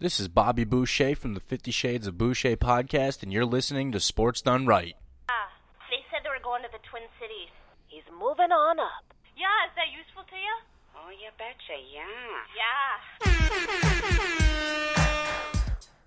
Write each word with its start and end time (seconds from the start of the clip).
This 0.00 0.20
is 0.20 0.28
Bobby 0.28 0.62
Boucher 0.62 1.16
from 1.16 1.34
the 1.34 1.40
Fifty 1.40 1.72
Shades 1.72 2.06
of 2.06 2.16
Boucher 2.16 2.56
podcast, 2.56 3.24
and 3.24 3.32
you're 3.32 3.44
listening 3.44 3.90
to 3.90 3.98
Sports 3.98 4.40
Done 4.40 4.64
Right. 4.64 4.94
Ah, 5.28 5.50
they 5.90 5.96
said 6.08 6.20
they 6.22 6.28
were 6.28 6.38
going 6.40 6.62
to 6.62 6.68
the 6.70 6.78
Twin 6.88 7.02
Cities. 7.20 7.50
He's 7.88 8.04
moving 8.12 8.52
on 8.52 8.78
up. 8.78 9.12
Yeah, 9.36 9.66
is 9.66 9.72
that 9.74 9.90
useful 9.90 10.22
to 10.22 10.36
you? 10.36 10.54
Oh, 10.94 11.10
you 11.10 11.30
betcha, 11.36 11.80
yeah. 11.92 12.44
Yeah. 12.60 12.94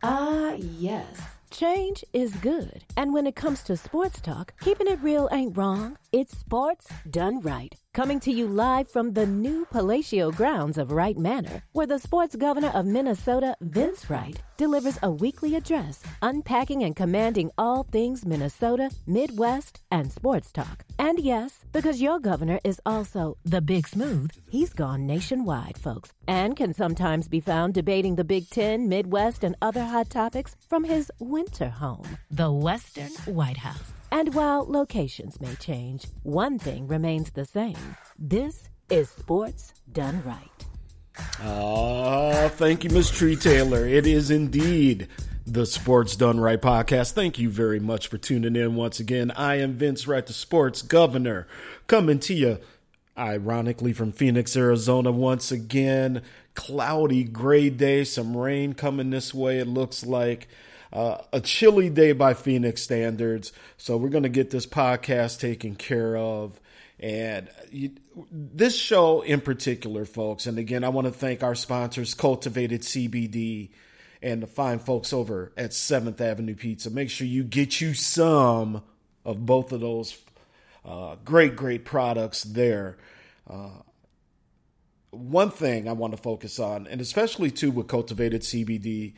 Ah, 0.04 0.54
yes. 0.58 1.22
Change 1.50 2.06
is 2.14 2.34
good. 2.38 2.86
And 2.96 3.14
when 3.14 3.28
it 3.28 3.36
comes 3.36 3.62
to 3.64 3.76
sports 3.76 4.22
talk, 4.22 4.54
keeping 4.62 4.88
it 4.88 5.02
real 5.02 5.28
ain't 5.34 5.58
wrong. 5.58 5.98
It's 6.14 6.38
sports 6.38 6.88
done 7.10 7.42
right. 7.42 7.76
Coming 7.94 8.22
to 8.22 8.32
you 8.32 8.48
live 8.48 8.88
from 8.88 9.12
the 9.12 9.26
new 9.26 9.66
palatial 9.66 10.32
grounds 10.32 10.78
of 10.78 10.94
Wright 10.94 11.18
Manor, 11.18 11.62
where 11.74 11.86
the 11.88 12.00
sports 12.00 12.38
governor 12.38 12.70
of 12.70 12.86
Minnesota, 12.86 13.54
Vince 13.60 14.10
Wright, 14.10 14.42
delivers 14.56 14.98
a 15.04 15.12
weekly 15.12 15.56
address 15.56 16.02
unpacking 16.22 16.84
and 16.86 16.96
commanding 16.96 17.52
all 17.58 17.84
things 17.84 18.26
Minnesota, 18.26 18.92
Midwest, 19.08 19.82
and 19.92 20.10
sports 20.10 20.54
talk. 20.54 20.86
And 21.00 21.20
yes, 21.20 21.66
because 21.74 22.02
your 22.02 22.22
governor 22.22 22.62
is 22.64 22.80
also 22.86 23.38
the 23.44 23.60
Big 23.60 23.86
Smooth, 23.86 24.32
he's 24.50 24.72
gone 24.72 25.06
nationwide, 25.06 25.78
folks, 25.78 26.14
and 26.30 26.56
can 26.56 26.74
sometimes 26.74 27.28
be 27.28 27.42
found 27.42 27.74
debating 27.74 28.16
the 28.16 28.24
Big 28.24 28.50
Ten, 28.50 28.88
Midwest, 28.88 29.44
and 29.44 29.58
other 29.62 29.84
hot 29.84 30.10
topics 30.10 30.56
from 30.70 30.86
his 30.86 31.12
winter 31.20 31.68
home, 31.68 32.18
the 32.30 32.50
Western 32.50 33.12
White 33.26 33.58
House. 33.58 34.01
And 34.12 34.34
while 34.36 34.66
locations 34.70 35.40
may 35.40 35.56
change, 35.56 36.06
one 36.24 36.60
thing 36.60 36.88
remains 36.88 37.32
the 37.32 37.46
same. 37.46 37.96
This 38.20 38.68
is 38.90 39.10
sports 39.10 39.74
done 39.92 40.22
right. 40.26 40.66
Ah, 41.40 42.50
thank 42.50 42.84
you, 42.84 42.90
Miss 42.90 43.10
Tree 43.10 43.38
Taylor. 43.38 43.86
It 43.86 44.06
is 44.06 44.30
indeed 44.30 45.08
the 45.46 45.66
Sports 45.66 46.16
Done 46.16 46.40
Right 46.40 46.62
podcast. 46.62 47.14
Thank 47.14 47.40
you 47.40 47.50
very 47.50 47.80
much 47.80 48.08
for 48.08 48.18
tuning 48.18 48.56
in 48.56 48.76
once 48.76 49.00
again. 49.00 49.32
I 49.32 49.56
am 49.56 49.74
Vince 49.74 50.08
Wright, 50.08 50.26
the 50.26 50.34
sports 50.34 50.82
governor, 50.82 51.48
coming 51.88 52.20
to 52.20 52.34
you, 52.34 52.60
ironically, 53.18 53.94
from 53.94 54.12
Phoenix, 54.12 54.56
Arizona, 54.56 55.12
once 55.12 55.52
again. 55.52 56.22
Cloudy, 56.54 57.24
gray 57.24 57.70
day, 57.70 58.04
some 58.04 58.36
rain 58.36 58.74
coming 58.74 59.10
this 59.10 59.34
way, 59.34 59.60
it 59.60 59.68
looks 59.68 60.06
like. 60.06 60.48
Uh, 60.92 61.18
a 61.32 61.40
chilly 61.40 61.90
day 61.90 62.12
by 62.12 62.34
Phoenix 62.34 62.82
standards. 62.82 63.54
So 63.78 63.96
we're 63.96 64.10
going 64.10 64.24
to 64.24 64.30
get 64.30 64.50
this 64.50 64.66
podcast 64.66 65.40
taken 65.40 65.76
care 65.76 66.18
of. 66.18 66.60
And 67.00 67.50
you, 67.72 67.92
this 68.32 68.78
show 68.78 69.22
in 69.22 69.42
particular, 69.42 70.06
folks, 70.06 70.46
and 70.46 70.58
again, 70.60 70.84
I 70.84 70.90
want 70.90 71.08
to 71.08 71.14
thank 71.14 71.44
our 71.44 71.56
sponsors, 71.56 72.14
Cultivated 72.14 72.82
CBD 72.82 73.70
and 74.22 74.44
the 74.44 74.48
fine 74.48 74.80
folks 74.80 75.14
over 75.14 75.52
at 75.58 75.72
7th 75.72 76.22
Avenue 76.22 76.56
Pizza. 76.56 76.90
Make 76.90 77.10
sure 77.10 77.26
you 77.26 77.44
get 77.44 77.82
you 77.82 77.94
some 77.94 78.84
of 79.26 79.46
both 79.46 79.72
of 79.72 79.82
those 79.82 80.18
uh, 80.86 81.16
great, 81.26 81.56
great 81.56 81.86
products 81.86 82.44
there. 82.44 82.98
Uh, 83.50 83.70
one 85.10 85.50
thing 85.50 85.88
I 85.88 85.94
want 85.94 86.16
to 86.16 86.22
focus 86.22 86.60
on, 86.60 86.88
and 86.88 87.02
especially 87.02 87.52
too 87.52 87.72
with 87.72 87.88
Cultivated 87.88 88.42
CBD, 88.42 89.14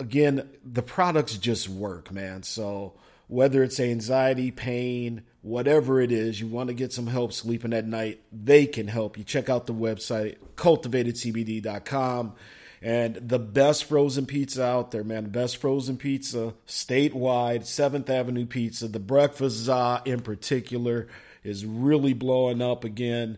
again, 0.00 0.48
the 0.64 0.82
products 0.82 1.36
just 1.36 1.68
work, 1.68 2.10
man. 2.10 2.42
So 2.42 2.94
whether 3.28 3.62
it's 3.62 3.78
anxiety, 3.78 4.50
pain, 4.50 5.22
whatever 5.42 6.00
it 6.00 6.10
is, 6.10 6.40
you 6.40 6.48
want 6.48 6.68
to 6.68 6.74
get 6.74 6.92
some 6.92 7.06
help 7.06 7.32
sleeping 7.32 7.72
at 7.72 7.86
night, 7.86 8.20
they 8.32 8.66
can 8.66 8.88
help 8.88 9.16
you. 9.16 9.24
Check 9.24 9.48
out 9.48 9.66
the 9.66 9.74
website, 9.74 10.36
cultivatedcbd.com. 10.56 12.34
And 12.82 13.16
the 13.16 13.38
best 13.38 13.84
frozen 13.84 14.24
pizza 14.24 14.64
out 14.64 14.90
there, 14.90 15.04
man. 15.04 15.28
Best 15.28 15.58
frozen 15.58 15.98
pizza 15.98 16.54
statewide, 16.66 17.60
7th 17.60 18.08
Avenue 18.08 18.46
Pizza. 18.46 18.88
The 18.88 18.98
breakfast 18.98 19.56
za 19.56 20.02
in 20.06 20.20
particular 20.20 21.06
is 21.44 21.66
really 21.66 22.14
blowing 22.14 22.62
up 22.62 22.84
again. 22.84 23.36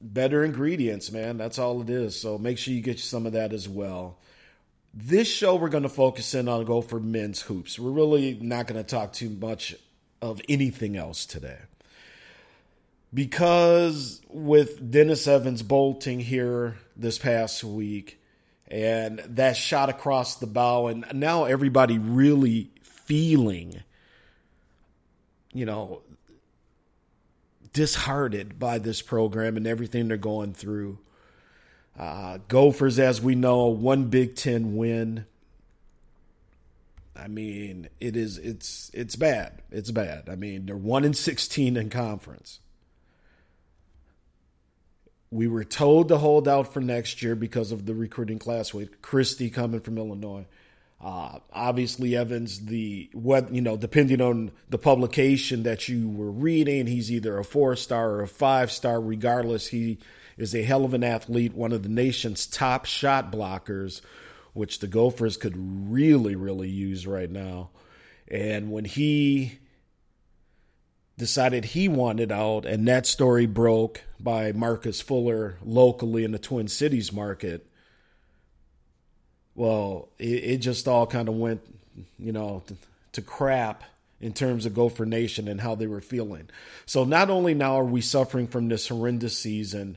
Better 0.00 0.44
ingredients, 0.44 1.10
man. 1.10 1.38
That's 1.38 1.58
all 1.58 1.82
it 1.82 1.90
is. 1.90 2.18
So 2.20 2.38
make 2.38 2.56
sure 2.58 2.72
you 2.72 2.82
get 2.82 3.00
some 3.00 3.26
of 3.26 3.32
that 3.32 3.52
as 3.52 3.68
well. 3.68 4.18
This 4.98 5.28
show, 5.28 5.56
we're 5.56 5.68
going 5.68 5.82
to 5.82 5.90
focus 5.90 6.32
in 6.32 6.48
on 6.48 6.64
Gopher 6.64 6.98
men's 7.00 7.42
hoops. 7.42 7.78
We're 7.78 7.90
really 7.90 8.38
not 8.40 8.66
going 8.66 8.82
to 8.82 8.88
talk 8.88 9.12
too 9.12 9.28
much 9.28 9.74
of 10.22 10.40
anything 10.48 10.96
else 10.96 11.26
today. 11.26 11.58
Because 13.12 14.22
with 14.30 14.90
Dennis 14.90 15.26
Evans 15.26 15.62
bolting 15.62 16.18
here 16.20 16.78
this 16.96 17.18
past 17.18 17.62
week 17.62 18.18
and 18.68 19.18
that 19.18 19.58
shot 19.58 19.90
across 19.90 20.36
the 20.36 20.46
bow, 20.46 20.86
and 20.86 21.04
now 21.12 21.44
everybody 21.44 21.98
really 21.98 22.70
feeling, 22.82 23.82
you 25.52 25.66
know, 25.66 26.00
disheartened 27.74 28.58
by 28.58 28.78
this 28.78 29.02
program 29.02 29.58
and 29.58 29.66
everything 29.66 30.08
they're 30.08 30.16
going 30.16 30.54
through. 30.54 30.98
Uh, 31.98 32.38
Gophers, 32.48 32.98
as 32.98 33.22
we 33.22 33.34
know, 33.34 33.66
one 33.66 34.04
Big 34.04 34.36
Ten 34.36 34.76
win. 34.76 35.24
I 37.16 37.28
mean, 37.28 37.88
it 38.00 38.16
is 38.16 38.36
it's 38.38 38.90
it's 38.92 39.16
bad. 39.16 39.62
It's 39.70 39.90
bad. 39.90 40.28
I 40.28 40.36
mean, 40.36 40.66
they're 40.66 40.76
one 40.76 41.04
in 41.04 41.14
sixteen 41.14 41.76
in 41.76 41.88
conference. 41.88 42.60
We 45.30 45.48
were 45.48 45.64
told 45.64 46.08
to 46.08 46.18
hold 46.18 46.46
out 46.46 46.72
for 46.72 46.80
next 46.80 47.22
year 47.22 47.34
because 47.34 47.72
of 47.72 47.86
the 47.86 47.94
recruiting 47.94 48.38
class 48.38 48.72
with 48.72 49.02
Christie 49.02 49.50
coming 49.50 49.80
from 49.80 49.98
Illinois. 49.98 50.46
Uh, 51.00 51.38
obviously, 51.52 52.16
Evans, 52.16 52.66
the 52.66 53.08
what 53.12 53.52
you 53.52 53.60
know, 53.60 53.76
depending 53.76 54.20
on 54.20 54.50
the 54.68 54.78
publication 54.78 55.62
that 55.62 55.88
you 55.88 56.08
were 56.08 56.30
reading, 56.30 56.86
he's 56.86 57.10
either 57.10 57.38
a 57.38 57.44
four 57.44 57.76
star 57.76 58.10
or 58.10 58.22
a 58.22 58.28
five 58.28 58.70
star. 58.70 59.00
Regardless, 59.00 59.66
he 59.66 59.98
is 60.36 60.54
a 60.54 60.62
hell 60.62 60.84
of 60.84 60.94
an 60.94 61.04
athlete, 61.04 61.54
one 61.54 61.72
of 61.72 61.82
the 61.82 61.88
nation's 61.88 62.46
top 62.46 62.84
shot 62.84 63.32
blockers, 63.32 64.00
which 64.52 64.80
the 64.80 64.86
Gophers 64.86 65.36
could 65.36 65.54
really, 65.56 66.34
really 66.34 66.68
use 66.68 67.06
right 67.06 67.30
now. 67.30 67.70
And 68.28 68.70
when 68.70 68.84
he 68.84 69.58
decided 71.18 71.64
he 71.64 71.88
wanted 71.88 72.30
out, 72.30 72.66
and 72.66 72.86
that 72.88 73.06
story 73.06 73.46
broke 73.46 74.02
by 74.20 74.52
Marcus 74.52 75.00
Fuller 75.00 75.56
locally 75.64 76.24
in 76.24 76.32
the 76.32 76.38
Twin 76.38 76.68
Cities 76.68 77.12
market, 77.12 77.66
well, 79.54 80.10
it, 80.18 80.44
it 80.44 80.56
just 80.58 80.86
all 80.86 81.06
kind 81.06 81.28
of 81.28 81.34
went, 81.34 81.62
you 82.18 82.32
know, 82.32 82.62
to, 82.66 82.76
to 83.12 83.22
crap 83.22 83.82
in 84.20 84.32
terms 84.32 84.66
of 84.66 84.74
Gopher 84.74 85.06
Nation 85.06 85.48
and 85.48 85.60
how 85.60 85.74
they 85.74 85.86
were 85.86 86.00
feeling. 86.00 86.48
So 86.84 87.04
not 87.04 87.30
only 87.30 87.54
now 87.54 87.78
are 87.78 87.84
we 87.84 88.00
suffering 88.00 88.46
from 88.46 88.68
this 88.68 88.88
horrendous 88.88 89.38
season, 89.38 89.96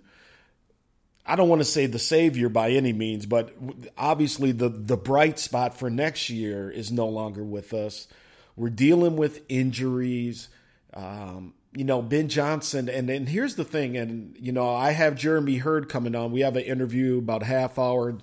I 1.25 1.35
don't 1.35 1.49
want 1.49 1.61
to 1.61 1.65
say 1.65 1.85
the 1.85 1.99
savior 1.99 2.49
by 2.49 2.71
any 2.71 2.93
means, 2.93 3.25
but 3.25 3.55
obviously 3.97 4.51
the 4.51 4.69
the 4.69 4.97
bright 4.97 5.37
spot 5.39 5.77
for 5.77 5.89
next 5.89 6.29
year 6.29 6.71
is 6.71 6.91
no 6.91 7.07
longer 7.07 7.43
with 7.43 7.73
us. 7.73 8.07
We're 8.55 8.69
dealing 8.69 9.15
with 9.15 9.41
injuries. 9.47 10.49
Um, 10.93 11.53
you 11.73 11.83
know, 11.83 12.01
Ben 12.01 12.29
Johnson, 12.29 12.89
and 12.89 13.09
and 13.09 13.29
here's 13.29 13.55
the 13.55 13.63
thing, 13.63 13.95
and 13.95 14.35
you 14.39 14.51
know, 14.51 14.73
I 14.73 14.91
have 14.91 15.15
Jeremy 15.15 15.57
Hurd 15.57 15.87
coming 15.87 16.15
on. 16.15 16.31
We 16.31 16.41
have 16.41 16.55
an 16.55 16.63
interview 16.63 17.19
about 17.19 17.43
half 17.43 17.77
hour 17.77 18.17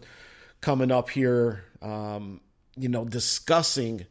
coming 0.61 0.91
up 0.91 1.11
here. 1.11 1.65
Um, 1.81 2.41
you 2.77 2.89
know, 2.89 3.05
discussing 3.05 4.07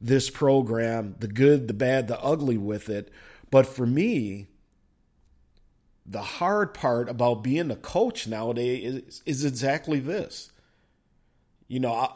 this 0.00 0.30
program, 0.30 1.16
the 1.18 1.28
good, 1.28 1.68
the 1.68 1.74
bad, 1.74 2.08
the 2.08 2.20
ugly 2.20 2.58
with 2.58 2.88
it. 2.88 3.10
But 3.50 3.66
for 3.66 3.86
me, 3.86 4.48
the 6.08 6.22
hard 6.22 6.72
part 6.72 7.08
about 7.08 7.42
being 7.42 7.70
a 7.70 7.76
coach 7.76 8.26
nowadays 8.26 9.02
is, 9.06 9.22
is 9.26 9.44
exactly 9.44 9.98
this. 9.98 10.50
You 11.68 11.80
know, 11.80 12.12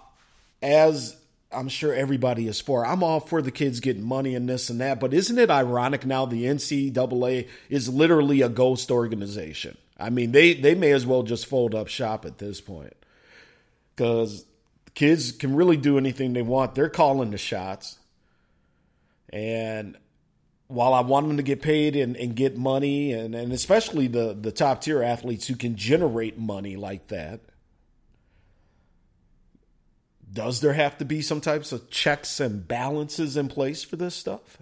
as 0.63 1.17
I'm 1.51 1.69
sure 1.69 1.93
everybody 1.93 2.47
is 2.47 2.61
for, 2.61 2.87
I'm 2.87 3.03
all 3.03 3.19
for 3.19 3.43
the 3.43 3.51
kids 3.51 3.81
getting 3.81 4.03
money 4.03 4.35
and 4.37 4.49
this 4.49 4.71
and 4.71 4.81
that, 4.81 5.01
but 5.01 5.13
isn't 5.13 5.39
it 5.39 5.51
ironic 5.51 6.07
now 6.07 6.25
the 6.25 6.45
NCAA 6.45 7.49
is 7.69 7.89
literally 7.89 8.43
a 8.43 8.49
ghost 8.49 8.91
organization? 8.91 9.77
I 9.99 10.11
mean, 10.11 10.33
they, 10.33 10.55
they 10.55 10.75
may 10.75 10.93
as 10.93 11.05
well 11.05 11.25
just 11.25 11.47
fold 11.47 11.75
up 11.75 11.89
shop 11.89 12.25
at 12.25 12.39
this 12.39 12.61
point 12.61 12.95
because 13.95 14.47
kids 14.95 15.33
can 15.33 15.57
really 15.57 15.77
do 15.77 15.99
anything 15.99 16.33
they 16.33 16.43
want. 16.43 16.75
They're 16.75 16.89
calling 16.89 17.33
the 17.33 17.39
shots. 17.39 17.99
And 19.33 19.97
while 20.71 20.95
I 20.95 21.01
want 21.01 21.27
them 21.27 21.37
to 21.37 21.43
get 21.43 21.63
paid 21.63 21.97
and, 21.97 22.17
and 22.17 22.37
get 22.37 22.57
money, 22.57 23.13
and, 23.13 23.35
and 23.35 23.53
especially 23.53 24.07
the, 24.07 24.37
the 24.41 24.53
top 24.53 24.83
tier 24.83 25.03
athletes 25.03 25.49
who 25.49 25.57
can 25.57 25.75
generate 25.75 26.39
money 26.39 26.77
like 26.77 27.09
that, 27.09 27.41
does 30.33 30.61
there 30.61 30.75
have 30.75 30.97
to 30.99 31.05
be 31.05 31.23
some 31.23 31.41
types 31.41 31.73
of 31.73 31.91
checks 31.91 32.39
and 32.39 32.69
balances 32.69 33.37
in 33.37 33.49
place 33.49 33.83
for 33.83 33.97
this 33.97 34.15
stuff? 34.15 34.59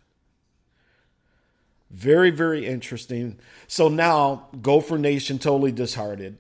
Very, 1.91 2.31
very 2.31 2.65
interesting. 2.67 3.39
So 3.67 3.89
now, 3.89 4.49
Gopher 4.63 4.97
Nation 4.97 5.39
totally 5.39 5.73
disheartened. 5.73 6.39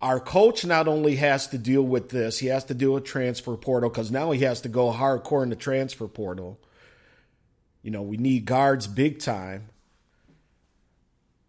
our 0.00 0.20
coach 0.20 0.64
not 0.64 0.88
only 0.88 1.16
has 1.16 1.48
to 1.48 1.58
deal 1.58 1.82
with 1.82 2.10
this, 2.10 2.38
he 2.38 2.48
has 2.48 2.64
to 2.64 2.74
deal 2.74 2.92
with 2.92 3.04
transfer 3.04 3.56
portal 3.56 3.88
because 3.88 4.10
now 4.10 4.30
he 4.30 4.40
has 4.40 4.60
to 4.60 4.68
go 4.68 4.92
hardcore 4.92 5.42
in 5.42 5.48
the 5.50 5.56
transfer 5.56 6.06
portal. 6.06 6.60
You 7.86 7.92
know, 7.92 8.02
we 8.02 8.16
need 8.16 8.46
guards 8.46 8.88
big 8.88 9.20
time. 9.20 9.68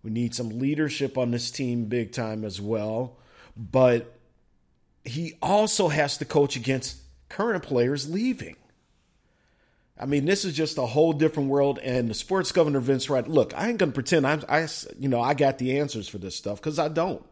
We 0.04 0.12
need 0.12 0.36
some 0.36 0.60
leadership 0.60 1.18
on 1.18 1.31
this 1.31 1.50
team 1.50 1.86
big 1.86 2.12
time 2.12 2.45
as 2.45 2.62
well. 2.62 3.18
But 3.57 4.13
he 5.04 5.34
also 5.42 5.88
has 5.88 6.19
to 6.19 6.25
coach 6.25 6.56
against 6.56 6.98
current 7.28 7.63
players 7.63 8.07
leaving. 8.07 8.56
I 10.00 10.06
mean, 10.06 10.25
this 10.25 10.45
is 10.45 10.54
just 10.54 10.78
a 10.78 10.86
whole 10.86 11.12
different 11.12 11.50
world. 11.50 11.80
And 11.80 12.07
the 12.07 12.13
sports 12.13 12.51
governor 12.51 12.81
Vince 12.81 13.10
Wright, 13.10 13.28
look, 13.28 13.57
I 13.57 13.69
ain't 13.69 13.80
gonna 13.80 13.92
pretend 13.92 14.28
I'm, 14.28 14.44
I, 14.48 14.68
you 15.00 15.10
know, 15.10 15.19
I 15.19 15.33
got 15.33 15.57
the 15.57 15.80
answers 15.80 16.07
for 16.07 16.19
this 16.19 16.36
stuff 16.36 16.60
because 16.62 16.78
I 16.78 16.88
don't. 16.88 17.25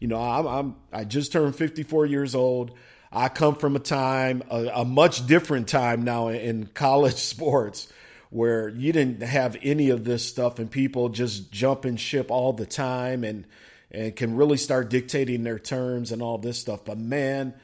You 0.00 0.08
know, 0.08 0.20
I'm, 0.20 0.46
I'm, 0.48 0.76
I 0.92 1.04
just 1.04 1.30
turned 1.30 1.54
54 1.54 2.06
years 2.06 2.34
old. 2.34 2.72
I 3.12 3.28
come 3.28 3.54
from 3.54 3.76
a 3.76 3.78
time, 3.78 4.42
a, 4.50 4.70
a 4.74 4.84
much 4.84 5.24
different 5.28 5.68
time 5.68 6.02
now 6.02 6.28
in 6.30 6.66
college 6.66 7.14
sports, 7.14 7.86
where 8.30 8.68
you 8.68 8.92
didn't 8.92 9.22
have 9.22 9.56
any 9.62 9.90
of 9.90 10.04
this 10.04 10.24
stuff, 10.24 10.58
and 10.58 10.70
people 10.70 11.08
just 11.08 11.50
jump 11.50 11.84
and 11.84 11.98
ship 11.98 12.30
all 12.30 12.52
the 12.52 12.66
time, 12.66 13.24
and 13.24 13.46
and 13.90 14.14
can 14.14 14.36
really 14.36 14.56
start 14.56 14.90
dictating 14.90 15.44
their 15.44 15.58
terms 15.58 16.12
and 16.12 16.20
all 16.20 16.38
this 16.38 16.58
stuff. 16.58 16.84
But 16.84 16.98
man, 16.98 17.54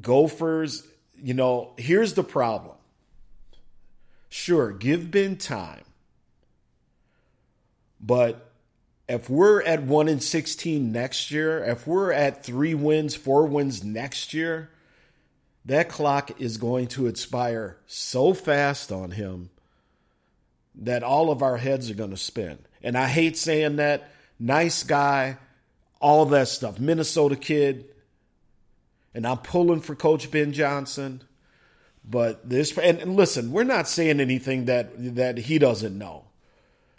Gophers, 0.00 0.86
you 1.20 1.34
know, 1.34 1.72
here's 1.76 2.14
the 2.14 2.24
problem 2.24 2.76
Sure, 4.28 4.72
give 4.72 5.10
Ben 5.10 5.36
time. 5.36 5.84
But 8.00 8.50
if 9.08 9.30
we're 9.30 9.62
at 9.62 9.82
1 9.82 10.08
in 10.08 10.20
16 10.20 10.92
next 10.92 11.30
year, 11.30 11.64
if 11.64 11.86
we're 11.86 12.12
at 12.12 12.44
3 12.44 12.74
wins, 12.74 13.14
4 13.14 13.46
wins 13.46 13.82
next 13.82 14.34
year, 14.34 14.70
that 15.64 15.88
clock 15.88 16.40
is 16.40 16.58
going 16.58 16.88
to 16.88 17.06
expire 17.06 17.78
so 17.86 18.34
fast 18.34 18.92
on 18.92 19.12
him 19.12 19.50
that 20.76 21.02
all 21.02 21.30
of 21.30 21.42
our 21.42 21.56
heads 21.56 21.90
are 21.90 21.94
going 21.94 22.10
to 22.10 22.16
spin. 22.16 22.58
And 22.82 22.96
I 22.96 23.08
hate 23.08 23.36
saying 23.36 23.76
that. 23.76 24.10
Nice 24.38 24.82
guy, 24.82 25.38
all 26.00 26.26
that 26.26 26.48
stuff. 26.48 26.78
Minnesota 26.78 27.36
kid. 27.36 27.86
And 29.14 29.26
I'm 29.26 29.38
pulling 29.38 29.80
for 29.80 29.94
Coach 29.94 30.30
Ben 30.30 30.52
Johnson. 30.52 31.22
But 32.08 32.48
this 32.48 32.76
and, 32.78 33.16
listen, 33.16 33.50
we're 33.50 33.64
not 33.64 33.88
saying 33.88 34.20
anything 34.20 34.66
that 34.66 35.16
that 35.16 35.38
he 35.38 35.58
doesn't 35.58 35.96
know. 35.96 36.26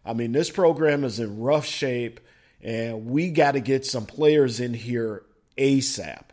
I 0.03 0.13
mean, 0.13 0.31
this 0.31 0.49
program 0.49 1.03
is 1.03 1.19
in 1.19 1.39
rough 1.39 1.65
shape, 1.65 2.19
and 2.61 3.05
we 3.05 3.29
got 3.29 3.53
to 3.53 3.59
get 3.59 3.85
some 3.85 4.05
players 4.05 4.59
in 4.59 4.73
here 4.73 5.23
ASAP. 5.57 6.23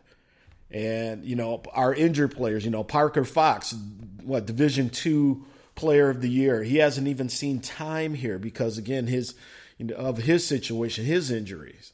And 0.71 1.25
you 1.25 1.37
know, 1.37 1.63
our 1.73 1.95
injured 1.95 2.35
players, 2.35 2.65
you 2.65 2.71
know, 2.71 2.83
Parker 2.83 3.25
Fox, 3.25 3.75
what 4.23 4.47
Division 4.47 4.91
two 4.91 5.45
player 5.75 6.09
of 6.09 6.21
the 6.21 6.29
year. 6.29 6.63
He 6.63 6.79
hasn't 6.79 7.09
even 7.09 7.29
seen 7.29 7.61
time 7.61 8.15
here 8.15 8.39
because 8.39 8.79
again, 8.79 9.07
his 9.07 9.35
of 9.97 10.19
his 10.19 10.47
situation, 10.47 11.05
his 11.05 11.31
injuries. 11.31 11.93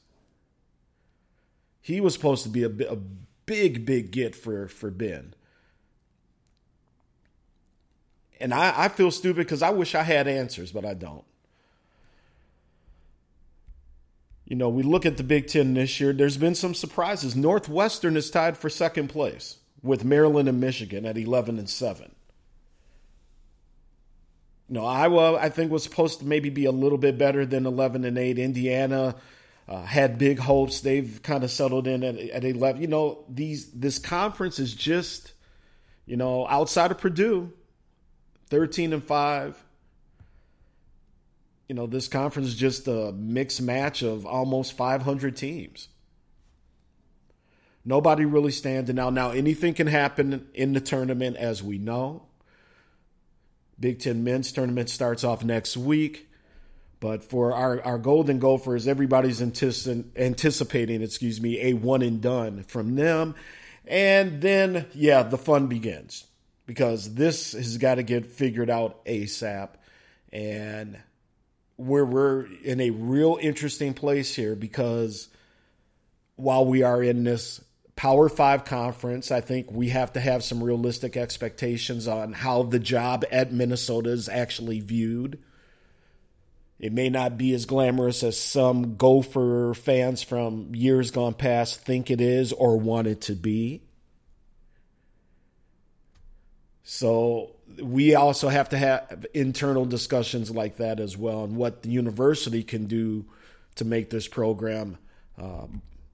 He 1.81 2.01
was 2.01 2.15
supposed 2.15 2.43
to 2.43 2.51
be 2.51 2.63
a, 2.63 2.69
a 2.89 2.97
big, 3.47 3.85
big 3.87 4.11
get 4.11 4.35
for 4.35 4.69
for 4.69 4.91
Ben. 4.91 5.35
And 8.41 8.55
I, 8.55 8.85
I 8.85 8.89
feel 8.89 9.11
stupid 9.11 9.45
because 9.47 9.63
I 9.63 9.71
wish 9.71 9.95
I 9.95 10.03
had 10.03 10.27
answers, 10.27 10.73
but 10.73 10.85
I 10.85 10.95
don't. 10.95 11.25
You 14.47 14.57
know, 14.57 14.69
we 14.69 14.83
look 14.83 15.07
at 15.07 15.17
the 15.17 15.23
Big 15.23 15.47
Ten 15.47 15.75
this 15.75 16.01
year, 16.01 16.13
there's 16.13 16.37
been 16.37 16.57
some 16.57 16.75
surprises. 16.75 17.37
Northwestern 17.37 18.17
is 18.17 18.31
tied 18.31 18.57
for 18.57 18.69
second 18.69 19.09
place 19.09 19.59
with 19.83 20.05
Maryland 20.05 20.49
and 20.49 20.59
Michigan 20.59 21.07
at 21.07 21.17
11 21.17 21.59
and 21.59 21.71
7. 21.71 22.13
Know, 24.73 24.87
Iowa, 24.87 25.37
I 25.37 25.49
think, 25.49 25.73
was 25.73 25.83
supposed 25.83 26.21
to 26.21 26.25
maybe 26.25 26.49
be 26.49 26.65
a 26.65 26.71
little 26.71 26.97
bit 26.97 27.19
better 27.19 27.45
than 27.45 27.67
11 27.67 28.05
and 28.05 28.17
8. 28.17 28.39
Indiana 28.39 29.17
uh, 29.69 29.83
had 29.83 30.17
big 30.17 30.39
hopes. 30.39 30.81
They've 30.81 31.21
kind 31.25 31.43
of 31.43 31.51
settled 31.51 31.89
in 31.89 32.05
at, 32.05 32.17
at 32.17 32.45
11. 32.45 32.81
You 32.81 32.87
know, 32.87 33.25
these 33.29 33.73
this 33.73 33.99
conference 33.99 34.61
is 34.61 34.73
just, 34.73 35.33
you 36.07 36.17
know, 36.17 36.47
outside 36.47 36.93
of 36.93 36.99
Purdue, 36.99 37.53
13 38.49 38.93
and 38.93 39.03
5. 39.03 39.65
You 41.69 41.75
know, 41.75 41.89
this 41.89 42.07
conference 42.07 42.49
is 42.49 42.57
just 42.57 42.87
a 42.87 43.11
mixed 43.13 43.61
match 43.61 44.03
of 44.03 44.25
almost 44.25 44.75
500 44.75 45.37
teams. 45.37 45.89
Nobody 47.85 48.25
really 48.25 48.53
standing 48.53 49.01
out. 49.01 49.15
Now, 49.15 49.31
anything 49.31 49.75
can 49.75 49.89
happen 49.89 50.49
in 50.55 50.75
the 50.75 50.81
tournament, 50.81 51.37
as 51.37 51.61
we 51.61 51.79
know. 51.79 52.30
Big 53.81 53.99
Ten 53.99 54.23
men's 54.23 54.53
tournament 54.53 54.91
starts 54.91 55.25
off 55.25 55.43
next 55.43 55.77
week. 55.77 56.29
But 57.01 57.25
for 57.25 57.55
our, 57.55 57.83
our 57.83 57.99
Golden 57.99 58.39
Gophers, 58.39 58.87
everybody's 58.87 59.41
anticipating, 59.41 61.03
excuse 61.03 61.41
me, 61.41 61.59
a 61.63 61.73
one 61.73 62.03
and 62.03 62.21
done 62.21 62.63
from 62.65 62.95
them. 62.95 63.35
And 63.87 64.43
then, 64.43 64.87
yeah, 64.93 65.23
the 65.23 65.39
fun 65.39 65.67
begins 65.67 66.27
because 66.67 67.15
this 67.15 67.53
has 67.53 67.79
got 67.79 67.95
to 67.95 68.03
get 68.03 68.27
figured 68.27 68.69
out 68.69 69.05
ASAP. 69.07 69.71
And 70.31 70.99
where 71.77 72.05
we're 72.05 72.47
in 72.63 72.81
a 72.83 72.91
real 72.91 73.39
interesting 73.41 73.95
place 73.95 74.35
here 74.35 74.55
because 74.55 75.29
while 76.37 76.67
we 76.67 76.83
are 76.83 77.03
in 77.03 77.25
this 77.25 77.65
Power 78.01 78.31
Five 78.31 78.65
conference, 78.65 79.31
I 79.31 79.43
think 79.43 79.71
we 79.71 79.91
have 79.91 80.15
to 80.15 80.21
have 80.21 80.43
some 80.43 80.65
realistic 80.65 81.19
expectations 81.19 82.09
on 82.09 82.33
how 82.33 82.63
the 82.63 82.79
job 82.79 83.27
at 83.31 83.53
Minnesota 83.53 84.09
is 84.09 84.27
actually 84.27 84.81
viewed. 84.81 85.39
It 86.79 86.95
may 86.95 87.11
not 87.11 87.37
be 87.37 87.53
as 87.53 87.67
glamorous 87.67 88.23
as 88.23 88.41
some 88.41 88.97
Gopher 88.97 89.75
fans 89.75 90.23
from 90.23 90.75
years 90.75 91.11
gone 91.11 91.35
past 91.35 91.83
think 91.83 92.11
it 92.11 92.23
is 92.23 92.55
or 92.55 92.79
want 92.79 93.07
it 93.07 93.21
to 93.21 93.35
be. 93.35 93.83
So 96.83 97.51
we 97.83 98.15
also 98.15 98.49
have 98.49 98.71
to 98.71 98.79
have 98.79 99.27
internal 99.35 99.85
discussions 99.85 100.51
like 100.51 100.79
that 100.79 101.01
as 101.01 101.19
well, 101.19 101.45
and 101.45 101.55
what 101.55 101.83
the 101.83 101.91
university 101.91 102.63
can 102.63 102.87
do 102.87 103.27
to 103.75 103.85
make 103.85 104.09
this 104.09 104.27
program 104.27 104.97
uh, 105.39 105.67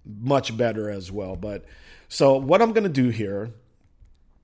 much 0.06 0.56
better 0.56 0.91
as 0.91 1.11
well. 1.11 1.37
But 1.37 1.64
so 2.08 2.37
what 2.37 2.62
I'm 2.62 2.73
going 2.73 2.85
to 2.85 2.88
do 2.88 3.08
here, 3.08 3.50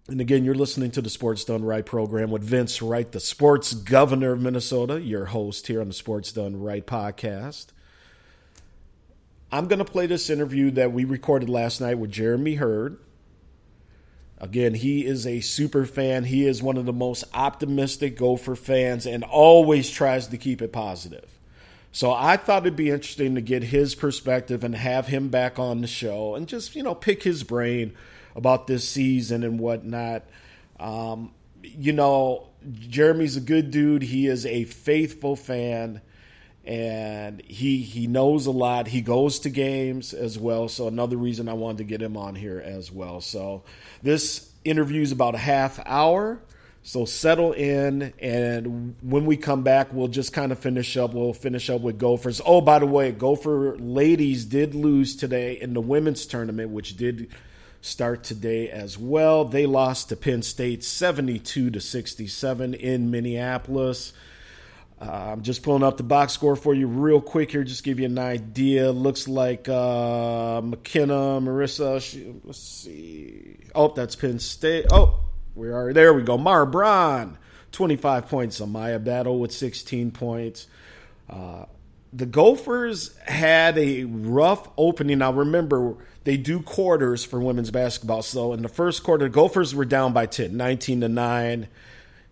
and 0.09 0.21
again, 0.21 0.45
you're 0.45 0.55
listening 0.55 0.91
to 0.93 1.03
the 1.03 1.11
Sports 1.11 1.45
Done 1.45 1.65
Right 1.65 1.87
program 1.87 2.31
with 2.31 2.43
Vince 2.43 2.83
Wright, 2.83 3.11
the 3.11 3.21
sports 3.21 3.73
governor 3.73 4.33
of 4.33 4.41
Minnesota, 4.41 5.01
your 5.01 5.27
host 5.27 5.67
here 5.67 5.81
on 5.81 5.89
the 5.89 5.95
Sports 5.95 6.33
Done 6.33 6.61
Right 6.61 6.87
podcast. 6.87 7.67
I'm 9.51 9.69
going 9.69 9.79
to 9.79 9.85
play 9.85 10.07
this 10.07 10.31
interview 10.31 10.71
that 10.73 10.93
we 10.93 11.05
recorded 11.05 11.49
last 11.49 11.81
night 11.81 11.99
with 11.99 12.11
Jeremy 12.11 12.55
Hurd 12.55 12.99
Again, 14.43 14.75
he 14.75 15.07
is 15.07 15.25
a 15.25 15.39
super 15.39 15.87
fan. 15.87 16.25
He 16.25 16.45
is 16.45 16.61
one 16.61 16.77
of 16.77 16.85
the 16.85 16.93
most 16.93 17.23
optimistic 17.33 18.17
Gopher 18.17 18.57
fans 18.57 19.07
and 19.07 19.23
always 19.23 19.89
tries 19.89 20.27
to 20.27 20.37
keep 20.37 20.61
it 20.61 20.73
positive. 20.73 21.39
So 21.93 22.11
I 22.11 22.39
thought 22.39 22.63
it'd 22.63 22.75
be 22.75 22.91
interesting 22.91 23.35
to 23.35 23.43
get 23.43 23.65
his 23.65 23.95
perspective 23.95 24.65
and 24.65 24.75
have 24.75 25.09
him 25.09 25.29
back 25.29 25.59
on 25.59 25.83
the 25.83 25.87
show 25.87 26.35
and 26.35 26.49
just, 26.49 26.75
you 26.75 26.83
know, 26.83 26.95
pick 26.95 27.23
his 27.23 27.43
brain 27.43 27.95
about 28.35 28.67
this 28.67 28.89
season 28.89 29.45
and 29.45 29.61
whatnot. 29.61 30.25
Um, 30.81 31.33
you 31.63 31.93
know, 31.93 32.49
Jeremy's 32.79 33.37
a 33.37 33.41
good 33.41 33.71
dude. 33.71 34.03
He 34.03 34.27
is 34.27 34.47
a 34.47 34.65
faithful 34.65 35.37
fan 35.37 36.01
and 36.65 37.43
he 37.47 37.79
he 37.79 38.07
knows 38.07 38.47
a 38.47 38.51
lot. 38.51 38.87
He 38.87 39.03
goes 39.03 39.41
to 39.41 39.51
games 39.51 40.15
as 40.15 40.39
well. 40.39 40.69
So 40.69 40.87
another 40.89 41.17
reason 41.17 41.49
I 41.49 41.55
wanted 41.55 41.79
to 41.79 41.85
get 41.85 42.01
him 42.01 42.17
on 42.17 42.37
here 42.37 42.63
as 42.65 42.91
well. 42.91 43.21
So 43.21 43.65
this 44.03 44.51
interview 44.65 45.03
is 45.03 45.13
about 45.13 45.35
a 45.35 45.39
half 45.39 45.81
hour. 45.85 46.41
So 46.85 47.05
settle 47.05 47.53
in, 47.53 48.13
and 48.19 48.97
when 49.03 49.25
we 49.25 49.37
come 49.37 49.63
back, 49.63 49.93
we'll 49.93 50.09
just 50.09 50.33
kind 50.33 50.51
of 50.51 50.59
finish 50.59 50.97
up. 50.97 51.15
We'll 51.15 51.33
finish 51.33 51.71
up 51.71 51.81
with 51.81 51.97
Gophers. 51.97 52.41
Oh, 52.45 52.61
by 52.61 52.81
the 52.81 52.87
way, 52.87 53.13
Gopher 53.13 53.77
ladies 53.79 54.45
did 54.45 54.75
lose 54.75 55.15
today 55.15 55.61
in 55.61 55.75
the 55.75 55.81
women's 55.81 56.27
tournament, 56.27 56.71
which 56.71 56.97
did 56.97 57.29
start 57.83 58.25
today 58.25 58.69
as 58.69 58.99
well. 58.99 59.45
They 59.45 59.65
lost 59.67 60.09
to 60.09 60.17
Penn 60.17 60.43
State 60.43 60.83
72 60.83 61.71
to 61.71 61.81
67 61.81 62.75
in 62.75 63.13
Minneapolis. 63.13 64.13
Uh, 65.01 65.33
I'm 65.33 65.43
just 65.43 65.63
pulling 65.63 65.83
up 65.85 65.97
the 65.97 66.05
box 66.05 66.33
score 66.33 66.55
for 66.55 66.75
you 66.75 66.87
real 66.87 67.21
quick 67.21 67.51
here, 67.51 67.65
just 67.65 67.83
give 67.83 67.99
you 67.99 68.07
an 68.07 68.19
idea. 68.19 68.91
Looks 68.91 69.27
like 69.27 69.69
uh, 69.69 70.61
McKenna, 70.63 71.41
Marissa. 71.41 72.01
She, 72.01 72.33
let's 72.45 72.59
see. 72.59 73.57
Oh, 73.75 73.93
that's 73.95 74.15
Penn 74.15 74.39
State. 74.39 74.87
Oh, 74.91 75.21
we 75.55 75.71
are 75.71 75.93
there. 75.93 76.13
We 76.15 76.23
go. 76.23 76.39
Mara 76.39 76.67
Braun, 76.67 77.39
25 77.73 78.29
points. 78.29 78.61
Amaya 78.61 79.03
Battle 79.03 79.39
with 79.39 79.53
16 79.53 80.11
points. 80.11 80.67
Uh, 81.29 81.67
the 82.13 82.27
Gophers 82.27 83.17
had 83.19 83.79
a 83.79 84.05
rough 84.05 84.69
opening. 84.77 85.19
Now, 85.19 85.33
remember, 85.33 85.97
they 86.25 86.37
do 86.37 86.61
quarters 86.61 87.25
for 87.25 87.41
women's 87.41 87.71
basketball. 87.71 88.23
So 88.23 88.53
in 88.53 88.63
the 88.63 88.69
first 88.69 89.03
quarter, 89.03 89.29
Gophers 89.29 89.75
were 89.75 89.85
down 89.85 90.13
by 90.13 90.27
10, 90.27 90.57
19 90.57 91.01
to 91.01 91.09
9. 91.09 91.69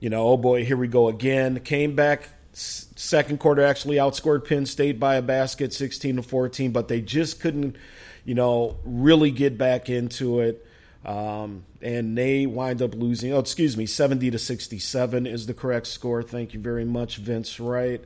You 0.01 0.11
know, 0.11 0.29
oh 0.29 0.37
boy, 0.37 0.65
here 0.65 0.77
we 0.77 0.89
go 0.89 1.09
again. 1.09 1.61
Came 1.61 1.95
back 1.95 2.29
second 2.53 3.39
quarter, 3.39 3.63
actually 3.63 3.97
outscored 3.97 4.47
Penn 4.47 4.67
State 4.67 4.99
by 4.99 5.15
a 5.17 5.23
basket, 5.23 5.73
16 5.73 6.17
to 6.17 6.23
14, 6.23 6.73
but 6.73 6.89
they 6.89 7.01
just 7.01 7.41
couldn't, 7.41 7.77
you 8.25 8.35
know, 8.35 8.77
really 8.85 9.31
get 9.31 9.57
back 9.57 9.89
into 9.89 10.41
it. 10.41 10.67
Um, 11.05 11.65
and 11.81 12.17
they 12.17 12.47
wind 12.47 12.83
up 12.83 12.95
losing. 12.95 13.33
Oh, 13.33 13.39
excuse 13.39 13.77
me, 13.77 13.87
70 13.87 14.31
to 14.33 14.39
67 14.39 15.27
is 15.27 15.47
the 15.47 15.55
correct 15.55 15.87
score. 15.87 16.23
Thank 16.23 16.53
you 16.53 16.61
very 16.61 16.85
much, 16.85 17.17
Vince 17.17 17.59
Wright. 17.59 18.05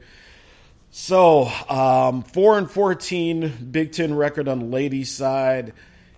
So, 0.91 1.49
um, 1.69 2.23
4 2.23 2.59
and 2.59 2.71
14 2.71 3.69
Big 3.73 3.91
Ten 3.93 4.15
record 4.15 4.47
on 4.47 4.61
the 4.61 4.67
ladies' 4.67 5.11
side. 5.11 5.73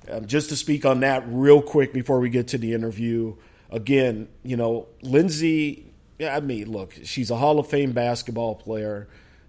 Um, 0.09 0.27
just 0.27 0.51
to 0.51 0.57
speak 0.57 0.85
on 0.85 1.01
that 1.01 1.25
real 1.27 1.63
quick 1.63 1.93
before 1.93 2.21
we 2.21 2.29
get 2.29 2.49
to 2.49 2.59
the 2.59 2.75
interview. 2.75 3.37
Again, 3.71 4.29
you 4.43 4.57
know, 4.57 4.87
Lindsay, 5.03 5.93
I 6.21 6.41
mean, 6.41 6.71
look, 6.71 6.95
she's 7.05 7.31
a 7.31 7.37
Hall 7.37 7.59
of 7.59 7.69
Fame 7.69 7.93
basketball 7.93 8.55
player. 8.55 9.09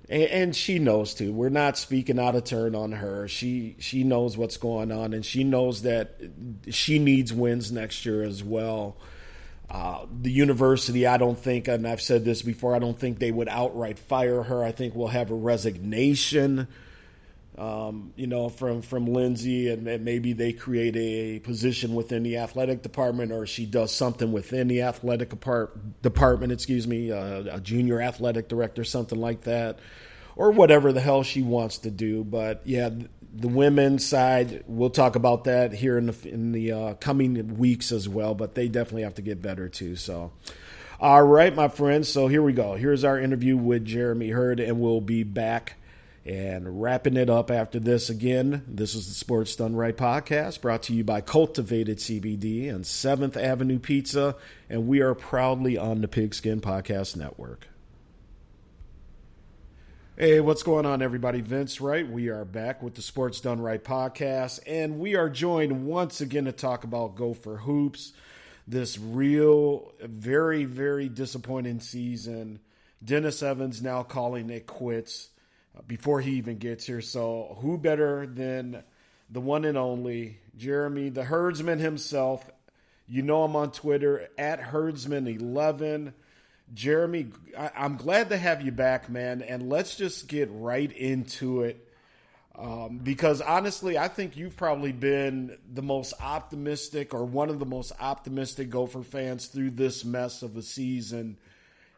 And, 0.09 0.55
she 0.55 0.79
knows 0.79 1.13
too. 1.13 1.33
We're 1.33 1.49
not 1.49 1.77
speaking 1.77 2.17
out 2.17 2.35
of 2.35 2.45
turn 2.45 2.75
on 2.75 2.93
her. 2.93 3.27
She 3.27 3.75
she 3.79 4.05
knows 4.05 4.37
what's 4.37 4.55
going 4.55 4.89
on, 4.91 5.13
and 5.13 5.25
she 5.25 5.43
knows 5.43 5.81
that 5.81 6.21
she 6.69 6.97
needs 6.97 7.33
wins 7.33 7.73
next 7.73 8.05
year 8.05 8.23
as 8.23 8.41
well. 8.41 8.95
Uh, 9.69 10.05
the 10.21 10.31
university, 10.31 11.05
I 11.05 11.17
don't 11.17 11.37
think, 11.37 11.67
and 11.67 11.85
I've 11.85 12.01
said 12.01 12.23
this 12.23 12.41
before, 12.41 12.73
I 12.73 12.79
don't 12.79 12.97
think 12.97 13.19
they 13.19 13.31
would 13.31 13.49
outright 13.49 13.99
fire 13.99 14.43
her. 14.43 14.63
I 14.63 14.71
think 14.71 14.95
we'll 14.95 15.09
have 15.09 15.29
a 15.29 15.35
resignation, 15.35 16.69
um, 17.57 18.13
you 18.15 18.27
know, 18.27 18.49
from 18.49 18.83
from 18.83 19.07
Lindsay, 19.07 19.71
and, 19.71 19.87
and, 19.87 20.05
maybe 20.05 20.33
they 20.33 20.53
create 20.53 20.95
a 20.95 21.39
position 21.39 21.95
within 21.95 22.21
the 22.21 22.37
athletic 22.37 22.83
department, 22.83 23.31
or 23.31 23.47
she 23.47 23.65
does 23.65 23.91
something 23.91 24.31
within 24.31 24.67
the 24.67 24.83
athletic 24.83 25.29
depart- 25.29 26.01
department. 26.03 26.51
Excuse 26.51 26.87
me, 26.87 27.11
uh, 27.11 27.55
a 27.55 27.59
junior 27.59 27.99
athletic 27.99 28.47
director, 28.47 28.83
something 28.83 29.19
like 29.19 29.41
that, 29.41 29.79
or 30.35 30.51
whatever 30.51 30.93
the 30.93 31.01
hell 31.01 31.23
she 31.23 31.41
wants 31.41 31.79
to 31.79 31.89
do. 31.89 32.23
But 32.23 32.61
yeah, 32.63 32.91
the 33.33 33.47
women's 33.47 34.05
side, 34.05 34.63
we'll 34.67 34.91
talk 34.91 35.15
about 35.15 35.45
that 35.45 35.73
here 35.73 35.97
in 35.97 36.05
the 36.05 36.29
in 36.29 36.51
the 36.51 36.71
uh, 36.71 36.93
coming 36.95 37.57
weeks 37.57 37.91
as 37.91 38.07
well. 38.07 38.35
But 38.35 38.53
they 38.53 38.67
definitely 38.67 39.03
have 39.03 39.15
to 39.15 39.23
get 39.23 39.41
better 39.41 39.67
too. 39.67 39.95
So, 39.95 40.31
all 40.99 41.23
right, 41.23 41.55
my 41.55 41.69
friends. 41.69 42.07
So 42.07 42.27
here 42.27 42.43
we 42.43 42.53
go. 42.53 42.75
Here's 42.75 43.03
our 43.03 43.19
interview 43.19 43.57
with 43.57 43.83
Jeremy 43.83 44.29
Hurd, 44.29 44.59
and 44.59 44.79
we'll 44.79 45.01
be 45.01 45.23
back 45.23 45.77
and 46.27 46.81
wrapping 46.81 47.15
it 47.15 47.29
up 47.29 47.49
after 47.49 47.79
this. 47.79 48.09
Again, 48.09 48.63
this 48.67 48.95
is 48.95 49.07
the 49.07 49.13
Sports 49.13 49.55
Done 49.55 49.77
Right 49.77 49.95
podcast, 49.95 50.59
brought 50.59 50.83
to 50.83 50.93
you 50.93 51.05
by 51.05 51.21
Cultivated 51.21 51.99
CBD 51.99 52.69
and 52.69 52.85
Seventh 52.85 53.37
Avenue 53.37 53.79
Pizza, 53.79 54.35
and 54.69 54.89
we 54.89 54.99
are 54.99 55.15
proudly 55.15 55.77
on 55.77 56.01
the 56.01 56.07
Pigskin 56.09 56.59
Podcast 56.59 57.15
Network. 57.15 57.69
Hey, 60.17 60.41
what's 60.41 60.63
going 60.63 60.85
on, 60.85 61.01
everybody? 61.01 61.39
Vince 61.39 61.79
Wright. 61.79 62.09
We 62.09 62.27
are 62.27 62.43
back 62.43 62.83
with 62.83 62.95
the 62.95 63.01
Sports 63.01 63.39
Done 63.39 63.61
Right 63.61 63.81
podcast, 63.81 64.59
and 64.67 64.99
we 64.99 65.15
are 65.15 65.29
joined 65.29 65.85
once 65.85 66.19
again 66.19 66.45
to 66.45 66.51
talk 66.51 66.83
about 66.83 67.15
Gopher 67.15 67.57
Hoops. 67.57 68.11
This 68.67 68.99
real, 68.99 69.93
very, 70.01 70.65
very 70.65 71.07
disappointing 71.07 71.79
season. 71.79 72.59
Dennis 73.01 73.41
Evans 73.41 73.81
now 73.81 74.03
calling 74.03 74.49
it 74.49 74.67
quits 74.67 75.29
before 75.87 76.21
he 76.21 76.31
even 76.31 76.57
gets 76.57 76.85
here. 76.85 77.01
So, 77.01 77.57
who 77.61 77.77
better 77.77 78.25
than 78.25 78.83
the 79.29 79.41
one 79.41 79.65
and 79.65 79.77
only 79.77 80.39
Jeremy, 80.57 81.09
the 81.09 81.23
herdsman 81.23 81.79
himself? 81.79 82.49
You 83.07 83.21
know 83.21 83.45
him 83.45 83.55
on 83.55 83.71
Twitter 83.71 84.29
at 84.37 84.61
herdsman11 84.61 86.13
Jeremy, 86.73 87.27
I, 87.57 87.71
am 87.75 87.95
glad 87.95 88.29
to 88.29 88.37
have 88.37 88.61
you 88.61 88.71
back, 88.71 89.09
man. 89.09 89.41
And 89.41 89.69
let's 89.69 89.95
just 89.95 90.27
get 90.27 90.49
right 90.51 90.91
into 90.91 91.61
it. 91.63 91.83
Um, 92.55 92.97
because 92.97 93.39
honestly, 93.39 93.97
I 93.97 94.07
think 94.07 94.35
you've 94.35 94.57
probably 94.57 94.91
been 94.91 95.57
the 95.71 95.83
most 95.83 96.13
optimistic 96.19 97.13
or 97.13 97.23
one 97.23 97.49
of 97.49 97.59
the 97.59 97.65
most 97.65 97.91
optimistic 97.99 98.71
Gopher 98.71 99.03
fans 99.03 99.45
through 99.45 99.71
this 99.71 100.03
mess 100.03 100.41
of 100.41 100.57
a 100.57 100.63
season. 100.63 101.37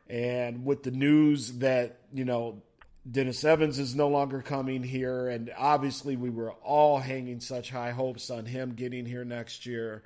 And 0.09 0.65
with 0.65 0.83
the 0.83 0.91
news 0.91 1.53
that, 1.59 1.99
you 2.13 2.25
know, 2.25 2.61
Dennis 3.09 3.43
Evans 3.43 3.79
is 3.79 3.95
no 3.95 4.07
longer 4.07 4.41
coming 4.41 4.83
here. 4.83 5.29
And 5.29 5.51
obviously, 5.57 6.15
we 6.15 6.29
were 6.29 6.51
all 6.51 6.99
hanging 6.99 7.39
such 7.39 7.71
high 7.71 7.91
hopes 7.91 8.29
on 8.29 8.45
him 8.45 8.73
getting 8.73 9.05
here 9.05 9.25
next 9.25 9.65
year. 9.65 10.03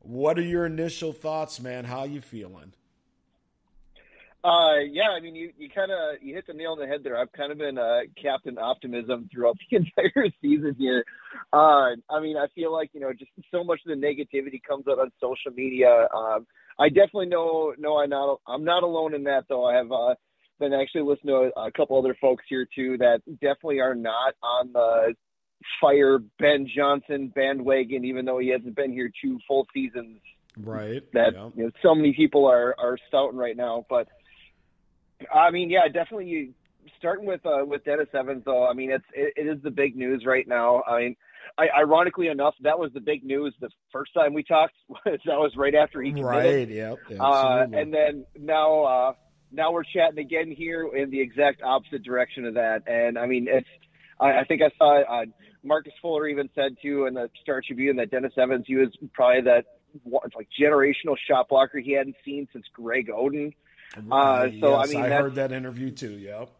What 0.00 0.38
are 0.38 0.42
your 0.42 0.66
initial 0.66 1.12
thoughts, 1.12 1.60
man? 1.60 1.84
How 1.84 2.04
you 2.04 2.20
feeling? 2.20 2.72
Uh, 4.42 4.78
yeah, 4.90 5.10
I 5.10 5.20
mean, 5.20 5.34
you, 5.34 5.52
you 5.58 5.68
kind 5.68 5.90
of 5.90 6.22
you 6.22 6.34
hit 6.34 6.46
the 6.46 6.54
nail 6.54 6.72
on 6.72 6.78
the 6.78 6.86
head 6.86 7.00
there. 7.04 7.18
I've 7.18 7.30
kind 7.32 7.52
of 7.52 7.58
been 7.58 7.76
uh, 7.76 8.00
Captain 8.20 8.56
Optimism 8.56 9.28
throughout 9.30 9.58
the 9.70 9.76
entire 9.76 10.28
season 10.40 10.74
here. 10.78 11.04
Uh, 11.52 11.90
I 12.08 12.20
mean, 12.22 12.38
I 12.38 12.46
feel 12.54 12.72
like 12.72 12.88
you 12.94 13.00
know 13.00 13.12
just 13.12 13.30
so 13.50 13.62
much 13.62 13.80
of 13.86 13.90
the 13.90 14.06
negativity 14.06 14.62
comes 14.66 14.86
out 14.88 14.98
on 14.98 15.12
social 15.20 15.52
media. 15.54 16.08
Um, 16.14 16.46
I 16.78 16.88
definitely 16.88 17.26
know 17.26 17.74
know 17.76 17.98
I'm 17.98 18.08
not 18.08 18.40
I'm 18.46 18.64
not 18.64 18.82
alone 18.82 19.12
in 19.12 19.24
that 19.24 19.44
though. 19.46 19.66
I 19.66 19.74
have 19.74 19.92
uh, 19.92 20.14
been 20.60 20.72
actually 20.72 21.02
listen 21.02 21.26
to 21.26 21.50
a, 21.56 21.66
a 21.66 21.72
couple 21.72 21.98
other 21.98 22.16
folks 22.20 22.44
here 22.48 22.66
too 22.72 22.96
that 22.98 23.22
definitely 23.40 23.80
are 23.80 23.94
not 23.94 24.34
on 24.42 24.72
the 24.72 25.14
fire 25.80 26.18
Ben 26.38 26.68
Johnson 26.74 27.32
bandwagon, 27.34 28.04
even 28.04 28.24
though 28.24 28.38
he 28.38 28.48
hasn't 28.48 28.76
been 28.76 28.92
here 28.92 29.10
two 29.20 29.38
full 29.48 29.66
seasons. 29.74 30.20
Right. 30.56 31.02
That 31.12 31.34
yeah. 31.34 31.48
you 31.56 31.64
know, 31.64 31.70
so 31.82 31.94
many 31.94 32.12
people 32.12 32.46
are 32.46 32.74
are 32.78 32.98
stouting 33.08 33.38
right 33.38 33.56
now, 33.56 33.86
but 33.88 34.08
I 35.32 35.50
mean, 35.50 35.70
yeah, 35.70 35.86
definitely. 35.86 36.26
You 36.26 36.54
starting 36.98 37.26
with 37.26 37.44
uh, 37.44 37.64
with 37.66 37.84
Dennis 37.84 38.08
Evans, 38.14 38.44
though. 38.44 38.66
I 38.66 38.74
mean, 38.74 38.90
it's 38.90 39.04
it, 39.12 39.34
it 39.36 39.46
is 39.46 39.62
the 39.62 39.70
big 39.70 39.96
news 39.96 40.24
right 40.24 40.46
now. 40.46 40.82
I 40.82 41.00
mean, 41.00 41.16
I, 41.58 41.68
ironically 41.78 42.28
enough, 42.28 42.54
that 42.62 42.78
was 42.78 42.92
the 42.92 43.00
big 43.00 43.24
news 43.24 43.54
the 43.60 43.70
first 43.92 44.14
time 44.14 44.34
we 44.34 44.42
talked. 44.42 44.74
that 45.04 45.20
was 45.26 45.52
right 45.56 45.74
after 45.74 46.00
he 46.02 46.10
committed. 46.10 46.68
Right. 46.68 46.68
Yep. 46.68 46.98
Uh, 47.18 47.66
and 47.72 47.92
then 47.92 48.26
now, 48.38 48.82
uh, 48.84 49.12
now 49.52 49.72
we're 49.72 49.84
chatting 49.84 50.18
again 50.18 50.50
here 50.50 50.88
in 50.94 51.10
the 51.10 51.20
exact 51.20 51.62
opposite 51.62 52.02
direction 52.02 52.44
of 52.44 52.54
that. 52.54 52.82
And 52.86 53.18
I 53.18 53.26
mean, 53.26 53.48
it's. 53.48 53.68
I, 54.18 54.40
I 54.40 54.44
think 54.44 54.62
I 54.62 54.70
saw 54.76 55.00
uh, 55.00 55.24
Marcus 55.62 55.92
Fuller 56.00 56.28
even 56.28 56.48
said 56.54 56.76
too 56.82 57.06
in 57.06 57.14
the 57.14 57.30
Star 57.42 57.62
Tribune 57.66 57.96
that 57.96 58.10
Dennis 58.10 58.32
Evans, 58.36 58.64
he 58.66 58.76
was 58.76 58.88
probably 59.12 59.42
that 59.42 59.64
like 60.36 60.48
generational 60.58 61.16
shot 61.28 61.48
blocker 61.48 61.78
he 61.78 61.92
hadn't 61.92 62.16
seen 62.24 62.48
since 62.52 62.66
Greg 62.72 63.08
Oden. 63.08 63.54
Uh, 64.10 64.48
so 64.60 64.78
yes, 64.78 64.88
I 64.88 64.92
mean, 64.92 65.02
I 65.02 65.08
heard 65.08 65.34
that 65.34 65.52
interview 65.52 65.90
too. 65.90 66.12
Yep. 66.12 66.50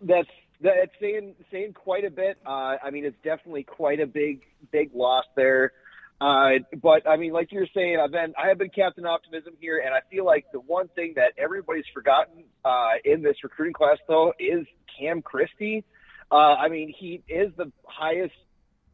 That's 0.00 0.28
that's 0.60 0.90
saying 1.00 1.34
saying 1.50 1.74
quite 1.74 2.04
a 2.04 2.10
bit. 2.10 2.38
Uh, 2.44 2.76
I 2.82 2.90
mean, 2.90 3.04
it's 3.04 3.16
definitely 3.22 3.62
quite 3.62 4.00
a 4.00 4.06
big 4.06 4.42
big 4.72 4.90
loss 4.94 5.24
there. 5.36 5.72
Uh, 6.20 6.50
but 6.80 7.08
I 7.08 7.16
mean, 7.16 7.32
like 7.32 7.50
you're 7.50 7.66
saying, 7.74 7.98
I've 8.02 8.12
been 8.12 8.34
I 8.42 8.48
have 8.48 8.58
been 8.58 8.70
captain 8.70 9.04
optimism 9.04 9.54
here, 9.60 9.82
and 9.84 9.94
I 9.94 9.98
feel 10.10 10.24
like 10.24 10.46
the 10.52 10.60
one 10.60 10.88
thing 10.88 11.14
that 11.16 11.32
everybody's 11.36 11.84
forgotten 11.92 12.44
uh, 12.64 12.92
in 13.04 13.22
this 13.22 13.36
recruiting 13.42 13.74
class 13.74 13.98
though 14.06 14.32
is 14.38 14.66
Cam 14.98 15.22
Christie. 15.22 15.84
Uh, 16.30 16.54
I 16.54 16.68
mean, 16.68 16.94
he 16.96 17.22
is 17.28 17.52
the 17.56 17.70
highest 17.84 18.34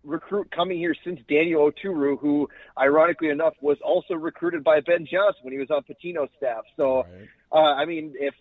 recruit 0.03 0.51
coming 0.51 0.79
here 0.79 0.95
since 1.05 1.21
Daniel 1.29 1.71
Oturu, 1.71 2.19
who, 2.19 2.49
ironically 2.77 3.29
enough, 3.29 3.55
was 3.61 3.79
also 3.85 4.15
recruited 4.15 4.65
by 4.65 4.81
Ben 4.81 5.07
Johnson 5.11 5.43
when 5.43 5.53
he 5.53 5.59
was 5.59 5.71
on 5.71 5.83
Pitino's 5.83 6.31
staff. 6.37 6.65
So, 6.77 7.03
right. 7.03 7.29
uh, 7.53 7.57
I 7.57 7.85
mean, 7.85 8.15
if 8.19 8.35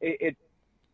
it, 0.00 0.16
it 0.20 0.36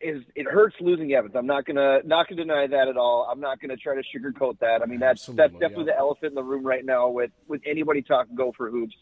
is, 0.02 0.22
it 0.34 0.46
hurts 0.46 0.76
losing 0.80 1.12
Evans. 1.12 1.34
I'm 1.36 1.46
not 1.46 1.64
gonna 1.64 2.00
not 2.04 2.28
gonna 2.28 2.42
deny 2.42 2.66
that 2.66 2.88
at 2.88 2.96
all. 2.96 3.28
I'm 3.30 3.40
not 3.40 3.60
gonna 3.60 3.76
try 3.76 3.94
to 3.94 4.02
sugarcoat 4.02 4.58
that. 4.60 4.82
I 4.82 4.86
mean, 4.86 4.98
that's 4.98 5.22
Absolutely, 5.22 5.42
that's 5.42 5.52
definitely 5.52 5.84
yeah. 5.86 5.92
the 5.94 5.98
elephant 5.98 6.30
in 6.30 6.34
the 6.34 6.42
room 6.42 6.66
right 6.66 6.84
now 6.84 7.08
with 7.08 7.30
with 7.48 7.62
anybody 7.66 8.02
talking 8.02 8.34
Gopher 8.34 8.70
hoops. 8.70 8.96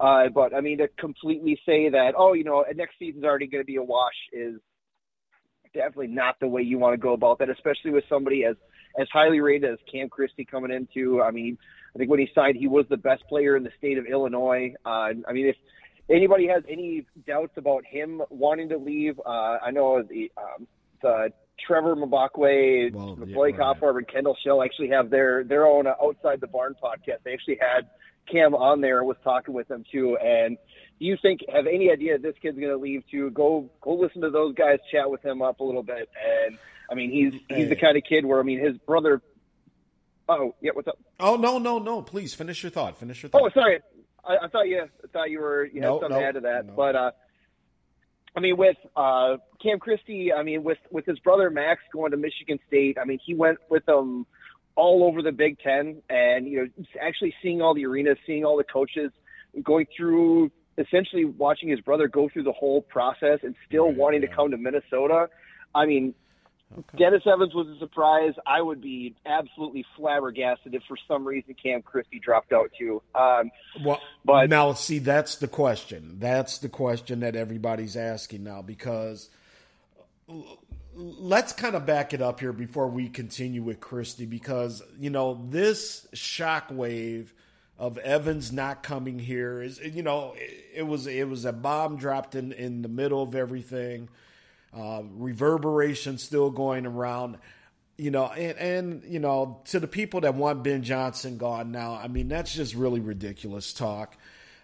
Uh, 0.00 0.28
but 0.28 0.54
I 0.54 0.60
mean, 0.60 0.78
to 0.78 0.88
completely 0.98 1.60
say 1.66 1.88
that, 1.90 2.14
oh, 2.16 2.32
you 2.32 2.44
know, 2.44 2.64
next 2.74 2.98
season's 2.98 3.24
already 3.24 3.46
going 3.46 3.62
to 3.62 3.66
be 3.66 3.76
a 3.76 3.82
wash 3.82 4.14
is 4.32 4.60
definitely 5.74 6.08
not 6.08 6.38
the 6.40 6.48
way 6.48 6.62
you 6.62 6.78
want 6.78 6.94
to 6.94 6.98
go 6.98 7.12
about 7.12 7.38
that, 7.40 7.50
especially 7.50 7.90
with 7.90 8.04
somebody 8.08 8.44
as 8.44 8.56
as 8.98 9.06
highly 9.12 9.40
rated 9.40 9.70
as 9.70 9.78
Cam 9.90 10.08
Christie 10.08 10.44
coming 10.44 10.70
into. 10.70 11.22
I 11.22 11.30
mean, 11.30 11.58
I 11.94 11.98
think 11.98 12.10
when 12.10 12.20
he 12.20 12.28
signed, 12.34 12.56
he 12.56 12.68
was 12.68 12.86
the 12.88 12.96
best 12.96 13.22
player 13.28 13.56
in 13.56 13.64
the 13.64 13.70
state 13.76 13.98
of 13.98 14.06
Illinois. 14.06 14.74
Uh, 14.84 15.12
I 15.28 15.32
mean, 15.32 15.46
if 15.46 15.56
anybody 16.10 16.48
has 16.48 16.62
any 16.68 17.06
doubts 17.26 17.52
about 17.56 17.84
him 17.86 18.22
wanting 18.30 18.68
to 18.70 18.78
leave, 18.78 19.18
uh, 19.24 19.58
I 19.64 19.70
know 19.70 20.02
the 20.02 20.30
um, 20.36 20.66
the 21.02 21.32
Trevor 21.66 21.96
Mbakwe, 21.96 22.92
well, 22.92 23.16
Blake 23.16 23.56
yeah, 23.58 23.72
right. 23.72 23.96
and 23.96 24.08
Kendall 24.08 24.36
Shell 24.44 24.62
actually 24.62 24.88
have 24.88 25.10
their 25.10 25.44
their 25.44 25.66
own 25.66 25.86
uh, 25.86 25.94
outside 26.02 26.40
the 26.40 26.46
barn 26.46 26.74
podcast. 26.82 27.22
They 27.24 27.32
actually 27.32 27.58
had 27.60 27.88
Cam 28.30 28.54
on 28.54 28.80
there, 28.80 29.02
was 29.04 29.16
talking 29.24 29.54
with 29.54 29.68
them 29.68 29.84
too, 29.90 30.16
and 30.18 30.56
do 30.98 31.06
you 31.06 31.16
think 31.20 31.40
have 31.52 31.66
any 31.66 31.90
idea 31.90 32.18
this 32.18 32.34
kid's 32.42 32.58
going 32.58 32.70
to 32.70 32.76
leave? 32.76 33.02
To 33.12 33.30
go 33.30 33.70
go 33.80 33.94
listen 33.94 34.20
to 34.22 34.30
those 34.30 34.54
guys 34.54 34.78
chat 34.92 35.10
with 35.10 35.24
him 35.24 35.42
up 35.42 35.60
a 35.60 35.64
little 35.64 35.82
bit 35.82 36.08
and 36.46 36.58
I 36.90 36.94
mean, 36.94 37.10
he's 37.10 37.32
he's 37.48 37.56
Hey. 37.56 37.64
the 37.66 37.76
kind 37.76 37.96
of 37.96 38.02
kid 38.08 38.24
where 38.24 38.40
I 38.40 38.42
mean, 38.42 38.58
his 38.58 38.76
brother. 38.78 39.20
Oh 40.28 40.54
yeah, 40.60 40.72
what's 40.74 40.88
up? 40.88 40.98
Oh 41.20 41.36
no, 41.36 41.58
no, 41.58 41.78
no! 41.78 42.02
Please 42.02 42.34
finish 42.34 42.62
your 42.62 42.70
thought. 42.70 42.98
Finish 42.98 43.22
your 43.22 43.30
thought. 43.30 43.42
Oh, 43.44 43.50
sorry. 43.54 43.80
I, 44.24 44.36
I 44.44 44.48
thought 44.48 44.68
you 44.68 44.82
I 44.82 45.06
thought 45.12 45.30
you 45.30 45.40
were 45.40 45.64
you 45.64 45.80
know 45.80 45.94
No, 45.96 46.00
something 46.00 46.16
no, 46.16 46.32
to 46.32 46.38
add 46.38 46.42
that, 46.44 46.66
no. 46.66 46.72
but 46.74 46.96
uh, 46.96 47.10
I 48.36 48.40
mean, 48.40 48.56
with 48.56 48.76
uh, 48.96 49.36
Cam 49.62 49.78
Christie, 49.78 50.32
I 50.32 50.42
mean, 50.42 50.62
with 50.64 50.78
with 50.90 51.06
his 51.06 51.18
brother 51.20 51.50
Max 51.50 51.80
going 51.92 52.10
to 52.12 52.16
Michigan 52.16 52.58
State, 52.68 52.96
I 53.00 53.04
mean, 53.04 53.18
he 53.24 53.34
went 53.34 53.58
with 53.68 53.84
them 53.86 54.26
all 54.76 55.04
over 55.04 55.22
the 55.22 55.32
Big 55.32 55.58
Ten, 55.58 56.02
and 56.08 56.46
you 56.46 56.58
know, 56.76 56.84
actually 57.00 57.34
seeing 57.42 57.60
all 57.62 57.74
the 57.74 57.84
arenas, 57.86 58.18
seeing 58.26 58.44
all 58.44 58.56
the 58.56 58.64
coaches, 58.64 59.10
going 59.62 59.86
through 59.96 60.50
essentially 60.76 61.24
watching 61.24 61.68
his 61.68 61.80
brother 61.80 62.06
go 62.06 62.28
through 62.28 62.44
the 62.44 62.52
whole 62.52 62.82
process, 62.82 63.40
and 63.42 63.56
still 63.66 63.86
Right, 63.86 63.96
wanting 63.96 64.22
yeah. 64.22 64.28
to 64.28 64.34
come 64.34 64.50
to 64.52 64.56
Minnesota. 64.56 65.28
I 65.74 65.86
mean, 65.86 66.14
Dennis 66.96 67.22
Evans 67.26 67.54
was 67.54 67.66
a 67.68 67.78
surprise. 67.78 68.34
I 68.46 68.60
would 68.60 68.80
be 68.80 69.14
absolutely 69.24 69.84
flabbergasted 69.96 70.74
if 70.74 70.82
for 70.86 70.98
some 71.08 71.26
reason 71.26 71.54
Cam 71.60 71.82
Christie 71.82 72.18
dropped 72.18 72.52
out 72.52 72.70
too. 72.78 73.02
Um, 73.14 73.50
Well, 73.82 74.00
But- 74.24 74.50
now 74.50 74.72
see, 74.74 74.98
that's 74.98 75.36
the 75.36 75.48
question. 75.48 76.18
That's 76.18 76.58
the 76.58 76.68
question 76.68 77.20
that 77.20 77.34
everybody's 77.34 77.96
asking 77.96 78.44
now 78.44 78.62
because 78.62 79.30
let's 80.94 81.52
kind 81.52 81.74
of 81.74 81.86
back 81.86 82.12
it 82.12 82.20
up 82.20 82.40
here 82.40 82.52
before 82.52 82.88
we 82.88 83.08
continue 83.08 83.62
with 83.62 83.80
Christie 83.80 84.26
because 84.26 84.82
you 84.98 85.10
know 85.10 85.40
this 85.48 86.06
shockwave 86.14 87.28
of 87.78 87.96
Evans 87.98 88.52
not 88.52 88.82
coming 88.82 89.18
here 89.20 89.62
is 89.62 89.80
you 89.80 90.02
know 90.02 90.34
it, 90.36 90.64
it 90.74 90.82
was 90.86 91.06
it 91.06 91.28
was 91.28 91.44
a 91.44 91.52
bomb 91.52 91.96
dropped 91.96 92.34
in 92.34 92.52
in 92.52 92.82
the 92.82 92.88
middle 92.88 93.22
of 93.22 93.34
everything. 93.34 94.08
Uh, 94.76 95.02
reverberation 95.16 96.18
still 96.18 96.50
going 96.50 96.86
around 96.86 97.38
you 98.00 98.12
know, 98.12 98.26
and, 98.26 98.58
and 98.58 99.04
you 99.12 99.18
know, 99.18 99.60
to 99.66 99.80
the 99.80 99.88
people 99.88 100.20
that 100.20 100.36
want 100.36 100.62
Ben 100.62 100.84
Johnson 100.84 101.36
gone 101.36 101.72
now, 101.72 101.94
I 101.94 102.06
mean, 102.06 102.28
that's 102.28 102.54
just 102.54 102.74
really 102.74 103.00
ridiculous 103.00 103.72
talk. 103.72 104.16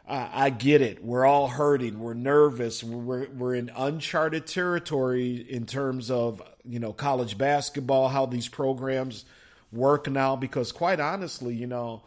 I 0.06 0.50
get 0.50 0.82
it. 0.82 1.02
We're 1.02 1.24
all 1.24 1.48
hurting. 1.48 1.98
We're 1.98 2.12
nervous. 2.12 2.84
We're 2.84 3.26
we're 3.30 3.54
in 3.54 3.70
uncharted 3.74 4.46
territory 4.46 5.36
in 5.36 5.64
terms 5.64 6.10
of 6.10 6.42
you 6.62 6.78
know 6.78 6.92
college 6.92 7.38
basketball, 7.38 8.10
how 8.10 8.26
these 8.26 8.46
programs 8.46 9.24
work 9.72 10.10
now. 10.10 10.36
Because 10.36 10.72
quite 10.72 11.00
honestly, 11.00 11.54
you 11.54 11.66
know, 11.66 12.02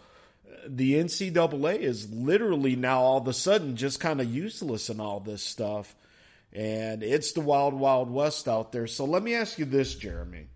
the 0.67 0.93
NCAA 0.93 1.79
is 1.79 2.11
literally 2.13 2.75
now 2.75 3.01
all 3.01 3.17
of 3.17 3.27
a 3.27 3.33
sudden 3.33 3.75
just 3.75 3.99
kind 3.99 4.21
of 4.21 4.31
useless 4.31 4.91
in 4.91 4.99
all 4.99 5.19
this 5.19 5.41
stuff, 5.41 5.95
and 6.57 7.03
it's 7.03 7.31
the 7.31 7.41
wild 7.41 7.73
wild 7.73 8.09
west 8.09 8.49
out 8.49 8.73
there. 8.73 8.87
So 8.87 9.05
let 9.05 9.23
me 9.23 9.35
ask 9.35 9.57
you 9.57 9.65
this, 9.65 9.95
Jeremy 9.95 10.47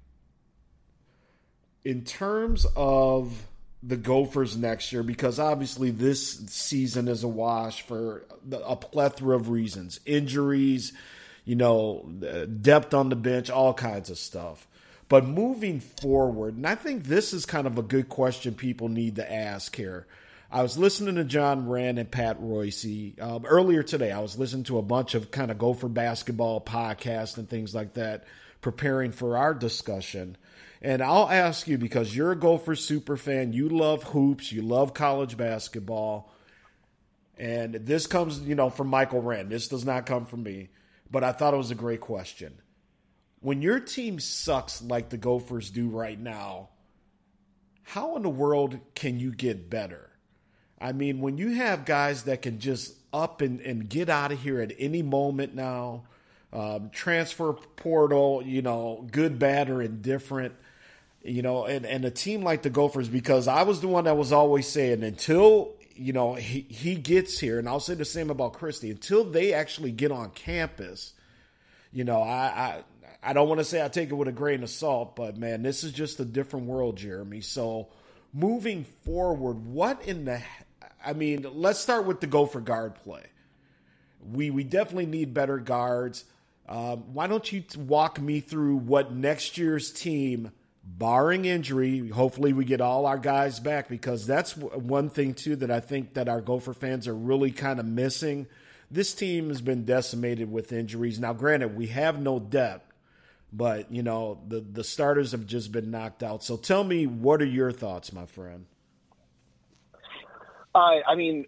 in 1.83 2.03
terms 2.03 2.65
of 2.75 3.47
the 3.83 3.97
Gophers 3.97 4.55
next 4.55 4.91
year, 4.91 5.03
because 5.03 5.39
obviously 5.39 5.89
this 5.89 6.37
season 6.47 7.07
is 7.07 7.23
a 7.23 7.27
wash 7.27 7.81
for 7.81 8.25
a 8.51 8.75
plethora 8.75 9.35
of 9.35 9.49
reasons 9.49 9.99
injuries, 10.05 10.93
you 11.45 11.55
know, 11.55 12.07
depth 12.61 12.93
on 12.93 13.09
the 13.09 13.15
bench, 13.15 13.49
all 13.49 13.73
kinds 13.73 14.09
of 14.09 14.17
stuff. 14.17 14.67
But 15.09 15.25
moving 15.25 15.79
forward, 15.79 16.55
and 16.55 16.67
I 16.67 16.75
think 16.75 17.03
this 17.03 17.33
is 17.33 17.45
kind 17.45 17.67
of 17.67 17.77
a 17.77 17.83
good 17.83 18.07
question 18.07 18.53
people 18.53 18.87
need 18.87 19.15
to 19.15 19.31
ask 19.31 19.75
here. 19.75 20.05
I 20.53 20.63
was 20.63 20.77
listening 20.77 21.15
to 21.15 21.23
John 21.23 21.69
Rand 21.69 21.97
and 21.97 22.11
Pat 22.11 22.35
Royce 22.41 22.85
um, 23.21 23.45
earlier 23.45 23.83
today. 23.83 24.11
I 24.11 24.19
was 24.19 24.37
listening 24.37 24.65
to 24.65 24.79
a 24.79 24.81
bunch 24.81 25.15
of 25.15 25.31
kind 25.31 25.49
of 25.49 25.57
Gopher 25.57 25.87
basketball 25.87 26.59
podcasts 26.59 27.37
and 27.37 27.49
things 27.49 27.73
like 27.73 27.93
that, 27.93 28.25
preparing 28.59 29.13
for 29.13 29.37
our 29.37 29.53
discussion. 29.53 30.35
And 30.81 31.01
I'll 31.01 31.29
ask 31.29 31.69
you 31.69 31.77
because 31.77 32.13
you're 32.13 32.33
a 32.33 32.35
Gopher 32.35 32.75
super 32.75 33.15
fan, 33.15 33.53
you 33.53 33.69
love 33.69 34.03
hoops, 34.03 34.51
you 34.51 34.61
love 34.61 34.93
college 34.93 35.37
basketball, 35.37 36.33
and 37.37 37.75
this 37.75 38.05
comes, 38.05 38.41
you 38.41 38.55
know, 38.55 38.69
from 38.69 38.87
Michael 38.87 39.21
Rand. 39.21 39.49
This 39.49 39.69
does 39.69 39.85
not 39.85 40.05
come 40.05 40.25
from 40.25 40.43
me, 40.43 40.67
but 41.09 41.23
I 41.23 41.31
thought 41.31 41.53
it 41.53 41.57
was 41.57 41.71
a 41.71 41.75
great 41.75 42.01
question. 42.01 42.59
When 43.39 43.61
your 43.61 43.79
team 43.79 44.19
sucks 44.19 44.81
like 44.81 45.11
the 45.11 45.17
Gophers 45.17 45.71
do 45.71 45.87
right 45.87 46.19
now, 46.19 46.69
how 47.83 48.17
in 48.17 48.23
the 48.23 48.29
world 48.29 48.77
can 48.95 49.17
you 49.17 49.31
get 49.31 49.69
better? 49.69 50.10
I 50.81 50.93
mean, 50.93 51.21
when 51.21 51.37
you 51.37 51.51
have 51.51 51.85
guys 51.85 52.23
that 52.23 52.41
can 52.41 52.59
just 52.59 52.95
up 53.13 53.41
and, 53.41 53.61
and 53.61 53.87
get 53.87 54.09
out 54.09 54.31
of 54.31 54.41
here 54.41 54.59
at 54.61 54.73
any 54.79 55.03
moment 55.03 55.53
now, 55.53 56.03
um, 56.51 56.89
transfer 56.89 57.53
portal, 57.53 58.41
you 58.43 58.61
know, 58.61 59.07
good, 59.11 59.37
bad, 59.37 59.69
or 59.69 59.81
indifferent, 59.81 60.53
you 61.23 61.41
know, 61.41 61.65
and, 61.65 61.85
and 61.85 62.03
a 62.03 62.11
team 62.11 62.41
like 62.41 62.63
the 62.63 62.69
Gophers, 62.69 63.07
because 63.07 63.47
I 63.47 63.63
was 63.63 63.79
the 63.79 63.87
one 63.87 64.05
that 64.05 64.17
was 64.17 64.31
always 64.33 64.67
saying 64.67 65.03
until, 65.03 65.73
you 65.95 66.13
know, 66.13 66.33
he, 66.33 66.61
he 66.67 66.95
gets 66.95 67.39
here, 67.39 67.59
and 67.59 67.69
I'll 67.69 67.79
say 67.79 67.93
the 67.93 68.03
same 68.03 68.29
about 68.29 68.53
Christie, 68.53 68.91
until 68.91 69.23
they 69.23 69.53
actually 69.53 69.91
get 69.91 70.11
on 70.11 70.31
campus, 70.31 71.13
you 71.93 72.03
know, 72.03 72.21
I, 72.21 72.83
I, 73.23 73.29
I 73.29 73.33
don't 73.33 73.47
want 73.47 73.59
to 73.59 73.65
say 73.65 73.83
I 73.83 73.87
take 73.87 74.09
it 74.09 74.15
with 74.15 74.27
a 74.27 74.33
grain 74.33 74.63
of 74.63 74.69
salt, 74.69 75.15
but 75.15 75.37
man, 75.37 75.61
this 75.61 75.83
is 75.83 75.91
just 75.91 76.19
a 76.19 76.25
different 76.25 76.65
world, 76.65 76.97
Jeremy. 76.97 77.41
So 77.41 77.89
moving 78.33 78.85
forward, 79.05 79.65
what 79.67 80.03
in 80.05 80.25
the, 80.25 80.41
I 81.05 81.13
mean, 81.13 81.45
let's 81.53 81.79
start 81.79 82.05
with 82.05 82.19
the 82.19 82.27
Gopher 82.27 82.61
guard 82.61 82.95
play. 82.95 83.23
We, 84.31 84.49
we 84.51 84.63
definitely 84.63 85.07
need 85.07 85.33
better 85.33 85.57
guards. 85.57 86.25
Um, 86.69 87.13
why 87.13 87.27
don't 87.27 87.51
you 87.51 87.63
walk 87.77 88.19
me 88.19 88.39
through 88.39 88.77
what 88.77 89.11
next 89.11 89.57
year's 89.57 89.91
team, 89.91 90.51
barring 90.83 91.45
injury, 91.45 92.09
hopefully 92.09 92.53
we 92.53 92.65
get 92.65 92.81
all 92.81 93.05
our 93.05 93.17
guys 93.17 93.59
back 93.59 93.89
because 93.89 94.25
that's 94.25 94.55
one 94.55 95.09
thing 95.09 95.33
too 95.33 95.55
that 95.57 95.71
I 95.71 95.79
think 95.79 96.13
that 96.13 96.29
our 96.29 96.41
Gopher 96.41 96.73
fans 96.73 97.07
are 97.07 97.15
really 97.15 97.51
kind 97.51 97.79
of 97.79 97.85
missing. 97.85 98.47
This 98.89 99.13
team 99.13 99.49
has 99.49 99.61
been 99.61 99.85
decimated 99.85 100.51
with 100.51 100.71
injuries. 100.71 101.19
Now, 101.19 101.33
granted, 101.33 101.75
we 101.75 101.87
have 101.87 102.21
no 102.21 102.39
depth, 102.39 102.91
but 103.53 103.91
you 103.91 104.03
know 104.03 104.39
the 104.47 104.59
the 104.59 104.83
starters 104.83 105.31
have 105.31 105.45
just 105.45 105.71
been 105.71 105.91
knocked 105.91 106.23
out. 106.23 106.43
So 106.43 106.57
tell 106.57 106.83
me, 106.83 107.05
what 107.07 107.41
are 107.41 107.45
your 107.45 107.71
thoughts, 107.71 108.11
my 108.11 108.25
friend? 108.25 108.65
I 110.73 111.01
I 111.07 111.15
mean, 111.15 111.45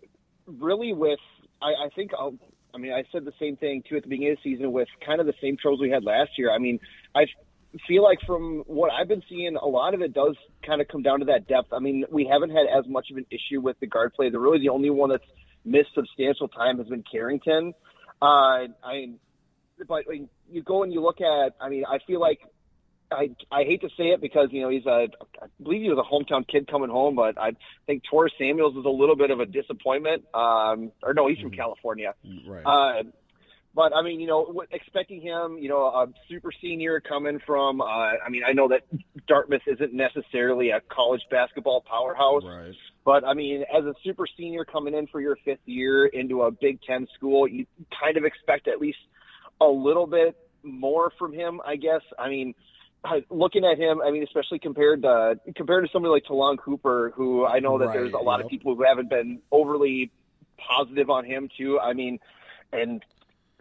really, 0.48 0.94
with 0.94 1.20
I, 1.62 1.86
I 1.86 1.90
think 1.96 2.12
I'll, 2.18 2.36
I 2.74 2.78
mean, 2.78 2.94
I 2.94 3.04
said 3.12 3.26
the 3.26 3.34
same 3.40 3.56
thing 3.56 3.84
too 3.88 3.98
at 3.98 4.04
the 4.04 4.10
beginning 4.10 4.34
of 4.34 4.40
the 4.44 4.52
season 4.52 4.72
with 4.72 4.88
kind 5.06 5.20
of 5.20 5.28
the 5.28 5.34
same 5.42 5.58
troubles 5.58 5.82
we 5.82 5.90
had 5.90 6.04
last 6.04 6.32
year. 6.38 6.52
I 6.52 6.60
mean, 6.60 6.80
I 7.16 7.26
feel 7.88 8.04
like 8.04 8.20
from 8.26 8.64
what 8.68 8.92
I've 8.92 9.08
been 9.08 9.24
seeing, 9.30 9.56
a 9.56 9.66
lot 9.66 9.94
of 9.94 10.02
it 10.02 10.14
does 10.14 10.36
kind 10.66 10.82
of 10.82 10.88
come 10.88 11.02
down 11.02 11.20
to 11.20 11.26
that 11.26 11.48
depth. 11.48 11.74
I 11.74 11.80
mean, 11.80 12.06
we 12.12 12.28
haven't 12.32 12.52
had 12.52 12.68
as 12.68 12.88
much 12.88 13.08
of 13.12 13.18
an 13.18 13.26
issue 13.32 13.62
with 13.62 13.80
the 13.80 13.88
guard 13.88 14.14
play. 14.14 14.30
The 14.30 14.40
really 14.40 14.60
the 14.60 14.70
only 14.70 14.90
one 14.90 15.10
that's 15.10 15.24
missed 15.66 15.90
substantial 15.96 16.48
time 16.48 16.78
has 16.78 16.88
been 16.88 17.04
Carrington. 17.10 17.74
Uh, 18.22 18.26
I, 18.84 18.94
mean, 18.94 19.20
but 19.88 20.04
when 20.06 20.30
you 20.50 20.62
go 20.62 20.84
and 20.84 20.94
you 20.94 21.02
look 21.02 21.20
at, 21.22 21.56
I 21.60 21.70
mean, 21.70 21.84
I 21.90 22.00
feel 22.06 22.20
like 22.20 22.40
I 23.12 23.30
I 23.52 23.64
hate 23.64 23.82
to 23.82 23.90
say 23.90 24.06
it 24.10 24.22
because 24.22 24.50
you 24.52 24.62
know 24.62 24.70
he's 24.70 24.86
a 24.86 25.08
I 25.42 25.46
believe 25.62 25.82
he 25.82 25.90
was 25.90 26.00
a 26.00 26.10
hometown 26.14 26.48
kid 26.48 26.68
coming 26.68 26.90
home, 26.90 27.16
but 27.16 27.38
I 27.38 27.52
think 27.86 28.04
Taurus 28.10 28.34
Samuels 28.38 28.76
is 28.76 28.86
a 28.86 28.90
little 28.90 29.16
bit 29.16 29.32
of 29.32 29.40
a 29.40 29.46
disappointment. 29.46 30.24
Um, 30.34 30.92
or 31.02 31.14
no, 31.14 31.28
he's 31.28 31.40
from 31.40 31.52
California. 31.52 32.14
Right. 32.48 32.64
Uh, 32.66 33.04
but 33.76 33.94
I 33.96 34.04
mean, 34.04 34.20
you 34.20 34.28
know, 34.28 34.44
what- 34.44 34.68
expecting 34.72 35.22
him, 35.22 35.58
you 35.58 35.70
know, 35.70 35.86
a 35.86 36.08
super 36.30 36.52
senior 36.62 37.00
coming 37.00 37.40
from. 37.46 37.82
Uh, 37.82 37.86
I 37.86 38.30
mean, 38.30 38.44
I 38.48 38.54
know 38.54 38.68
that 38.70 38.82
Dartmouth 39.28 39.64
isn't 39.68 39.94
necessarily 39.94 40.70
a 40.70 40.82
college 40.90 41.22
basketball 41.32 41.82
powerhouse, 41.82 42.44
right. 42.46 42.76
but 43.04 43.24
I 43.24 43.34
mean, 43.34 43.64
as 43.74 43.84
a 43.86 43.94
super 44.04 44.26
senior 44.38 44.66
coming 44.66 44.94
in 44.94 45.08
for 45.08 45.22
your 45.22 45.38
fifth 45.44 45.66
year 45.66 46.06
into 46.06 46.44
a 46.44 46.52
Big 46.52 46.82
Ten 46.84 47.08
school, 47.16 47.48
you 47.48 47.66
kind 48.00 48.18
of 48.18 48.26
expect 48.26 48.68
at 48.68 48.80
least 48.80 49.00
a 49.60 49.66
little 49.66 50.08
bit 50.08 50.36
more 50.64 51.12
from 51.18 51.34
him, 51.34 51.60
I 51.66 51.76
guess. 51.76 52.02
I 52.18 52.30
mean, 52.30 52.54
looking 53.30 53.66
at 53.66 53.78
him, 53.78 54.02
I 54.02 54.12
mean, 54.12 54.24
especially 54.24 54.60
compared 54.60 55.02
to 55.04 55.40
compared 55.56 55.86
to 55.86 55.92
somebody 55.92 56.12
like 56.12 56.26
Ta'Lon 56.26 56.58
Cooper, 56.58 57.12
who 57.16 57.46
I 57.46 57.60
know 57.60 57.78
that 57.78 57.88
Right, 57.88 57.94
there's 58.00 58.14
a 58.14 58.18
lot 58.18 58.38
yep. 58.40 58.46
of 58.46 58.50
people 58.52 58.76
who 58.76 58.84
haven't 58.84 59.10
been 59.10 59.40
overly 59.52 60.12
positive 60.58 61.10
on 61.10 61.26
him 61.26 61.50
too. 61.58 61.80
I 61.80 61.94
mean, 61.94 62.20
and 62.72 63.04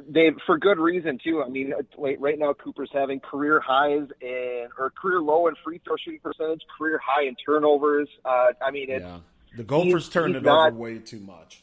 they 0.08 0.30
for 0.46 0.58
good 0.58 0.78
reason 0.78 1.18
too. 1.22 1.42
I 1.42 1.48
mean, 1.48 1.74
right 1.98 2.20
right 2.20 2.38
now 2.38 2.52
Cooper's 2.52 2.90
having 2.92 3.20
career 3.20 3.60
highs 3.60 4.08
in 4.20 4.68
or 4.78 4.90
career 4.90 5.20
low 5.20 5.48
in 5.48 5.54
free 5.64 5.80
throw 5.84 5.96
shooting 5.96 6.20
percentage, 6.20 6.62
career 6.78 7.00
high 7.04 7.24
in 7.24 7.34
turnovers. 7.36 8.08
Uh, 8.24 8.46
I 8.64 8.70
mean, 8.70 8.90
it's 8.90 9.02
Yeah. 9.02 9.18
The 9.56 9.64
Gophers 9.64 10.04
he's- 10.04 10.08
turned 10.08 10.34
he's 10.34 10.42
it 10.42 10.46
not- 10.46 10.68
over 10.72 10.78
way 10.78 10.98
too 10.98 11.20
much. 11.20 11.62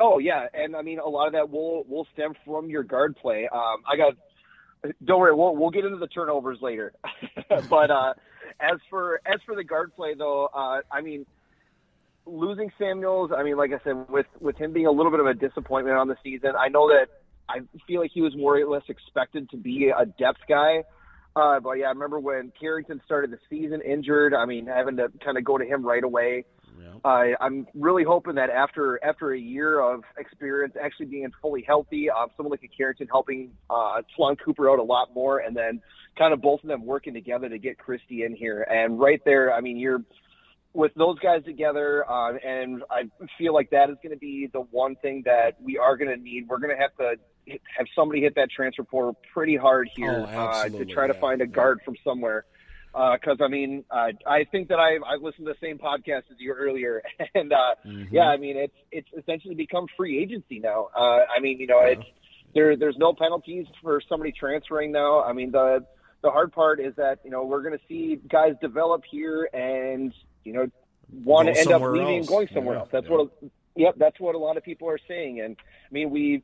Oh 0.00 0.18
yeah, 0.18 0.46
and 0.54 0.76
I 0.76 0.82
mean 0.82 1.00
a 1.00 1.08
lot 1.08 1.26
of 1.26 1.32
that 1.32 1.50
will 1.50 1.82
will 1.88 2.06
stem 2.12 2.34
from 2.44 2.70
your 2.70 2.84
guard 2.84 3.16
play. 3.16 3.48
Um, 3.48 3.82
I 3.86 3.96
got. 3.96 4.14
Don't 5.04 5.20
worry, 5.20 5.34
we'll 5.34 5.56
we'll 5.56 5.70
get 5.70 5.84
into 5.84 5.98
the 5.98 6.06
turnovers 6.06 6.58
later. 6.60 6.92
but 7.70 7.90
uh, 7.90 8.14
as 8.60 8.78
for 8.90 9.20
as 9.26 9.40
for 9.44 9.54
the 9.54 9.64
guard 9.64 9.94
play 9.94 10.14
though, 10.14 10.46
uh, 10.46 10.80
I 10.90 11.00
mean, 11.00 11.26
losing 12.26 12.70
Samuels. 12.78 13.30
I 13.36 13.42
mean, 13.42 13.56
like 13.56 13.72
I 13.72 13.82
said, 13.84 14.08
with 14.08 14.26
with 14.40 14.56
him 14.56 14.72
being 14.72 14.86
a 14.86 14.92
little 14.92 15.10
bit 15.10 15.20
of 15.20 15.26
a 15.26 15.34
disappointment 15.34 15.96
on 15.96 16.08
the 16.08 16.16
season, 16.22 16.52
I 16.58 16.68
know 16.68 16.88
that 16.88 17.08
I 17.48 17.60
feel 17.86 18.00
like 18.00 18.10
he 18.12 18.20
was 18.20 18.36
more 18.36 18.58
or 18.58 18.66
less 18.66 18.84
expected 18.88 19.50
to 19.50 19.56
be 19.56 19.90
a 19.96 20.04
depth 20.04 20.40
guy. 20.48 20.84
Uh, 21.34 21.60
but 21.60 21.72
yeah, 21.72 21.86
I 21.86 21.90
remember 21.90 22.18
when 22.18 22.52
Carrington 22.58 23.00
started 23.04 23.30
the 23.30 23.38
season 23.48 23.80
injured. 23.80 24.34
I 24.34 24.44
mean, 24.44 24.66
having 24.66 24.96
to 24.96 25.10
kind 25.24 25.38
of 25.38 25.44
go 25.44 25.56
to 25.56 25.64
him 25.64 25.84
right 25.84 26.02
away. 26.02 26.44
Yeah. 26.80 26.98
Uh, 27.04 27.34
I'm 27.40 27.66
really 27.74 28.04
hoping 28.04 28.36
that 28.36 28.50
after 28.50 29.02
after 29.04 29.32
a 29.32 29.38
year 29.38 29.80
of 29.80 30.04
experience, 30.16 30.74
actually 30.80 31.06
being 31.06 31.30
fully 31.42 31.62
healthy, 31.62 32.10
um, 32.10 32.28
someone 32.36 32.50
like 32.50 32.62
a 32.62 32.68
Carrington 32.68 33.08
helping 33.10 33.52
uh, 33.70 34.02
Swan 34.14 34.36
Cooper 34.36 34.70
out 34.70 34.78
a 34.78 34.82
lot 34.82 35.14
more, 35.14 35.38
and 35.38 35.56
then 35.56 35.80
kind 36.16 36.32
of 36.32 36.40
both 36.40 36.62
of 36.62 36.68
them 36.68 36.84
working 36.84 37.14
together 37.14 37.48
to 37.48 37.58
get 37.58 37.78
Christie 37.78 38.24
in 38.24 38.34
here. 38.34 38.62
And 38.62 38.98
right 38.98 39.20
there, 39.24 39.52
I 39.52 39.60
mean, 39.60 39.76
you're 39.76 40.02
with 40.74 40.92
those 40.94 41.18
guys 41.18 41.42
together, 41.44 42.08
uh, 42.10 42.34
and 42.36 42.82
I 42.90 43.04
feel 43.36 43.54
like 43.54 43.70
that 43.70 43.90
is 43.90 43.96
going 44.02 44.12
to 44.14 44.18
be 44.18 44.48
the 44.52 44.60
one 44.60 44.96
thing 44.96 45.22
that 45.24 45.60
we 45.60 45.78
are 45.78 45.96
going 45.96 46.10
to 46.10 46.22
need. 46.22 46.46
We're 46.48 46.58
going 46.58 46.76
to 46.76 46.80
have 46.80 46.94
to 46.98 47.16
hit- 47.46 47.62
have 47.76 47.86
somebody 47.94 48.20
hit 48.20 48.34
that 48.36 48.50
transfer 48.50 48.84
portal 48.84 49.18
pretty 49.32 49.56
hard 49.56 49.88
here 49.96 50.24
Oh, 50.28 50.38
uh, 50.38 50.68
to 50.68 50.84
try 50.84 51.06
to 51.06 51.14
find 51.14 51.40
a 51.40 51.46
yeah. 51.46 51.50
guard 51.52 51.80
from 51.84 51.96
somewhere. 52.04 52.44
Because 52.92 53.38
I 53.42 53.48
mean, 53.48 53.84
uh, 53.90 54.08
I 54.26 54.44
think 54.50 54.68
that 54.68 54.78
I 54.78 54.96
I 55.06 55.16
listened 55.20 55.46
to 55.46 55.52
the 55.52 55.66
same 55.66 55.78
podcast 55.78 56.24
as 56.30 56.38
you 56.38 56.52
earlier, 56.52 57.02
and 57.34 57.52
uh, 57.52 57.74
Mm-hmm. 57.86 58.14
yeah, 58.14 58.24
I 58.28 58.36
mean 58.36 58.56
it's 58.56 58.74
it's 58.90 59.08
essentially 59.16 59.54
become 59.54 59.86
free 59.96 60.20
agency 60.22 60.58
now. 60.58 60.88
Uh, 60.96 61.20
I 61.36 61.40
mean, 61.40 61.58
you 61.60 61.66
know, 61.66 61.80
it's 61.82 62.02
there 62.54 62.76
there's 62.76 62.96
no 62.98 63.12
penalties 63.12 63.66
for 63.82 64.00
somebody 64.08 64.32
transferring 64.32 64.90
now. 64.92 65.22
I 65.22 65.32
mean 65.32 65.50
the 65.52 65.84
the 66.22 66.30
hard 66.30 66.52
part 66.52 66.80
is 66.80 66.94
that 66.96 67.20
you 67.24 67.30
know 67.30 67.44
we're 67.44 67.62
going 67.62 67.78
to 67.78 67.84
see 67.88 68.18
guys 68.28 68.54
develop 68.60 69.02
here 69.08 69.48
and 69.52 70.12
you 70.44 70.52
know 70.54 70.66
want 71.24 71.46
to 71.48 71.56
end 71.58 71.70
up 71.70 71.82
leaving 71.82 72.08
and 72.08 72.18
else. 72.18 72.28
going 72.28 72.48
somewhere 72.52 72.74
Yeah, 72.76 72.80
else. 72.80 72.88
That's 72.90 73.06
yeah. 73.06 73.12
what 73.16 73.30
yep, 73.76 73.94
that's 73.98 74.18
what 74.18 74.34
a 74.34 74.38
lot 74.38 74.56
of 74.56 74.64
people 74.64 74.88
are 74.88 74.98
saying. 75.06 75.40
And 75.40 75.56
I 75.60 75.92
mean 75.92 76.10
we 76.10 76.42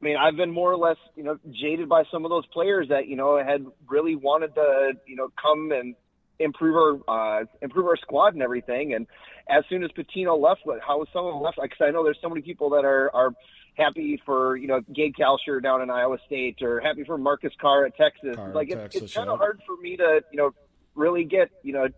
I 0.00 0.04
mean, 0.04 0.16
I've 0.16 0.36
been 0.36 0.50
more 0.50 0.72
or 0.72 0.76
less, 0.76 0.96
you 1.16 1.22
know, 1.22 1.38
jaded 1.50 1.88
by 1.88 2.04
some 2.10 2.24
of 2.24 2.30
those 2.30 2.46
players 2.46 2.88
that, 2.88 3.06
you 3.06 3.16
know, 3.16 3.42
had 3.42 3.64
really 3.88 4.16
wanted 4.16 4.54
to, 4.56 4.92
you 5.06 5.16
know, 5.16 5.28
come 5.40 5.72
and 5.72 5.94
improve 6.38 7.02
our 7.08 7.40
uh, 7.40 7.44
improve 7.62 7.86
our 7.86 7.96
squad 7.96 8.34
and 8.34 8.42
everything. 8.42 8.94
And 8.94 9.06
as 9.48 9.64
soon 9.68 9.84
as 9.84 9.90
Pitino 9.92 10.38
left, 10.40 10.62
how 10.86 10.98
was 10.98 11.08
someone 11.12 11.40
left? 11.40 11.58
Because 11.60 11.78
I 11.80 11.90
know 11.90 12.04
there's 12.04 12.18
so 12.20 12.28
many 12.28 12.42
people 12.42 12.70
that 12.70 12.84
are 12.84 13.14
are 13.14 13.30
happy 13.76 14.20
for 14.24 14.56
you 14.56 14.66
know 14.66 14.80
Gabe 14.92 15.14
Kalscheur 15.18 15.62
down 15.62 15.82
in 15.82 15.90
Iowa 15.90 16.18
State 16.26 16.62
or 16.62 16.80
happy 16.80 17.04
for 17.04 17.18
Marcus 17.18 17.52
Carr 17.60 17.86
at 17.86 17.96
Texas. 17.96 18.36
Carr 18.36 18.48
at 18.48 18.54
like 18.54 18.68
it's, 18.70 18.80
Texas, 18.80 19.02
it's 19.02 19.14
kind 19.14 19.26
yeah. 19.28 19.34
of 19.34 19.38
hard 19.38 19.60
for 19.66 19.76
me 19.80 19.96
to, 19.96 20.22
you 20.30 20.38
know, 20.38 20.50
really 20.94 21.24
get, 21.24 21.50
you 21.62 21.72
know, 21.72 21.88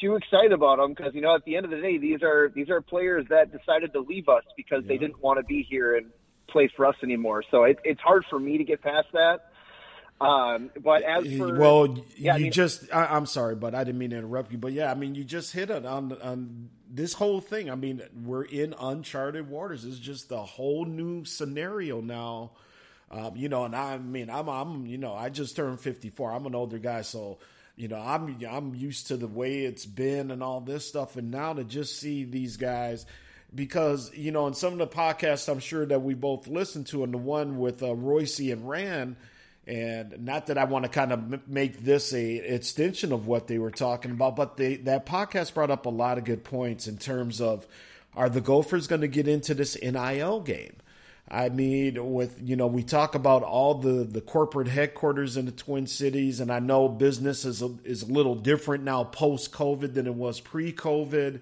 too 0.00 0.16
excited 0.16 0.52
about 0.52 0.78
them 0.78 0.94
because 0.94 1.14
you 1.14 1.20
know 1.20 1.34
at 1.34 1.44
the 1.44 1.56
end 1.56 1.64
of 1.64 1.70
the 1.70 1.80
day 1.80 1.96
these 1.98 2.22
are 2.22 2.50
these 2.54 2.70
are 2.70 2.80
players 2.80 3.24
that 3.30 3.52
decided 3.52 3.92
to 3.92 4.00
leave 4.00 4.28
us 4.28 4.42
because 4.56 4.84
they 4.84 4.98
didn't 4.98 5.20
want 5.22 5.38
to 5.38 5.44
be 5.44 5.62
here 5.62 5.96
and 5.96 6.10
play 6.48 6.70
for 6.76 6.86
us 6.86 6.96
anymore. 7.02 7.42
So 7.50 7.64
it, 7.64 7.78
it's 7.84 8.00
hard 8.00 8.24
for 8.28 8.38
me 8.38 8.58
to 8.58 8.64
get 8.64 8.82
past 8.82 9.08
that. 9.12 9.50
Um, 10.20 10.70
but 10.82 11.02
as 11.02 11.26
for 11.36 11.58
well, 11.58 11.98
yeah, 12.16 12.34
I 12.34 12.36
you 12.38 12.44
mean- 12.44 12.52
just 12.52 12.92
I, 12.94 13.04
I'm 13.06 13.26
sorry, 13.26 13.54
but 13.54 13.74
I 13.74 13.84
didn't 13.84 13.98
mean 13.98 14.10
to 14.10 14.16
interrupt 14.18 14.50
you. 14.50 14.58
But 14.58 14.72
yeah, 14.72 14.90
I 14.90 14.94
mean, 14.94 15.14
you 15.14 15.24
just 15.24 15.52
hit 15.52 15.68
it 15.70 15.84
on 15.84 16.16
on 16.22 16.70
this 16.90 17.12
whole 17.12 17.40
thing. 17.40 17.70
I 17.70 17.74
mean, 17.74 18.00
we're 18.24 18.44
in 18.44 18.74
uncharted 18.80 19.50
waters. 19.50 19.84
It's 19.84 19.98
just 19.98 20.32
a 20.32 20.38
whole 20.38 20.86
new 20.86 21.24
scenario 21.26 22.00
now. 22.00 22.52
Um, 23.10 23.36
you 23.36 23.48
know, 23.48 23.64
and 23.64 23.76
I 23.76 23.98
mean, 23.98 24.30
I'm 24.30 24.48
I'm 24.48 24.86
you 24.86 24.96
know, 24.96 25.12
I 25.14 25.28
just 25.28 25.54
turned 25.54 25.80
54. 25.80 26.32
I'm 26.32 26.46
an 26.46 26.54
older 26.54 26.78
guy, 26.78 27.02
so 27.02 27.38
you 27.76 27.88
know, 27.88 28.00
I'm 28.00 28.42
I'm 28.48 28.74
used 28.74 29.08
to 29.08 29.18
the 29.18 29.28
way 29.28 29.64
it's 29.64 29.84
been 29.84 30.30
and 30.30 30.42
all 30.42 30.62
this 30.62 30.88
stuff, 30.88 31.16
and 31.16 31.30
now 31.30 31.52
to 31.52 31.62
just 31.62 31.98
see 32.00 32.24
these 32.24 32.56
guys. 32.56 33.04
Because 33.54 34.14
you 34.14 34.32
know, 34.32 34.46
in 34.46 34.54
some 34.54 34.72
of 34.72 34.78
the 34.78 34.86
podcasts, 34.86 35.48
I'm 35.48 35.60
sure 35.60 35.86
that 35.86 36.02
we 36.02 36.14
both 36.14 36.46
listened 36.46 36.86
to, 36.88 37.04
and 37.04 37.14
the 37.14 37.18
one 37.18 37.58
with 37.58 37.82
uh, 37.82 37.94
Royce 37.94 38.38
and 38.38 38.68
Rand, 38.68 39.16
and 39.66 40.24
not 40.24 40.46
that 40.46 40.58
I 40.58 40.64
want 40.64 40.84
to 40.84 40.88
kind 40.88 41.12
of 41.12 41.32
m- 41.32 41.42
make 41.46 41.84
this 41.84 42.12
a 42.12 42.36
extension 42.36 43.12
of 43.12 43.26
what 43.26 43.46
they 43.46 43.58
were 43.58 43.70
talking 43.70 44.10
about, 44.10 44.36
but 44.36 44.56
they, 44.56 44.76
that 44.76 45.06
podcast 45.06 45.54
brought 45.54 45.70
up 45.70 45.86
a 45.86 45.90
lot 45.90 46.18
of 46.18 46.24
good 46.24 46.44
points 46.44 46.86
in 46.86 46.98
terms 46.98 47.40
of 47.40 47.66
are 48.14 48.28
the 48.28 48.40
Gophers 48.40 48.86
going 48.86 49.02
to 49.02 49.08
get 49.08 49.28
into 49.28 49.54
this 49.54 49.76
NIL 49.80 50.40
game? 50.40 50.76
I 51.28 51.48
mean, 51.48 52.14
with 52.14 52.40
you 52.42 52.54
know, 52.54 52.68
we 52.68 52.84
talk 52.84 53.16
about 53.16 53.42
all 53.42 53.74
the 53.74 54.04
the 54.04 54.20
corporate 54.20 54.68
headquarters 54.68 55.36
in 55.36 55.46
the 55.46 55.52
Twin 55.52 55.88
Cities, 55.88 56.38
and 56.38 56.52
I 56.52 56.60
know 56.60 56.88
business 56.88 57.44
is 57.44 57.62
a, 57.62 57.74
is 57.84 58.04
a 58.04 58.12
little 58.12 58.36
different 58.36 58.84
now 58.84 59.02
post 59.04 59.50
COVID 59.52 59.94
than 59.94 60.06
it 60.06 60.14
was 60.14 60.40
pre 60.40 60.72
COVID. 60.72 61.40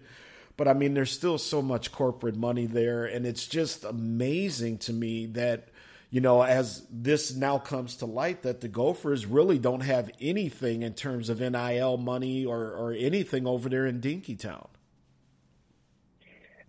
But 0.56 0.68
I 0.68 0.74
mean, 0.74 0.94
there's 0.94 1.10
still 1.10 1.38
so 1.38 1.60
much 1.60 1.90
corporate 1.90 2.36
money 2.36 2.66
there, 2.66 3.04
and 3.04 3.26
it's 3.26 3.46
just 3.46 3.84
amazing 3.84 4.78
to 4.78 4.92
me 4.92 5.26
that 5.26 5.68
you 6.14 6.20
know, 6.20 6.42
as 6.42 6.86
this 6.92 7.34
now 7.34 7.58
comes 7.58 7.96
to 7.96 8.06
light, 8.06 8.42
that 8.42 8.60
the 8.60 8.68
Gophers 8.68 9.26
really 9.26 9.58
don't 9.58 9.80
have 9.80 10.12
anything 10.20 10.84
in 10.84 10.94
terms 10.94 11.28
of 11.28 11.40
NIL 11.40 11.96
money 11.96 12.44
or, 12.44 12.66
or 12.66 12.92
anything 12.92 13.48
over 13.48 13.68
there 13.68 13.84
in 13.84 14.00
Dinkytown. 14.00 14.68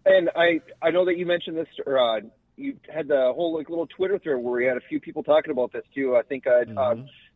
And 0.04 0.32
I 0.36 0.62
I 0.82 0.90
know 0.90 1.06
that 1.06 1.18
you 1.18 1.28
mentioned 1.28 1.58
this, 1.58 1.68
or 1.86 2.00
uh, 2.00 2.22
you 2.56 2.78
had 2.92 3.08
the 3.08 3.32
whole 3.36 3.56
like 3.56 3.70
little 3.70 3.86
Twitter 3.86 4.18
thread 4.18 4.38
where 4.38 4.54
we 4.54 4.66
had 4.66 4.78
a 4.78 4.82
few 4.90 5.00
people 5.00 5.22
talking 5.22 5.52
about 5.52 5.72
this 5.74 5.84
too. 5.94 6.16
I 6.16 6.24
think 6.24 6.48
uh, 6.48 6.62
uh, 6.76 6.96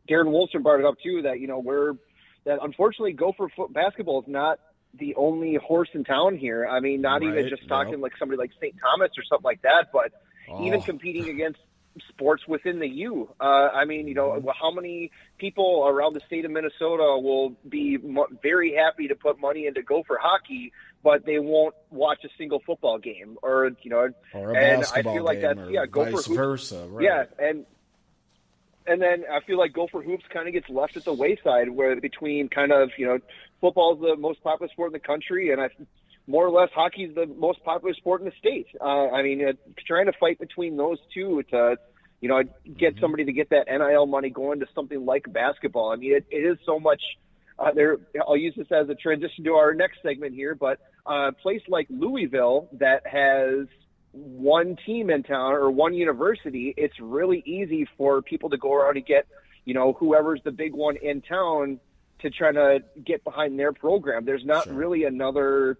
Darren 0.09 0.29
Wolfson 0.29 0.63
brought 0.63 0.79
it 0.79 0.88
up 0.88 0.95
too 1.03 1.21
that 1.21 1.39
you 1.39 1.47
know 1.47 1.59
we're 1.59 1.93
that 2.45 2.57
unfortunately 2.63 3.13
Gopher 3.13 3.49
foot 3.55 3.71
basketball 3.71 4.21
is 4.21 4.27
not 4.27 4.59
the 4.97 5.15
only 5.15 5.56
horse 5.56 5.89
in 5.93 6.04
town 6.04 6.38
here. 6.38 6.67
I 6.67 6.80
mean, 6.80 7.02
not 7.02 7.21
even 7.23 7.47
just 7.49 7.67
talking 7.67 7.93
yep. 7.93 8.02
like 8.02 8.13
somebody 8.17 8.38
like 8.38 8.52
St. 8.60 8.75
Thomas 8.82 9.12
or 9.17 9.23
something 9.23 9.43
like 9.45 9.62
that, 9.62 9.88
but 9.93 10.12
even 10.63 10.80
Oh. 10.80 10.84
competing 10.84 11.30
against 11.36 11.60
sports 12.08 12.43
within 12.47 12.80
the 12.80 12.88
U. 12.88 13.30
Uh, 13.41 13.43
I 13.43 13.86
mean, 13.86 14.08
you 14.08 14.13
know, 14.15 14.41
how 14.60 14.71
many 14.71 15.12
people 15.38 15.86
around 15.88 16.13
the 16.13 16.21
state 16.28 16.45
of 16.45 16.52
Minnesota 16.52 17.19
will 17.21 17.56
be 17.67 17.97
mo- 17.97 18.28
very 18.41 18.73
happy 18.73 19.08
to 19.10 19.15
put 19.15 19.39
money 19.39 19.67
into 19.67 19.82
Gopher 19.84 20.17
hockey, 20.21 20.71
but 21.04 21.25
they 21.25 21.39
won't 21.39 21.75
watch 21.91 22.23
a 22.23 22.30
single 22.38 22.60
football 22.65 22.99
game 22.99 23.38
or 23.41 23.71
you 23.82 23.89
know, 23.89 24.10
Or 24.34 24.56
and 24.56 24.84
I 24.93 25.02
feel 25.04 25.23
like 25.23 25.41
that's 25.41 25.60
yeah, 25.69 25.86
Gopher 25.86 26.12
vice 26.12 26.25
hoops- 26.25 26.38
versa. 26.38 26.88
Right. 26.89 27.04
yeah, 27.06 27.23
and 27.38 27.65
and 28.88 29.02
then 29.02 29.25
I 29.32 29.41
feel 29.41 29.58
like 29.58 29.73
Gopher 29.73 30.02
hoops 30.02 30.23
kind 30.34 30.47
of 30.47 30.54
gets 30.54 30.69
left 30.69 30.95
at 30.97 31.06
the 31.06 31.13
wayside, 31.13 31.69
where 31.69 31.99
between 31.99 32.49
kind 32.49 32.71
of 32.71 32.89
you 32.97 33.06
know 33.08 33.19
football's 33.62 34.00
the 34.00 34.15
most 34.15 34.41
popular 34.43 34.69
sport 34.72 34.89
in 34.89 34.93
the 34.93 35.00
country, 35.00 35.52
and 35.52 35.62
I 35.62 35.69
more 36.28 36.45
or 36.45 36.52
less 36.52 36.69
hockey's 36.76 37.13
the 37.15 37.26
most 37.26 37.63
popular 37.63 37.93
sport 37.95 38.22
in 38.22 38.26
the 38.26 38.34
state. 38.38 38.67
Uh, 38.80 39.10
I 39.10 39.24
mean, 39.24 39.43
uh, 39.48 39.54
trying 39.88 40.06
to 40.06 40.13
fight 40.19 40.39
between 40.39 40.78
those 40.78 40.98
two 41.13 41.43
to 41.52 41.76
you 42.22 42.30
know 42.30 42.43
get 42.78 42.93
Mm-hmm. 42.93 43.02
somebody 43.02 43.26
to 43.26 43.34
get 43.34 43.50
that 43.50 43.65
NIL 43.67 44.06
money 44.06 44.30
going 44.30 44.60
to 44.60 44.67
something 44.76 45.06
like 45.06 45.32
basketball. 45.32 45.91
I 45.91 45.95
mean, 45.95 46.15
it, 46.15 46.26
it 46.30 46.45
is 46.45 46.58
so 46.65 46.80
much. 46.80 47.02
Uh, 47.58 47.72
there, 47.74 47.98
I'll 48.26 48.38
use 48.38 48.54
this 48.56 48.67
as 48.72 48.88
a 48.89 48.95
transition 48.95 49.43
to 49.43 49.54
our 49.56 49.74
next 49.74 49.98
segment 50.02 50.34
here, 50.34 50.56
but 50.56 50.80
uh, 51.10 51.28
a 51.28 51.32
place 51.34 51.62
like 51.67 51.88
Louisville 51.89 52.69
that 52.80 53.06
has 53.06 53.67
one 54.12 54.78
team 54.86 55.10
in 55.10 55.24
town 55.24 55.54
or 55.54 55.69
one 55.69 55.93
university, 55.93 56.74
it's 56.78 56.93
really 57.02 57.43
easy 57.45 57.88
for 57.98 58.22
people 58.22 58.50
to 58.50 58.58
go 58.58 58.74
around 58.74 58.98
and 58.98 59.06
get, 59.06 59.28
you 59.65 59.74
know, 59.74 59.93
whoever's 59.93 60.41
the 60.45 60.52
big 60.52 60.74
one 60.74 60.95
in 60.95 61.22
town 61.22 61.80
to 62.19 62.29
try 62.29 62.51
to 62.51 62.84
get 63.05 63.23
behind 63.23 63.58
their 63.60 63.71
program. 63.73 64.25
There's 64.25 64.45
not 64.45 64.65
Sure. 64.65 64.73
really 64.73 65.03
another 65.05 65.77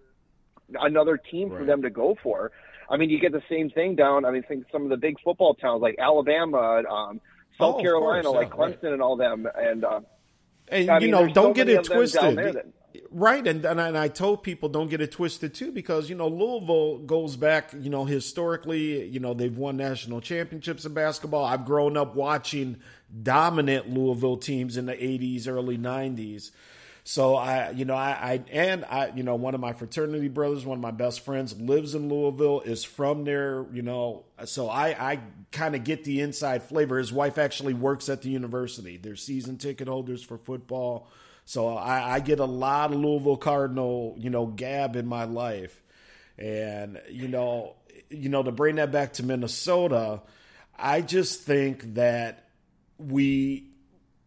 another 0.80 1.16
team 1.16 1.50
for 1.50 1.64
them 1.64 1.82
to 1.82 1.90
go 1.90 2.16
for. 2.22 2.52
I 2.88 2.96
mean, 2.96 3.10
you 3.10 3.18
get 3.18 3.32
the 3.32 3.42
same 3.48 3.70
thing 3.70 3.96
down. 3.96 4.24
I 4.24 4.30
mean, 4.30 4.42
think 4.44 4.66
some 4.70 4.84
of 4.84 4.88
the 4.90 4.96
big 4.96 5.16
football 5.24 5.54
towns 5.54 5.82
like 5.82 5.96
Alabama, 5.98 6.82
um, 6.88 7.20
Oh, 7.58 7.72
South 7.72 7.76
of 7.76 7.82
Carolina, 7.82 8.22
course, 8.22 8.34
like 8.36 8.54
yeah, 8.56 8.62
right. 8.64 8.80
Clemson, 8.80 8.92
and 8.94 9.02
all 9.02 9.16
them. 9.16 9.46
And 9.54 9.84
uh, 9.84 10.00
And 10.70 10.90
I 10.90 10.94
you 10.98 11.00
mean, 11.02 11.10
know, 11.10 11.32
don't 11.32 11.52
get 11.54 11.68
it 11.68 11.78
of 11.78 11.84
them 11.84 11.92
down 11.92 11.96
twisted. 11.98 12.36
that- 12.54 12.66
Right, 13.12 13.44
and, 13.44 13.64
and 13.64 13.80
I- 13.80 13.88
and 13.88 13.98
I 13.98 14.06
told 14.06 14.44
people 14.44 14.68
don't 14.68 14.88
get 14.88 15.00
it 15.00 15.10
twisted 15.10 15.52
too 15.52 15.72
because 15.72 16.08
you 16.08 16.14
know 16.14 16.28
Louisville 16.28 16.98
goes 16.98 17.34
back, 17.36 17.72
you 17.72 17.90
know, 17.90 18.04
historically, 18.04 19.04
you 19.06 19.18
know 19.18 19.34
they've 19.34 19.56
won 19.56 19.76
national 19.76 20.20
championships 20.20 20.84
in 20.84 20.94
basketball. 20.94 21.44
I've 21.44 21.64
grown 21.64 21.96
up 21.96 22.14
watching 22.14 22.76
dominant 23.22 23.90
Louisville 23.92 24.36
teams 24.36 24.76
in 24.76 24.86
the 24.86 24.94
'80s, 24.94 25.48
early 25.48 25.76
'90s. 25.76 26.52
So 27.04 27.34
I, 27.34 27.70
you 27.70 27.84
know, 27.84 27.94
I, 27.94 28.10
I 28.10 28.44
and 28.52 28.84
I, 28.84 29.12
you 29.14 29.22
know, 29.22 29.34
one 29.34 29.54
of 29.54 29.60
my 29.60 29.72
fraternity 29.72 30.28
brothers, 30.28 30.66
one 30.66 30.78
of 30.78 30.82
my 30.82 30.90
best 30.90 31.24
friends, 31.24 31.58
lives 31.58 31.94
in 31.94 32.08
Louisville, 32.08 32.60
is 32.60 32.84
from 32.84 33.24
there, 33.24 33.66
you 33.72 33.82
know. 33.82 34.24
So 34.44 34.68
I, 34.68 35.12
I 35.12 35.20
kind 35.50 35.74
of 35.74 35.84
get 35.84 36.04
the 36.04 36.20
inside 36.20 36.62
flavor. 36.62 36.98
His 36.98 37.12
wife 37.12 37.38
actually 37.38 37.74
works 37.74 38.08
at 38.08 38.22
the 38.22 38.28
university. 38.28 38.96
They're 38.96 39.16
season 39.16 39.56
ticket 39.56 39.88
holders 39.88 40.22
for 40.22 40.38
football. 40.38 41.08
So 41.46 41.68
I, 41.76 42.16
I 42.16 42.20
get 42.20 42.38
a 42.38 42.44
lot 42.44 42.92
of 42.92 42.98
Louisville 42.98 43.36
Cardinal, 43.36 44.14
you 44.18 44.30
know, 44.30 44.46
gab 44.46 44.94
in 44.94 45.06
my 45.06 45.24
life, 45.24 45.82
and 46.38 47.00
you 47.10 47.28
know, 47.28 47.76
you 48.08 48.28
know, 48.28 48.42
to 48.42 48.52
bring 48.52 48.76
that 48.76 48.92
back 48.92 49.14
to 49.14 49.24
Minnesota, 49.24 50.22
I 50.78 51.00
just 51.00 51.42
think 51.42 51.94
that 51.94 52.50
we 52.98 53.69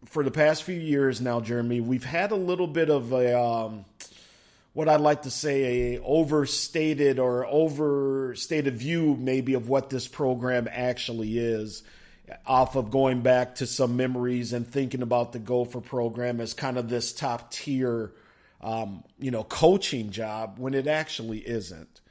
for 0.06 0.24
the 0.24 0.32
past 0.32 0.64
few 0.64 0.80
years 0.80 1.22
now, 1.22 1.42
Jeremy, 1.42 1.82
we've 1.82 2.04
had 2.04 2.32
a 2.32 2.36
little 2.36 2.68
bit 2.68 2.90
of 2.90 3.12
a 3.12 3.40
um, 3.40 3.86
what 4.74 4.90
I'd 4.90 5.02
like 5.02 5.24
to 5.24 5.32
say 5.32 5.96
a 5.96 6.02
overstated 6.02 7.20
or 7.20 7.46
overstated 7.46 8.76
view 8.76 9.16
maybe 9.20 9.54
of 9.54 9.70
what 9.70 9.90
this 9.90 10.08
program 10.08 10.68
actually 10.72 11.38
is. 11.38 11.84
off 12.46 12.76
of 12.76 12.90
going 12.90 13.22
back 13.22 13.56
to 13.56 13.68
some 13.68 13.98
memories 13.98 14.54
and 14.54 14.68
thinking 14.68 15.02
about 15.02 15.34
the 15.34 15.40
Gopher 15.40 15.82
program 15.82 16.40
as 16.40 16.54
kind 16.54 16.78
of 16.78 16.90
this 16.90 17.14
top 17.14 17.52
tier, 17.52 18.12
um, 18.62 19.04
you 19.20 19.32
know, 19.32 19.44
coaching 19.44 20.10
job 20.12 20.58
when 20.58 20.74
it 20.74 20.88
actually 20.88 21.40
isn't. 21.40 22.02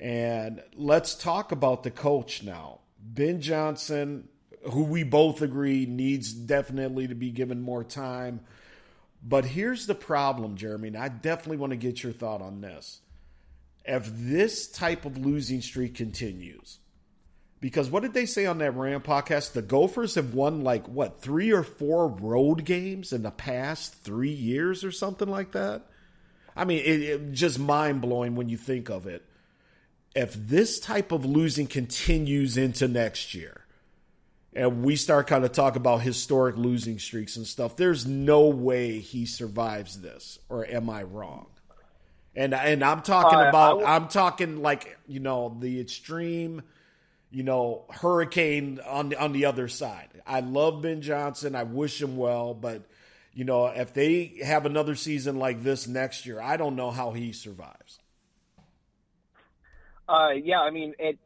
And 0.00 0.62
let's 0.76 1.14
talk 1.14 1.52
about 1.52 1.82
the 1.82 1.90
coach 1.90 2.42
now. 2.42 2.80
Ben 2.98 3.40
Johnson, 3.40 4.28
who 4.70 4.84
we 4.84 5.02
both 5.02 5.42
agree 5.42 5.86
needs 5.86 6.32
definitely 6.32 7.08
to 7.08 7.14
be 7.14 7.30
given 7.30 7.60
more 7.60 7.84
time. 7.84 8.40
But 9.22 9.44
here's 9.44 9.86
the 9.86 9.94
problem, 9.94 10.56
Jeremy, 10.56 10.88
and 10.88 10.96
I 10.96 11.08
definitely 11.08 11.56
want 11.56 11.70
to 11.70 11.76
get 11.76 12.02
your 12.02 12.12
thought 12.12 12.42
on 12.42 12.60
this. 12.60 13.00
If 13.84 14.10
this 14.12 14.68
type 14.68 15.04
of 15.04 15.18
losing 15.18 15.60
streak 15.60 15.94
continues, 15.94 16.78
because 17.60 17.88
what 17.88 18.02
did 18.02 18.12
they 18.12 18.26
say 18.26 18.44
on 18.44 18.58
that 18.58 18.76
Rand 18.76 19.04
podcast? 19.04 19.52
The 19.52 19.62
Gophers 19.62 20.16
have 20.16 20.34
won 20.34 20.62
like 20.62 20.86
what 20.86 21.20
three 21.20 21.50
or 21.50 21.62
four 21.62 22.08
road 22.08 22.64
games 22.64 23.12
in 23.12 23.22
the 23.22 23.30
past 23.30 23.94
three 23.94 24.32
years 24.32 24.84
or 24.84 24.90
something 24.90 25.28
like 25.28 25.52
that. 25.52 25.82
I 26.56 26.64
mean, 26.64 26.80
it, 26.84 27.00
it 27.02 27.32
just 27.32 27.58
mind 27.58 28.02
blowing 28.02 28.36
when 28.36 28.48
you 28.48 28.56
think 28.56 28.90
of 28.90 29.06
it. 29.06 29.24
If 30.14 30.34
this 30.34 30.78
type 30.78 31.10
of 31.10 31.24
losing 31.24 31.66
continues 31.66 32.56
into 32.56 32.86
next 32.86 33.34
year, 33.34 33.63
and 34.54 34.82
we 34.84 34.96
start 34.96 35.26
kind 35.26 35.44
of 35.44 35.52
talk 35.52 35.76
about 35.76 36.02
historic 36.02 36.56
losing 36.56 36.98
streaks 36.98 37.36
and 37.36 37.46
stuff, 37.46 37.76
there's 37.76 38.06
no 38.06 38.48
way 38.48 38.98
he 38.98 39.26
survives 39.26 40.00
this. 40.00 40.38
Or 40.48 40.66
am 40.66 40.88
I 40.88 41.02
wrong? 41.02 41.46
And 42.36 42.54
and 42.54 42.82
I'm 42.82 43.02
talking 43.02 43.38
uh, 43.38 43.48
about 43.48 43.80
w- 43.80 43.86
I'm 43.86 44.08
talking 44.08 44.60
like 44.60 44.98
you 45.06 45.20
know 45.20 45.56
the 45.60 45.80
extreme 45.80 46.62
you 47.34 47.42
know, 47.42 47.84
hurricane 47.90 48.78
on 48.86 49.08
the 49.08 49.20
on 49.20 49.32
the 49.32 49.46
other 49.46 49.66
side. 49.66 50.08
I 50.24 50.38
love 50.38 50.82
Ben 50.82 51.02
Johnson. 51.02 51.56
I 51.56 51.64
wish 51.64 52.00
him 52.00 52.16
well, 52.16 52.54
but 52.54 52.82
you 53.34 53.44
know, 53.44 53.66
if 53.66 53.92
they 53.92 54.38
have 54.44 54.66
another 54.66 54.94
season 54.94 55.36
like 55.40 55.64
this 55.64 55.88
next 55.88 56.26
year, 56.26 56.40
I 56.40 56.56
don't 56.56 56.76
know 56.76 56.92
how 56.92 57.10
he 57.10 57.32
survives. 57.32 57.98
Uh, 60.08 60.30
yeah, 60.30 60.60
I 60.60 60.70
mean, 60.70 60.94
it. 61.00 61.18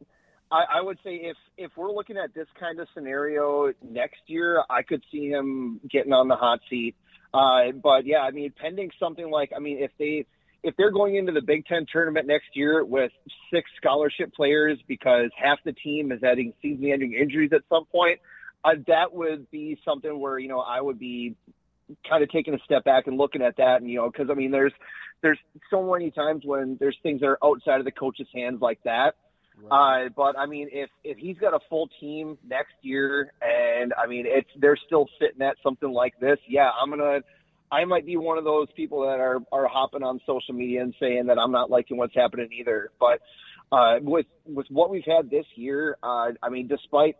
I, 0.51 0.63
I 0.77 0.81
would 0.81 0.97
say 1.03 1.15
if 1.15 1.37
if 1.59 1.71
we're 1.75 1.91
looking 1.91 2.17
at 2.17 2.33
this 2.33 2.47
kind 2.57 2.79
of 2.79 2.87
scenario 2.93 3.73
next 3.83 4.21
year, 4.27 4.63
I 4.69 4.81
could 4.81 5.03
see 5.11 5.27
him 5.27 5.81
getting 5.89 6.13
on 6.13 6.29
the 6.29 6.35
hot 6.35 6.61
seat. 6.69 6.95
Uh, 7.33 7.73
but 7.73 8.05
yeah, 8.05 8.19
I 8.19 8.31
mean, 8.31 8.53
pending 8.59 8.91
something 8.97 9.29
like, 9.29 9.51
I 9.55 9.59
mean, 9.59 9.77
if 9.79 9.91
they 9.99 10.25
if 10.63 10.75
they're 10.77 10.91
going 10.91 11.15
into 11.15 11.31
the 11.31 11.41
Big 11.41 11.65
Ten 11.65 11.85
tournament 11.91 12.27
next 12.27 12.47
year 12.53 12.83
with 12.83 13.11
six 13.53 13.69
scholarship 13.77 14.33
players 14.33 14.79
because 14.87 15.29
half 15.37 15.59
the 15.63 15.73
team 15.73 16.11
is 16.11 16.19
having 16.21 16.53
season-ending 16.61 17.13
injuries 17.13 17.51
at 17.53 17.61
some 17.69 17.85
point, 17.85 18.19
uh, 18.65 18.75
that 18.87 19.13
would 19.13 19.49
be 19.51 19.79
something 19.85 20.19
where 20.19 20.39
you 20.39 20.47
know 20.47 20.59
I 20.59 20.81
would 20.81 20.97
be 20.97 21.35
kind 22.07 22.23
of 22.23 22.29
taking 22.29 22.53
a 22.53 22.59
step 22.59 22.83
back 22.83 23.07
and 23.07 23.17
looking 23.17 23.41
at 23.41 23.57
that, 23.57 23.81
and 23.81 23.89
you 23.89 23.97
know, 23.97 24.09
because 24.09 24.29
I 24.29 24.33
mean, 24.33 24.51
there's 24.51 24.73
there's 25.21 25.39
so 25.69 25.91
many 25.91 26.09
times 26.11 26.43
when 26.45 26.77
there's 26.79 26.97
things 27.03 27.19
that 27.19 27.27
are 27.27 27.39
outside 27.43 27.79
of 27.79 27.85
the 27.85 27.91
coach's 27.91 28.27
hands 28.33 28.61
like 28.61 28.79
that. 28.83 29.15
Right. 29.63 30.05
Uh, 30.05 30.09
but 30.15 30.37
I 30.37 30.45
mean, 30.45 30.69
if 30.71 30.89
if 31.03 31.17
he's 31.17 31.37
got 31.37 31.53
a 31.53 31.59
full 31.69 31.89
team 31.99 32.37
next 32.47 32.73
year, 32.81 33.31
and 33.41 33.93
I 33.93 34.07
mean, 34.07 34.25
it's 34.27 34.49
they're 34.57 34.77
still 34.85 35.07
sitting 35.19 35.41
at 35.41 35.55
something 35.63 35.91
like 35.91 36.13
this, 36.19 36.37
yeah, 36.47 36.69
I'm 36.81 36.89
gonna 36.89 37.21
I 37.71 37.85
might 37.85 38.05
be 38.05 38.17
one 38.17 38.37
of 38.37 38.43
those 38.43 38.67
people 38.75 39.01
that 39.01 39.19
are 39.19 39.39
are 39.51 39.67
hopping 39.67 40.03
on 40.03 40.19
social 40.25 40.53
media 40.53 40.81
and 40.81 40.93
saying 40.99 41.27
that 41.27 41.37
I'm 41.37 41.51
not 41.51 41.69
liking 41.69 41.97
what's 41.97 42.15
happening 42.15 42.49
either. 42.59 42.91
But 42.99 43.21
uh, 43.71 43.95
with 44.01 44.25
with 44.45 44.67
what 44.69 44.89
we've 44.89 45.05
had 45.05 45.29
this 45.29 45.45
year, 45.55 45.97
uh, 46.01 46.31
I 46.41 46.49
mean, 46.49 46.67
despite 46.67 47.15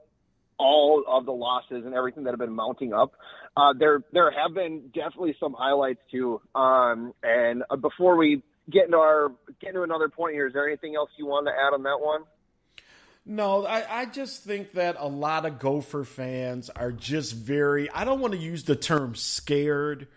all 0.58 1.04
of 1.08 1.26
the 1.26 1.32
losses 1.32 1.86
and 1.86 1.94
everything 1.94 2.24
that 2.26 2.32
have 2.32 2.40
been 2.40 2.56
mounting 2.56 2.94
up, 2.94 3.14
uh, 3.56 3.74
there 3.78 4.02
there 4.12 4.32
have 4.32 4.54
been 4.56 4.90
definitely 4.94 5.36
some 5.40 5.54
highlights 5.58 6.02
too. 6.12 6.42
Um, 6.56 7.14
and 7.24 7.64
uh, 7.70 7.76
before 7.76 8.16
we 8.18 8.44
get 8.70 8.90
to 8.92 8.98
our 8.98 9.32
get 9.60 9.70
into 9.70 9.84
another 9.84 10.10
point 10.10 10.34
here, 10.34 10.48
is 10.48 10.54
there 10.54 10.68
anything 10.68 10.96
else 10.96 11.10
you 11.18 11.26
want 11.26 11.48
to 11.48 11.52
add 11.52 11.74
on 11.74 11.84
that 11.84 12.00
one? 12.00 12.22
No, 13.26 13.66
I, 13.66 14.02
I 14.02 14.06
just 14.06 14.44
think 14.44 14.74
that 14.74 14.96
a 14.98 15.08
lot 15.08 15.46
of 15.46 15.60
Gopher 15.60 16.04
fans 16.04 16.70
are 16.72 16.92
just 16.92 17.36
very, 17.36 17.90
I 17.92 18.04
don't 18.04 18.22
want 18.22 18.34
to 18.34 18.40
use 18.40 18.64
the 18.64 18.76
term 18.76 19.14
scared, 19.14 20.08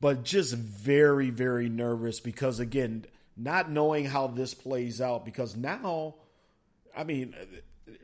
but 0.00 0.24
just 0.24 0.54
very, 0.54 1.28
very 1.28 1.68
nervous 1.68 2.20
because, 2.20 2.58
again, 2.58 3.04
not 3.36 3.70
knowing 3.70 4.06
how 4.06 4.28
this 4.28 4.54
plays 4.54 5.02
out. 5.02 5.26
Because 5.26 5.54
now, 5.54 6.14
I 6.96 7.04
mean, 7.04 7.34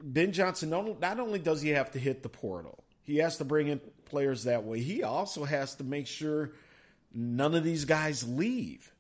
Ben 0.03 0.33
Johnson, 0.33 0.69
not 0.71 1.19
only 1.19 1.39
does 1.39 1.63
he 1.63 1.71
have 1.71 1.93
to 1.93 1.99
hit 1.99 2.23
the 2.23 2.29
portal, 2.29 2.85
he 3.05 3.19
has 3.19 3.39
to 3.39 3.45
bring 3.45 3.69
in 3.69 3.81
players 4.05 4.45
that 4.45 4.65
way, 4.65 4.81
he 4.81 5.03
also 5.03 5.45
has 5.45 5.77
to 5.77 5.85
make 5.85 6.07
sure 6.07 6.53
none 7.15 7.55
of 7.55 7.65
these 7.65 7.87
guys 7.87 8.29
leave. 8.29 8.92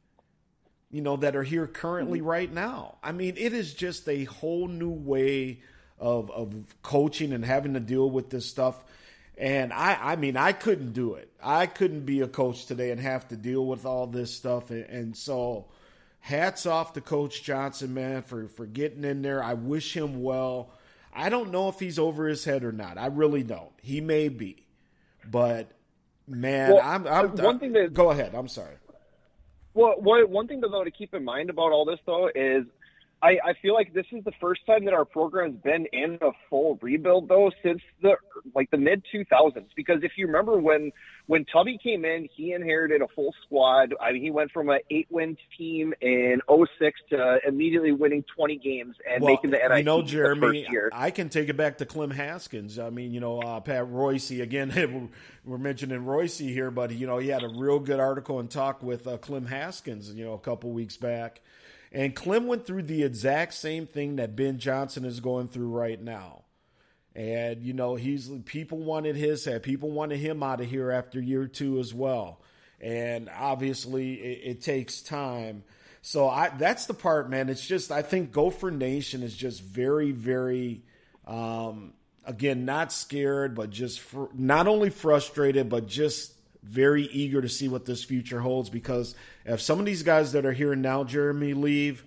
You 0.93 1.01
know, 1.01 1.17
that 1.17 1.35
are 1.35 1.43
here 1.43 1.67
currently 1.67 2.21
mm-hmm. 2.21 2.29
right 2.29 2.53
now. 2.53 2.99
I 3.03 3.11
mean, 3.11 3.35
it 3.37 3.53
is 3.53 3.75
just 3.75 4.09
a 4.09 4.25
whole 4.25 4.69
new 4.69 4.91
way 4.91 5.61
of, 5.99 6.31
of 6.31 6.55
coaching 6.83 7.33
and 7.33 7.45
having 7.45 7.75
to 7.75 7.81
deal 7.81 8.09
with 8.09 8.31
this 8.31 8.47
stuff 8.47 8.77
and 9.43 9.73
I, 9.73 10.13
I 10.13 10.17
mean, 10.17 10.37
I 10.37 10.53
couldn't 10.53 10.93
do 10.93 11.15
it. 11.15 11.31
I 11.43 11.67
couldn't 11.67 12.05
be 12.05 12.21
a 12.21 12.29
coach 12.29 12.67
today 12.67 12.91
and 12.91 13.01
have 13.01 13.29
to 13.29 13.37
deal 13.37 13.65
with 13.65 13.87
all 13.87 14.07
this 14.07 14.33
stuff. 14.33 14.71
And, 14.71 14.85
and 14.85 15.17
so, 15.17 15.67
hats 16.21 16.67
off 16.67 16.93
to 16.93 17.01
Coach 17.01 17.43
Johnson, 17.43 17.95
man, 17.95 18.23
for, 18.23 18.49
for 18.49 18.67
getting 18.67 19.05
in 19.05 19.23
there. 19.23 19.43
I 19.43 19.55
wish 19.55 19.97
him 19.97 20.23
well. 20.23 20.71
I 21.15 21.29
don't 21.29 21.51
know 21.51 21.69
if 21.69 21.81
he's 21.81 21.99
over 21.99 22.27
his 22.29 22.45
head 22.45 22.63
or 22.63 22.73
not. 22.73 22.99
I 22.99 23.07
really 23.07 23.43
don't. 23.43 23.73
He 23.83 24.01
may 24.01 24.29
be, 24.29 24.65
but 25.29 25.73
man, 26.27 26.75
well, 26.75 26.83
I'm, 26.83 27.07
I'm, 27.07 27.37
one 27.37 27.59
thing 27.59 27.73
that 27.73 27.93
go 27.93 28.11
ahead. 28.11 28.35
I'm 28.35 28.49
sorry. 28.49 28.77
Well, 29.75 29.95
one 29.99 30.49
thing 30.49 30.61
though 30.61 30.85
to 30.85 30.91
keep 30.91 31.15
in 31.15 31.25
mind 31.25 31.51
about 31.51 31.73
all 31.73 31.85
this 31.85 31.99
though 32.07 32.29
is 32.35 32.65
I, 33.23 33.39
I 33.45 33.53
feel 33.63 33.73
like 33.73 33.95
this 33.95 34.07
is 34.11 34.25
the 34.25 34.33
first 34.41 34.67
time 34.67 34.85
that 34.87 34.95
our 34.95 35.05
program's 35.05 35.57
been 35.63 35.87
in 35.93 36.19
a 36.21 36.31
full 36.51 36.77
rebuild 36.83 37.29
though 37.29 37.53
since 37.63 37.81
the 38.03 38.17
like 38.53 38.69
the 38.73 38.77
mid 38.77 39.05
2000s. 39.15 39.67
Because 39.77 40.03
if 40.03 40.13
you 40.17 40.27
remember 40.27 40.59
when 40.59 40.91
when 41.27 41.45
Tubby 41.45 41.79
came 41.81 42.05
in, 42.05 42.29
he 42.35 42.53
inherited 42.53 43.01
a 43.01 43.07
full 43.15 43.33
squad. 43.45 43.95
I 44.01 44.11
mean, 44.11 44.23
he 44.23 44.31
went 44.31 44.51
from 44.51 44.69
an 44.71 44.81
eight 44.91 45.07
win 45.09 45.37
team 45.57 45.95
in 46.01 46.41
06 46.51 47.01
to 47.11 47.39
immediately 47.47 47.93
winning 47.93 48.25
20 48.35 48.57
games 48.57 48.97
and 49.09 49.23
well, 49.23 49.35
making 49.35 49.53
the 49.53 49.59
NIT. 49.59 49.79
You 49.79 49.85
know, 49.85 50.03
Jeremy, 50.03 50.67
I 50.93 51.13
can 51.13 51.29
take 51.29 51.49
it 51.49 51.57
back 51.57 51.79
to 51.79 51.87
Clem 51.87 52.11
Haskins. 52.11 52.81
I 52.81 52.91
mean, 52.91 53.13
you 53.13 53.21
know, 53.21 53.41
uh, 53.41 53.61
Pat 53.61 53.89
Royce 53.89 54.33
again. 54.33 55.11
we're 55.45 55.59
mentioning 55.59 56.05
Royce 56.05 56.39
here, 56.39 56.73
but 56.73 56.91
you 56.91 57.07
know, 57.07 57.19
he 57.19 57.29
had 57.29 57.45
a 57.45 57.49
real 57.49 57.79
good 57.79 58.01
article 58.01 58.41
and 58.41 58.51
talk 58.51 58.83
with 58.83 59.07
uh, 59.07 59.17
Clem 59.19 59.47
Haskins. 59.47 60.13
You 60.13 60.25
know, 60.25 60.33
a 60.33 60.41
couple 60.41 60.73
weeks 60.73 60.97
back 60.97 61.41
and 61.93 62.17
Clem 62.17 62.47
went 62.47 62.67
through 62.67 62.85
the 62.85 63.03
exact 63.03 63.53
same 63.53 63.87
thing 63.87 64.17
that 64.17 64.35
Ben 64.35 64.59
Johnson 64.59 65.05
is 65.05 65.21
going 65.21 65.49
through 65.49 65.69
right 65.69 66.01
now. 66.01 66.45
And 67.15 67.63
you 67.63 67.75
know, 67.75 67.95
he's 67.95 68.31
people 68.47 68.79
wanted 68.79 69.15
his 69.17 69.45
head. 69.45 69.63
People 69.63 69.91
wanted 69.91 70.19
him 70.19 70.43
out 70.43 70.63
of 70.63 70.71
here 70.71 70.91
after 70.91 71.21
year 71.21 71.47
two 71.47 71.79
as 71.79 71.93
well. 71.93 72.41
And 72.81 73.29
obviously, 73.29 74.15
it, 74.15 74.41
it 74.57 74.63
takes 74.63 75.03
time. 75.03 75.65
So 76.01 76.29
I 76.29 76.49
that's 76.49 76.87
the 76.87 76.95
part, 76.95 77.29
man. 77.29 77.51
It's 77.51 77.67
just 77.67 77.93
I 77.93 78.01
think 78.01 78.33
Gopher 78.33 78.71
Nation 78.71 79.23
is 79.23 79.37
just 79.37 79.61
very, 79.63 80.13
very, 80.13 80.83
um, 81.27 81.93
again, 82.25 82.65
not 82.65 82.93
scared, 82.93 83.55
but 83.55 83.69
just 83.69 84.01
fr- 84.01 84.25
not 84.35 84.67
only 84.67 84.89
frustrated, 84.89 85.69
but 85.69 85.87
just 85.87 86.33
very 86.62 87.05
eager 87.05 87.42
to 87.42 87.48
see 87.48 87.68
what 87.68 87.85
this 87.85 88.05
future 88.05 88.40
holds 88.40 88.70
because 88.70 89.14
if 89.44 89.61
some 89.61 89.81
of 89.81 89.87
these 89.87 90.03
guys 90.03 90.33
that 90.33 90.46
are 90.46 90.53
here 90.53 90.75
now, 90.77 91.05
Jeremy, 91.05 91.55
leave, 91.55 92.05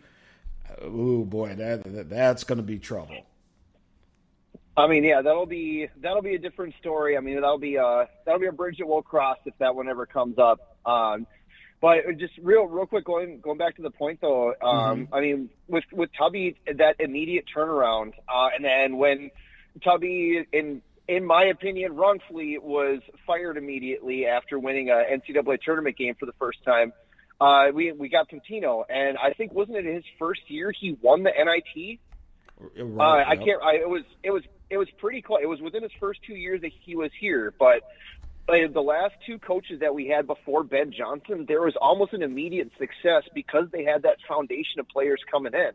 oh 0.82 1.24
boy, 1.26 1.56
that, 1.56 1.84
that 1.84 2.10
that's 2.10 2.44
going 2.44 2.58
to 2.58 2.64
be 2.64 2.80
trouble. 2.80 3.26
I 4.78 4.88
mean, 4.88 5.04
yeah, 5.04 5.22
that'll 5.22 5.46
be 5.46 5.88
that'll 6.02 6.22
be 6.22 6.36
a 6.36 6.40
different 6.40 6.76
story. 6.80 7.16
I 7.18 7.22
mean, 7.22 7.36
that'll 7.36 7.58
be 7.58 7.76
a 7.76 8.10
that'll 8.26 8.42
be 8.42 8.48
a 8.48 8.52
bridge 8.52 8.78
that 8.80 8.88
we'll 8.88 9.02
cross 9.02 9.38
if 9.46 9.58
that 9.60 9.74
one 9.74 9.88
ever 9.88 10.06
comes 10.06 10.38
up. 10.38 10.78
Um, 10.86 11.28
but 11.82 12.00
just 12.18 12.34
real 12.42 12.66
real 12.66 12.86
quick, 12.86 13.06
going 13.06 13.40
going 13.40 13.58
back 13.58 13.76
to 13.78 13.82
the 13.82 13.92
point 13.92 14.20
though. 14.22 14.54
Um, 14.62 15.06
mm-hmm. 15.06 15.14
I 15.14 15.22
mean, 15.22 15.50
with 15.68 15.86
with 15.94 16.10
Tubby, 16.18 16.58
that 16.66 16.96
immediate 17.00 17.46
turnaround, 17.56 18.14
uh, 18.28 18.50
and 18.56 18.66
then 18.66 18.98
when 18.98 19.32
Tubby 19.84 20.46
in 20.52 20.82
in 21.08 21.26
my 21.26 21.46
opinion, 21.46 21.96
wrongfully 21.96 22.58
was 22.58 23.02
fired 23.28 23.58
immediately 23.58 24.26
after 24.26 24.58
winning 24.58 24.90
a 24.90 25.04
NCAA 25.12 25.62
tournament 25.62 25.98
game 25.98 26.16
for 26.20 26.26
the 26.26 26.34
first 26.34 26.64
time. 26.64 26.94
Uh, 27.40 27.68
we 27.74 27.92
we 27.92 28.10
got 28.10 28.30
Pitino, 28.30 28.86
and 28.90 29.18
I 29.18 29.34
think 29.34 29.54
wasn't 29.54 29.78
it 29.78 29.86
his 29.86 30.06
first 30.18 30.42
year 30.48 30.72
he 30.72 30.98
won 31.02 31.24
the 31.24 31.32
NIT? 31.32 32.00
Right, 32.78 33.22
uh, 33.22 33.30
I 33.30 33.36
can't. 33.36 33.62
I, 33.62 33.76
it 33.76 33.90
was 33.90 34.04
it 34.24 34.32
was 34.32 34.44
it 34.70 34.78
was 34.78 34.88
pretty 34.98 35.22
close. 35.22 35.42
It 35.44 35.48
was 35.48 35.62
within 35.62 35.84
his 35.84 35.92
first 36.00 36.22
two 36.26 36.36
years 36.36 36.62
that 36.62 36.72
he 36.86 36.96
was 36.96 37.12
here, 37.20 37.54
but 37.60 37.84
uh, 38.48 38.68
the 38.72 38.82
last 38.82 39.16
two 39.26 39.38
coaches 39.38 39.82
that 39.82 39.94
we 39.94 40.08
had 40.08 40.28
before 40.28 40.64
Ben 40.64 40.92
Johnson, 40.92 41.46
there 41.46 41.62
was 41.62 41.76
almost 41.76 42.14
an 42.14 42.24
immediate 42.24 42.72
success 42.78 43.24
because 43.34 43.68
they 43.72 43.84
had 43.84 44.04
that 44.04 44.18
foundation 44.28 44.80
of 44.80 44.88
players 44.88 45.22
coming 45.30 45.54
in. 45.54 45.72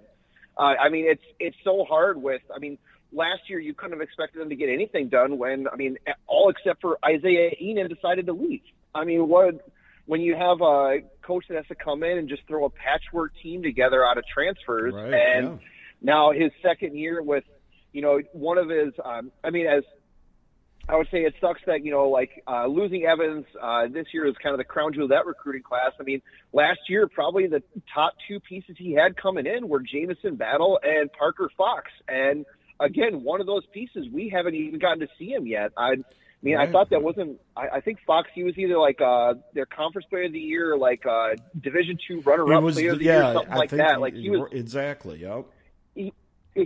Uh, 0.56 0.74
I 0.80 0.88
mean, 0.88 1.04
it's 1.06 1.22
it's 1.38 1.56
so 1.62 1.84
hard 1.84 2.20
with. 2.20 2.42
I 2.54 2.58
mean, 2.58 2.78
last 3.12 3.42
year 3.48 3.58
you 3.58 3.74
couldn't 3.74 3.92
have 3.92 4.00
expected 4.00 4.40
them 4.40 4.48
to 4.48 4.56
get 4.56 4.68
anything 4.68 5.08
done 5.08 5.38
when 5.38 5.66
I 5.72 5.76
mean 5.76 5.96
all 6.26 6.50
except 6.50 6.80
for 6.80 6.98
Isaiah 7.04 7.50
Ihnen 7.60 7.88
decided 7.88 8.26
to 8.26 8.32
leave. 8.32 8.62
I 8.94 9.04
mean 9.04 9.28
what 9.28 9.66
when 10.06 10.20
you 10.20 10.34
have 10.34 10.60
a 10.60 10.98
coach 11.22 11.44
that 11.48 11.56
has 11.56 11.66
to 11.68 11.74
come 11.74 12.02
in 12.02 12.18
and 12.18 12.28
just 12.28 12.42
throw 12.46 12.64
a 12.64 12.70
patchwork 12.70 13.32
team 13.42 13.62
together 13.62 14.04
out 14.04 14.18
of 14.18 14.24
transfers 14.32 14.94
Right, 14.94 15.12
and 15.12 15.46
yeah. 15.46 15.56
now 16.00 16.32
his 16.32 16.50
second 16.62 16.96
year 16.96 17.22
with 17.22 17.44
you 17.92 18.02
know 18.02 18.20
one 18.32 18.58
of 18.58 18.68
his 18.68 18.92
um, 19.04 19.30
I 19.44 19.50
mean 19.50 19.66
as 19.66 19.82
I 20.88 20.96
would 20.96 21.08
say 21.12 21.18
it 21.18 21.34
sucks 21.40 21.60
that 21.66 21.84
you 21.84 21.92
know 21.92 22.08
like 22.08 22.42
uh, 22.48 22.66
losing 22.66 23.04
Evans 23.04 23.46
uh, 23.60 23.86
this 23.88 24.06
year 24.12 24.26
is 24.26 24.34
kind 24.42 24.52
of 24.52 24.58
the 24.58 24.64
crown 24.64 24.92
jewel 24.92 25.04
of 25.04 25.10
that 25.10 25.26
recruiting 25.26 25.62
class. 25.62 25.92
I 26.00 26.02
mean, 26.02 26.20
last 26.52 26.80
year 26.88 27.06
probably 27.06 27.46
the 27.46 27.62
top 27.94 28.14
two 28.26 28.40
pieces 28.40 28.74
he 28.76 28.92
had 28.92 29.16
coming 29.16 29.46
in 29.46 29.68
were 29.68 29.80
Jamison 29.80 30.34
Battle 30.34 30.80
and 30.82 31.12
Parker 31.12 31.48
Fox, 31.56 31.90
and 32.08 32.44
again, 32.80 33.22
one 33.22 33.40
of 33.40 33.46
those 33.46 33.64
pieces 33.66 34.08
we 34.10 34.28
haven't 34.28 34.54
even 34.54 34.80
gotten 34.80 35.00
to 35.00 35.08
see 35.18 35.30
him 35.30 35.46
yet. 35.46 35.72
I 35.76 35.96
mean, 36.42 36.56
I 36.56 36.70
thought 36.70 36.90
that 36.90 37.02
wasn't. 37.02 37.40
I, 37.54 37.68
I 37.68 37.80
think 37.80 37.98
Fox 38.06 38.28
he 38.34 38.44
was 38.44 38.56
either 38.56 38.78
like 38.78 39.00
uh, 39.00 39.34
their 39.52 39.66
conference 39.66 40.06
player 40.08 40.24
of 40.24 40.32
the 40.32 40.40
year, 40.40 40.72
or 40.72 40.78
like 40.78 41.04
uh, 41.06 41.36
Division 41.60 41.98
two 42.08 42.20
runner-up 42.22 42.62
was, 42.62 42.76
player 42.76 42.92
of 42.92 42.98
the 42.98 43.04
year, 43.04 43.14
yeah, 43.14 43.30
or 43.30 43.34
something 43.34 43.52
I 43.52 43.56
like 43.56 43.70
that. 43.70 44.00
Like 44.00 44.14
he 44.14 44.30
was 44.30 44.48
exactly. 44.50 45.20
Yep. 45.20 45.46
he, 45.94 46.12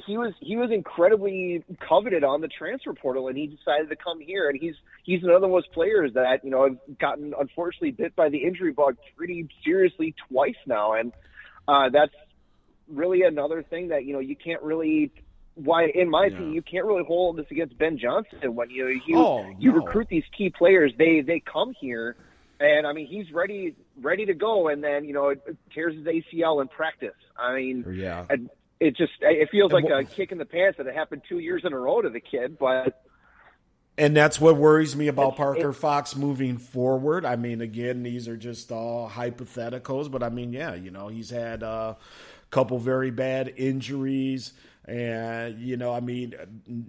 he 0.06 0.16
was 0.16 0.32
he 0.40 0.56
was 0.56 0.70
incredibly 0.70 1.64
coveted 1.86 2.24
on 2.24 2.40
the 2.40 2.48
transfer 2.48 2.92
portal, 2.92 3.28
and 3.28 3.36
he 3.36 3.46
decided 3.46 3.88
to 3.88 3.96
come 3.96 4.20
here. 4.20 4.48
And 4.48 4.58
he's 4.60 4.74
he's 5.02 5.22
another 5.22 5.48
one 5.48 5.58
of 5.58 5.64
those 5.64 5.74
players 5.74 6.14
that 6.14 6.44
you 6.44 6.50
know 6.50 6.64
have 6.64 6.98
gotten 6.98 7.34
unfortunately 7.38 7.90
bit 7.90 8.14
by 8.16 8.28
the 8.28 8.38
injury 8.38 8.72
bug 8.72 8.96
pretty 9.16 9.48
seriously 9.64 10.14
twice 10.28 10.54
now, 10.66 10.94
and 10.94 11.12
uh, 11.68 11.88
that's 11.90 12.14
really 12.88 13.22
another 13.22 13.62
thing 13.62 13.88
that 13.88 14.04
you 14.04 14.12
know 14.12 14.20
you 14.20 14.36
can't 14.36 14.62
really. 14.62 15.10
Why, 15.54 15.86
in 15.86 16.10
my 16.10 16.26
opinion, 16.26 16.52
you 16.52 16.62
can't 16.62 16.84
really 16.84 17.04
hold 17.04 17.36
this 17.36 17.46
against 17.50 17.78
Ben 17.78 17.96
Johnson 17.98 18.54
when 18.54 18.70
you 18.70 18.88
you 18.88 19.16
Oh, 19.18 19.54
you 19.58 19.70
no. 19.70 19.76
recruit 19.76 20.08
these 20.08 20.24
key 20.36 20.50
players. 20.50 20.92
They 20.98 21.20
they 21.20 21.40
come 21.40 21.72
here, 21.80 22.16
and 22.58 22.86
I 22.86 22.92
mean 22.92 23.06
he's 23.06 23.30
ready 23.32 23.76
ready 24.00 24.26
to 24.26 24.34
go, 24.34 24.68
and 24.68 24.82
then 24.82 25.04
you 25.04 25.12
know 25.14 25.28
it 25.28 25.40
tears 25.72 25.94
his 25.94 26.04
ACL 26.06 26.60
in 26.60 26.68
practice. 26.68 27.14
I 27.36 27.54
mean, 27.54 27.84
Yeah. 27.86 28.26
and 28.28 28.50
it 28.80 28.96
just 28.96 29.12
it 29.20 29.48
feels 29.50 29.72
like 29.72 29.84
And 29.84 29.92
a 29.92 30.04
kick 30.04 30.32
in 30.32 30.38
the 30.38 30.44
pants 30.44 30.78
that 30.78 30.86
it 30.86 30.94
happened 30.94 31.22
two 31.28 31.38
years 31.38 31.62
in 31.64 31.72
a 31.72 31.78
row 31.78 32.02
to 32.02 32.10
the 32.10 32.20
kid. 32.20 32.58
But 32.58 33.00
And 33.96 34.16
that's 34.16 34.40
what 34.40 34.56
worries 34.56 34.96
me 34.96 35.06
about 35.06 35.36
Parker 35.36 35.72
Fox 35.72 36.16
moving 36.16 36.58
forward. 36.58 37.24
I 37.24 37.36
mean, 37.36 37.60
again, 37.60 38.02
these 38.02 38.26
are 38.26 38.36
just 38.36 38.72
all 38.72 39.08
hypotheticals, 39.08 40.10
but 40.10 40.20
I 40.22 40.30
mean, 40.30 40.52
yeah, 40.52 40.74
you 40.74 40.90
know, 40.90 41.06
he's 41.06 41.30
had 41.30 41.62
uh, 41.62 41.94
a 41.96 42.46
couple 42.50 42.80
very 42.80 43.12
bad 43.12 43.54
injuries, 43.56 44.52
and 44.86 45.58
you 45.58 45.76
know, 45.76 45.92
I 45.92 46.00
mean, 46.00 46.34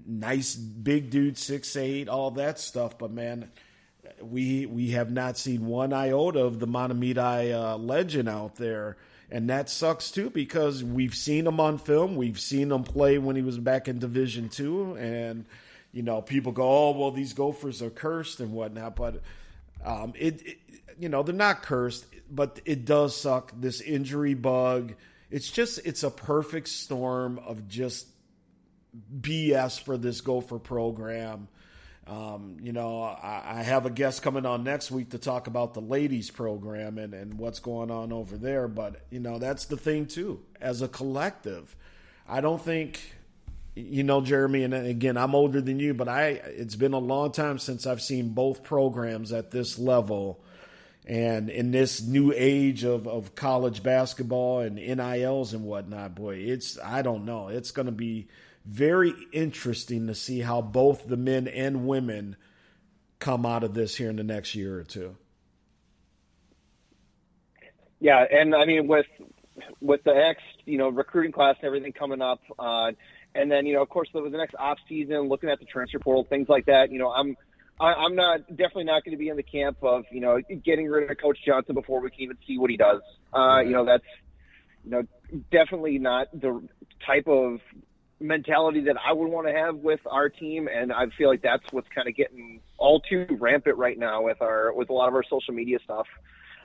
nice 0.05 0.55
big 0.55 1.09
dude, 1.09 1.37
six 1.37 1.75
eight, 1.75 2.09
all 2.09 2.31
that 2.31 2.59
stuff. 2.59 2.97
But 2.97 3.11
man, 3.11 3.49
we 4.21 4.65
we 4.65 4.91
have 4.91 5.11
not 5.11 5.37
seen 5.37 5.65
one 5.65 5.93
iota 5.93 6.39
of 6.39 6.59
the 6.59 6.67
Mahtomedi 6.67 7.53
uh, 7.53 7.77
legend 7.77 8.29
out 8.29 8.55
there. 8.55 8.97
And 9.31 9.49
that 9.49 9.69
sucks 9.69 10.11
too 10.11 10.29
because 10.29 10.83
we've 10.83 11.15
seen 11.15 11.47
him 11.47 11.59
on 11.59 11.79
film. 11.79 12.15
We've 12.15 12.39
seen 12.39 12.71
him 12.71 12.83
play 12.83 13.17
when 13.17 13.35
he 13.35 13.41
was 13.41 13.57
back 13.57 13.87
in 13.87 13.97
Division 13.97 14.49
Two, 14.49 14.95
and 14.97 15.45
you 15.91 16.03
know, 16.03 16.21
people 16.21 16.51
go, 16.51 16.63
"Oh, 16.63 16.91
well, 16.91 17.11
these 17.11 17.33
Gophers 17.33 17.81
are 17.81 17.89
cursed 17.89 18.39
and 18.39 18.53
whatnot," 18.53 18.95
but 18.95 19.21
um, 19.83 20.13
it, 20.15 20.45
it, 20.45 20.57
you 20.99 21.09
know, 21.09 21.23
they're 21.23 21.33
not 21.33 21.63
cursed, 21.63 22.05
but 22.29 22.59
it 22.65 22.85
does 22.85 23.17
suck. 23.17 23.51
This 23.59 23.81
injury 23.81 24.35
bug, 24.35 24.93
it's 25.35 25.51
just, 25.51 25.79
it's 25.79 26.03
a 26.03 26.09
perfect 26.09 26.69
storm 26.69 27.39
of 27.39 27.67
just 27.67 28.07
BS 29.19 29.81
for 29.81 29.97
this 29.97 30.21
Gopher 30.21 30.59
program. 30.59 31.49
Um, 32.07 32.55
you 32.61 32.71
know, 32.71 33.03
I, 33.03 33.43
I 33.45 33.63
have 33.63 33.85
a 33.85 33.89
guest 33.89 34.21
coming 34.21 34.45
on 34.45 34.63
next 34.63 34.91
week 34.91 35.09
to 35.09 35.17
talk 35.17 35.47
about 35.47 35.73
the 35.73 35.81
ladies 35.81 36.31
program 36.31 36.97
and, 36.97 37.13
and 37.13 37.33
what's 37.33 37.59
going 37.59 37.91
on 37.91 38.13
over 38.13 38.37
there. 38.37 38.69
But, 38.69 39.01
you 39.09 39.19
know, 39.19 39.37
that's 39.37 39.65
the 39.65 39.75
thing, 39.75 40.05
too. 40.05 40.41
As 40.61 40.81
a 40.81 40.87
collective, 40.87 41.75
I 42.29 42.39
don't 42.39 42.61
think, 42.61 43.01
you 43.75 44.03
know, 44.03 44.21
Jeremy, 44.21 44.63
and 44.63 44.73
again, 44.73 45.17
I'm 45.17 45.35
older 45.35 45.59
than 45.59 45.81
you, 45.81 45.93
but 45.93 46.07
I 46.07 46.27
it's 46.27 46.75
been 46.75 46.93
a 46.93 46.97
long 46.97 47.33
time 47.33 47.59
since 47.59 47.85
I've 47.85 48.01
seen 48.01 48.29
both 48.29 48.63
programs 48.63 49.33
at 49.33 49.51
this 49.51 49.77
level. 49.77 50.41
And 51.05 51.49
in 51.49 51.71
this 51.71 52.01
new 52.01 52.33
age 52.35 52.83
of, 52.83 53.07
of 53.07 53.35
college 53.35 53.83
basketball 53.83 54.61
and 54.61 54.75
NILs 54.75 55.53
and 55.53 55.63
whatnot, 55.63 56.15
boy, 56.15 56.37
it's, 56.37 56.79
I 56.79 57.03
don't 57.03 57.25
know. 57.25 57.49
It's 57.49 57.71
going 57.71 57.85
to 57.85 57.91
be 57.91 58.27
very 58.65 59.13
interesting 59.31 60.07
to 60.07 60.15
see 60.15 60.39
how 60.39 60.61
both 60.61 61.07
the 61.07 61.17
men 61.17 61.47
and 61.47 61.85
women 61.85 62.35
come 63.19 63.45
out 63.45 63.63
of 63.63 63.75
this 63.75 63.95
here 63.95 64.09
in 64.09 64.15
the 64.15 64.23
next 64.23 64.55
year 64.55 64.79
or 64.79 64.83
two. 64.83 65.15
yeah, 68.05 68.23
and 68.29 68.53
I 68.53 68.65
mean 68.65 68.87
with 68.87 69.07
with 69.81 70.03
the 70.03 70.13
next 70.13 70.43
you 70.65 70.77
know 70.77 70.89
recruiting 70.89 71.31
class 71.31 71.55
and 71.59 71.65
everything 71.65 71.91
coming 71.91 72.21
up, 72.21 72.39
uh, 72.59 72.91
and 73.33 73.51
then 73.51 73.65
you 73.65 73.73
know 73.73 73.81
of 73.81 73.89
course 73.89 74.09
the, 74.13 74.21
the 74.21 74.37
next 74.37 74.53
off 74.59 74.77
season, 74.87 75.21
looking 75.29 75.49
at 75.49 75.59
the 75.59 75.65
transfer 75.65 75.97
portal, 75.97 76.23
things 76.23 76.47
like 76.49 76.65
that. 76.65 76.91
You 76.91 76.99
know, 76.99 77.11
I'm 77.11 77.35
I, 77.79 77.93
I'm 77.93 78.15
not 78.15 78.47
definitely 78.49 78.85
not 78.85 79.03
going 79.03 79.11
to 79.11 79.17
be 79.17 79.29
in 79.29 79.37
the 79.37 79.43
camp 79.43 79.77
of 79.81 80.05
you 80.11 80.21
know 80.21 80.39
getting 80.63 80.87
rid 80.87 81.09
of 81.09 81.17
Coach 81.17 81.39
Johnson 81.45 81.75
before 81.75 82.01
we 82.01 82.09
can 82.09 82.21
even 82.21 82.37
see 82.47 82.57
what 82.57 82.69
he 82.69 82.77
does. 82.77 83.01
Uh, 83.33 83.59
you 83.59 83.71
know, 83.71 83.85
that's 83.85 84.03
you 84.83 84.91
know 84.91 85.03
definitely 85.51 85.99
not 85.99 86.27
the 86.33 86.61
type 87.05 87.27
of 87.27 87.59
mentality 88.19 88.81
that 88.85 88.95
I 89.03 89.11
would 89.11 89.27
want 89.27 89.47
to 89.47 89.53
have 89.53 89.75
with 89.75 89.99
our 90.09 90.29
team, 90.29 90.69
and 90.73 90.93
I 90.93 91.07
feel 91.17 91.29
like 91.29 91.41
that's 91.41 91.63
what's 91.71 91.87
kind 91.93 92.07
of 92.07 92.15
getting 92.15 92.61
all 92.77 93.01
too 93.01 93.27
rampant 93.39 93.77
right 93.77 93.97
now 93.97 94.23
with 94.23 94.41
our 94.41 94.73
with 94.73 94.89
a 94.89 94.93
lot 94.93 95.07
of 95.07 95.15
our 95.15 95.23
social 95.23 95.53
media 95.53 95.79
stuff, 95.83 96.07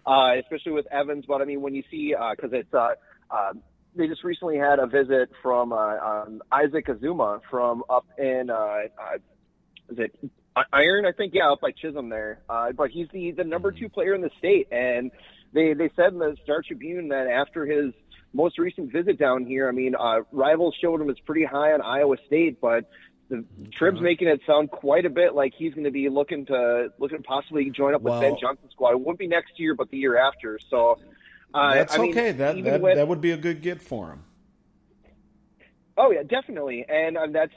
uh, 0.07 0.35
especially 0.41 0.73
with 0.73 0.87
Evans. 0.93 1.25
But 1.27 1.43
I 1.43 1.45
mean, 1.45 1.61
when 1.61 1.75
you 1.75 1.83
see 1.91 2.15
because 2.31 2.53
it's 2.53 2.73
uh, 2.73 2.95
uh, 3.31 3.53
they 3.97 4.07
just 4.07 4.25
recently 4.25 4.57
had 4.57 4.79
a 4.79 4.87
visit 4.87 5.31
from 5.43 5.73
uh, 5.73 5.97
um, 5.97 6.43
Isaac 6.53 6.87
Asuma 6.87 7.41
from 7.51 7.83
up 7.91 8.07
in 8.19 8.51
uh, 8.51 8.55
uh, 8.55 9.19
is 9.89 9.99
it 9.99 10.31
Iron? 10.73 11.07
I 11.07 11.13
think 11.13 11.35
yeah, 11.35 11.51
up 11.53 11.61
by 11.61 11.71
Chisholm 11.73 12.09
there. 12.09 12.41
Uh, 12.49 12.73
but 12.73 12.91
he's 12.91 13.09
the 13.13 13.31
the 13.33 13.45
number 13.45 13.73
two 13.73 13.89
player 13.89 14.15
in 14.15 14.21
the 14.21 14.31
state, 14.39 14.69
and 14.73 15.11
they 15.53 15.75
they 15.75 15.91
said 15.97 16.13
in 16.13 16.19
the 16.19 16.37
Star 16.43 16.63
Tribune 16.67 17.09
that 17.09 17.27
after 17.27 17.67
his 17.67 17.93
most 18.33 18.59
recent 18.59 18.93
visit 18.93 19.19
down 19.19 19.45
here, 19.45 19.69
I 19.69 19.73
mean, 19.73 19.95
uh, 19.99 20.21
rivals 20.33 20.75
showed 20.81 21.01
him 21.01 21.11
as 21.11 21.19
pretty 21.21 21.45
high 21.45 21.73
on 21.73 21.83
Iowa 21.83 22.17
State, 22.27 22.61
but 22.61 22.89
the 23.29 23.45
Trib's 23.79 24.01
making 24.01 24.29
it 24.29 24.41
sound 24.47 24.71
quite 24.71 25.07
a 25.07 25.11
bit 25.11 25.35
like 25.35 25.53
he's 25.57 25.73
going 25.73 25.85
to 25.85 25.91
be 25.91 26.09
looking 26.09 26.47
to 26.47 26.89
looking 26.99 27.19
to 27.19 27.23
possibly 27.25 27.71
join 27.71 27.95
up 27.95 28.03
with 28.03 28.13
Well- 28.13 28.21
Ben 28.21 28.37
Johnson's 28.41 28.73
squad. 28.73 28.93
It 28.93 29.01
wouldn't 29.01 29.19
be 29.19 29.29
next 29.29 29.59
year, 29.59 29.75
but 29.75 29.91
the 29.91 29.99
year 29.99 30.17
after. 30.17 30.59
So 30.69 30.99
uh, 31.55 31.75
That's 31.75 31.95
I 31.95 31.99
mean, 31.99 32.11
okay. 32.11 32.33
That 32.33 32.63
that, 32.65 32.81
with- 32.81 32.97
that 32.97 33.07
would 33.09 33.21
be 33.21 33.31
a 33.31 33.37
good 33.37 33.63
get 33.63 33.81
for 33.81 34.11
him. 34.11 34.25
Oh 35.97 36.11
yeah, 36.11 36.23
definitely, 36.23 36.87
and 36.89 37.19
um, 37.19 37.33
that's 37.33 37.53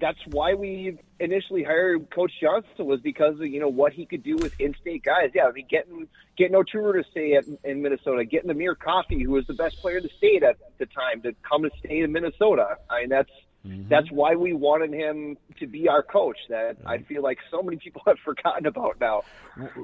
that's 0.00 0.18
why 0.28 0.54
we 0.54 0.98
initially 1.18 1.62
hired 1.62 2.10
Coach 2.10 2.32
Johnson 2.40 2.86
was 2.86 3.00
because 3.00 3.34
of 3.34 3.46
you 3.46 3.60
know 3.60 3.68
what 3.68 3.92
he 3.92 4.06
could 4.06 4.22
do 4.22 4.36
with 4.36 4.58
in-state 4.58 5.04
guys. 5.04 5.30
Yeah, 5.34 5.46
I 5.46 5.52
mean 5.52 5.66
getting 5.70 6.08
getting 6.36 6.56
Oturu 6.56 7.02
to 7.02 7.10
stay 7.10 7.34
at, 7.34 7.44
in 7.64 7.82
Minnesota, 7.82 8.24
getting 8.24 8.50
Amir 8.50 8.74
Coffey, 8.74 9.22
who 9.22 9.32
was 9.32 9.46
the 9.46 9.54
best 9.54 9.78
player 9.78 9.98
in 9.98 10.02
the 10.02 10.10
state 10.16 10.42
at 10.42 10.56
the 10.78 10.86
time, 10.86 11.22
to 11.22 11.34
come 11.48 11.64
and 11.64 11.72
stay 11.84 12.00
in 12.00 12.12
Minnesota. 12.12 12.78
I 12.88 13.00
mean 13.00 13.10
that's 13.10 13.30
mm-hmm. 13.66 13.88
that's 13.88 14.10
why 14.10 14.34
we 14.34 14.54
wanted 14.54 14.92
him 14.92 15.36
to 15.58 15.66
be 15.66 15.88
our 15.88 16.02
coach. 16.02 16.38
That 16.48 16.78
I 16.86 16.98
feel 16.98 17.22
like 17.22 17.38
so 17.50 17.62
many 17.62 17.76
people 17.76 18.02
have 18.06 18.18
forgotten 18.24 18.66
about 18.66 18.98
now. 19.00 19.22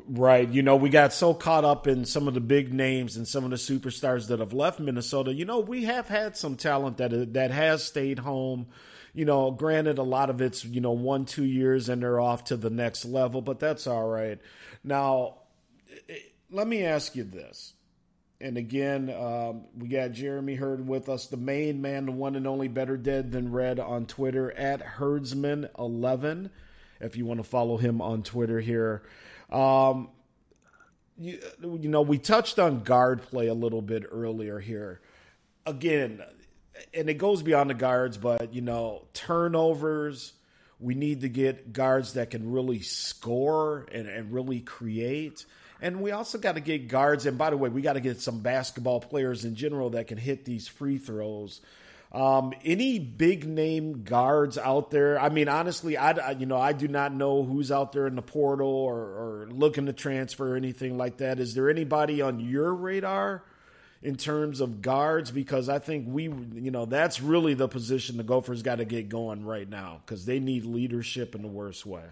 Right. 0.08 0.48
You 0.48 0.62
know, 0.62 0.76
we 0.76 0.88
got 0.88 1.12
so 1.12 1.34
caught 1.34 1.64
up 1.64 1.86
in 1.86 2.04
some 2.06 2.28
of 2.28 2.34
the 2.34 2.40
big 2.40 2.72
names 2.72 3.16
and 3.16 3.28
some 3.28 3.44
of 3.44 3.50
the 3.50 3.56
superstars 3.56 4.28
that 4.28 4.40
have 4.40 4.52
left 4.52 4.80
Minnesota. 4.80 5.34
You 5.34 5.44
know, 5.44 5.60
we 5.60 5.84
have 5.84 6.08
had 6.08 6.36
some 6.36 6.56
talent 6.56 6.96
that 6.96 7.34
that 7.34 7.50
has 7.50 7.84
stayed 7.84 8.18
home. 8.18 8.66
You 9.16 9.24
know, 9.24 9.50
granted, 9.50 9.96
a 9.96 10.02
lot 10.02 10.28
of 10.28 10.42
it's 10.42 10.62
you 10.62 10.82
know 10.82 10.92
one 10.92 11.24
two 11.24 11.46
years 11.46 11.88
and 11.88 12.02
they're 12.02 12.20
off 12.20 12.44
to 12.44 12.56
the 12.58 12.68
next 12.68 13.06
level, 13.06 13.40
but 13.40 13.58
that's 13.58 13.86
all 13.86 14.06
right. 14.06 14.38
Now, 14.84 15.38
eh, 16.10 16.18
let 16.50 16.68
me 16.68 16.84
ask 16.84 17.16
you 17.16 17.24
this. 17.24 17.72
And 18.42 18.58
again, 18.58 19.08
um, 19.08 19.62
we 19.74 19.88
got 19.88 20.12
Jeremy 20.12 20.56
Hurd 20.56 20.86
with 20.86 21.08
us, 21.08 21.28
the 21.28 21.38
main 21.38 21.80
man, 21.80 22.04
the 22.04 22.12
one 22.12 22.36
and 22.36 22.46
only 22.46 22.68
Better 22.68 22.98
Dead 22.98 23.32
Than 23.32 23.50
Red 23.50 23.80
on 23.80 24.04
Twitter 24.04 24.52
at 24.52 24.84
Herdsman11. 24.84 26.50
If 27.00 27.16
you 27.16 27.24
want 27.24 27.40
to 27.40 27.44
follow 27.44 27.78
him 27.78 28.02
on 28.02 28.22
Twitter 28.22 28.60
here, 28.60 29.02
um, 29.50 30.10
you, 31.16 31.40
you 31.62 31.88
know, 31.88 32.02
we 32.02 32.18
touched 32.18 32.58
on 32.58 32.82
guard 32.82 33.22
play 33.22 33.46
a 33.46 33.54
little 33.54 33.80
bit 33.80 34.04
earlier 34.10 34.58
here. 34.58 35.00
Again, 35.64 36.22
and 36.94 37.08
it 37.08 37.14
goes 37.14 37.42
beyond 37.42 37.70
the 37.70 37.74
guards, 37.74 38.16
but 38.16 38.54
you 38.54 38.62
know, 38.62 39.04
turnovers. 39.12 40.32
We 40.78 40.94
need 40.94 41.22
to 41.22 41.30
get 41.30 41.72
guards 41.72 42.14
that 42.14 42.30
can 42.30 42.52
really 42.52 42.80
score 42.80 43.86
and, 43.92 44.06
and 44.06 44.30
really 44.30 44.60
create. 44.60 45.46
And 45.80 46.02
we 46.02 46.10
also 46.10 46.38
got 46.38 46.56
to 46.56 46.60
get 46.60 46.88
guards. 46.88 47.24
And 47.24 47.38
by 47.38 47.50
the 47.50 47.56
way, 47.56 47.70
we 47.70 47.80
got 47.80 47.94
to 47.94 48.00
get 48.00 48.20
some 48.20 48.40
basketball 48.40 49.00
players 49.00 49.44
in 49.44 49.54
general 49.54 49.90
that 49.90 50.06
can 50.06 50.18
hit 50.18 50.44
these 50.44 50.68
free 50.68 50.98
throws. 50.98 51.60
Um, 52.12 52.52
any 52.64 52.98
big 52.98 53.46
name 53.46 54.04
guards 54.04 54.56
out 54.58 54.90
there? 54.90 55.20
I 55.20 55.28
mean, 55.28 55.48
honestly, 55.48 55.96
I 55.96 56.30
you 56.32 56.46
know 56.46 56.58
I 56.58 56.72
do 56.72 56.88
not 56.88 57.12
know 57.12 57.42
who's 57.42 57.72
out 57.72 57.92
there 57.92 58.06
in 58.06 58.14
the 58.14 58.22
portal 58.22 58.68
or, 58.68 58.96
or 58.96 59.48
looking 59.50 59.86
to 59.86 59.92
transfer 59.92 60.54
or 60.54 60.56
anything 60.56 60.96
like 60.96 61.18
that. 61.18 61.40
Is 61.40 61.54
there 61.54 61.68
anybody 61.68 62.22
on 62.22 62.40
your 62.40 62.74
radar 62.74 63.42
in 64.02 64.16
terms 64.16 64.60
of 64.60 64.82
guards? 64.82 65.30
Because 65.30 65.68
I 65.68 65.78
think 65.78 66.06
we, 66.08 66.24
you 66.24 66.70
know, 66.70 66.84
that's 66.84 67.20
really 67.20 67.54
the 67.54 67.68
position 67.68 68.16
the 68.16 68.22
Gophers 68.22 68.62
got 68.62 68.76
to 68.76 68.84
get 68.84 69.08
going 69.08 69.44
right 69.44 69.68
now 69.68 70.00
because 70.04 70.26
they 70.26 70.38
need 70.38 70.64
leadership 70.64 71.34
in 71.34 71.42
the 71.42 71.48
worst 71.48 71.86
way. 71.86 72.04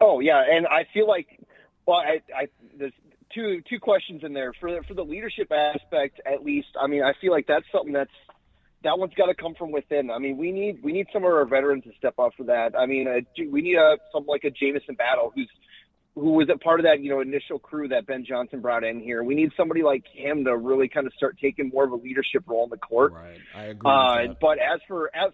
Oh 0.00 0.20
yeah, 0.20 0.42
and 0.50 0.66
I 0.66 0.86
feel 0.94 1.06
like, 1.06 1.26
well, 1.86 1.98
I, 1.98 2.20
I 2.34 2.48
there's 2.78 2.92
two 3.34 3.62
two 3.68 3.78
questions 3.78 4.22
in 4.24 4.32
there 4.32 4.52
for 4.58 4.70
the, 4.70 4.82
for 4.86 4.94
the 4.94 5.04
leadership 5.04 5.52
aspect. 5.52 6.20
At 6.24 6.42
least, 6.44 6.68
I 6.80 6.86
mean, 6.86 7.02
I 7.02 7.12
feel 7.20 7.32
like 7.32 7.46
that's 7.46 7.66
something 7.70 7.92
that's 7.92 8.10
that 8.82 8.98
one's 8.98 9.12
got 9.14 9.26
to 9.26 9.34
come 9.34 9.54
from 9.54 9.72
within. 9.72 10.10
I 10.10 10.18
mean, 10.18 10.36
we 10.38 10.52
need 10.52 10.82
we 10.82 10.92
need 10.92 11.06
some 11.12 11.22
of 11.24 11.30
our 11.30 11.44
veterans 11.44 11.84
to 11.84 11.90
step 11.98 12.18
up 12.18 12.32
for 12.36 12.44
that. 12.44 12.74
I 12.78 12.86
mean, 12.86 13.08
uh, 13.08 13.20
we 13.50 13.60
need 13.60 13.76
a 13.76 13.98
some 14.12 14.24
like 14.26 14.44
a 14.44 14.50
Jamison 14.50 14.94
Battle 14.94 15.32
who's 15.34 15.50
who 16.14 16.32
was 16.32 16.48
a 16.52 16.58
part 16.58 16.80
of 16.80 16.84
that 16.84 17.00
you 17.00 17.10
know 17.10 17.20
initial 17.20 17.58
crew 17.58 17.88
that 17.88 18.06
Ben 18.06 18.24
Johnson 18.26 18.60
brought 18.60 18.84
in 18.84 19.00
here. 19.00 19.22
We 19.22 19.34
need 19.34 19.50
somebody 19.56 19.82
like 19.82 20.04
him 20.12 20.44
to 20.44 20.56
really 20.56 20.88
kind 20.88 21.06
of 21.06 21.12
start 21.14 21.38
taking 21.40 21.68
more 21.68 21.84
of 21.84 21.92
a 21.92 21.96
leadership 21.96 22.44
role 22.46 22.64
in 22.64 22.70
the 22.70 22.76
court. 22.76 23.12
Right, 23.12 23.38
I 23.54 23.64
agree. 23.64 23.90
Uh, 23.90 24.34
but 24.40 24.58
as 24.58 24.80
for 24.88 25.10
as 25.14 25.32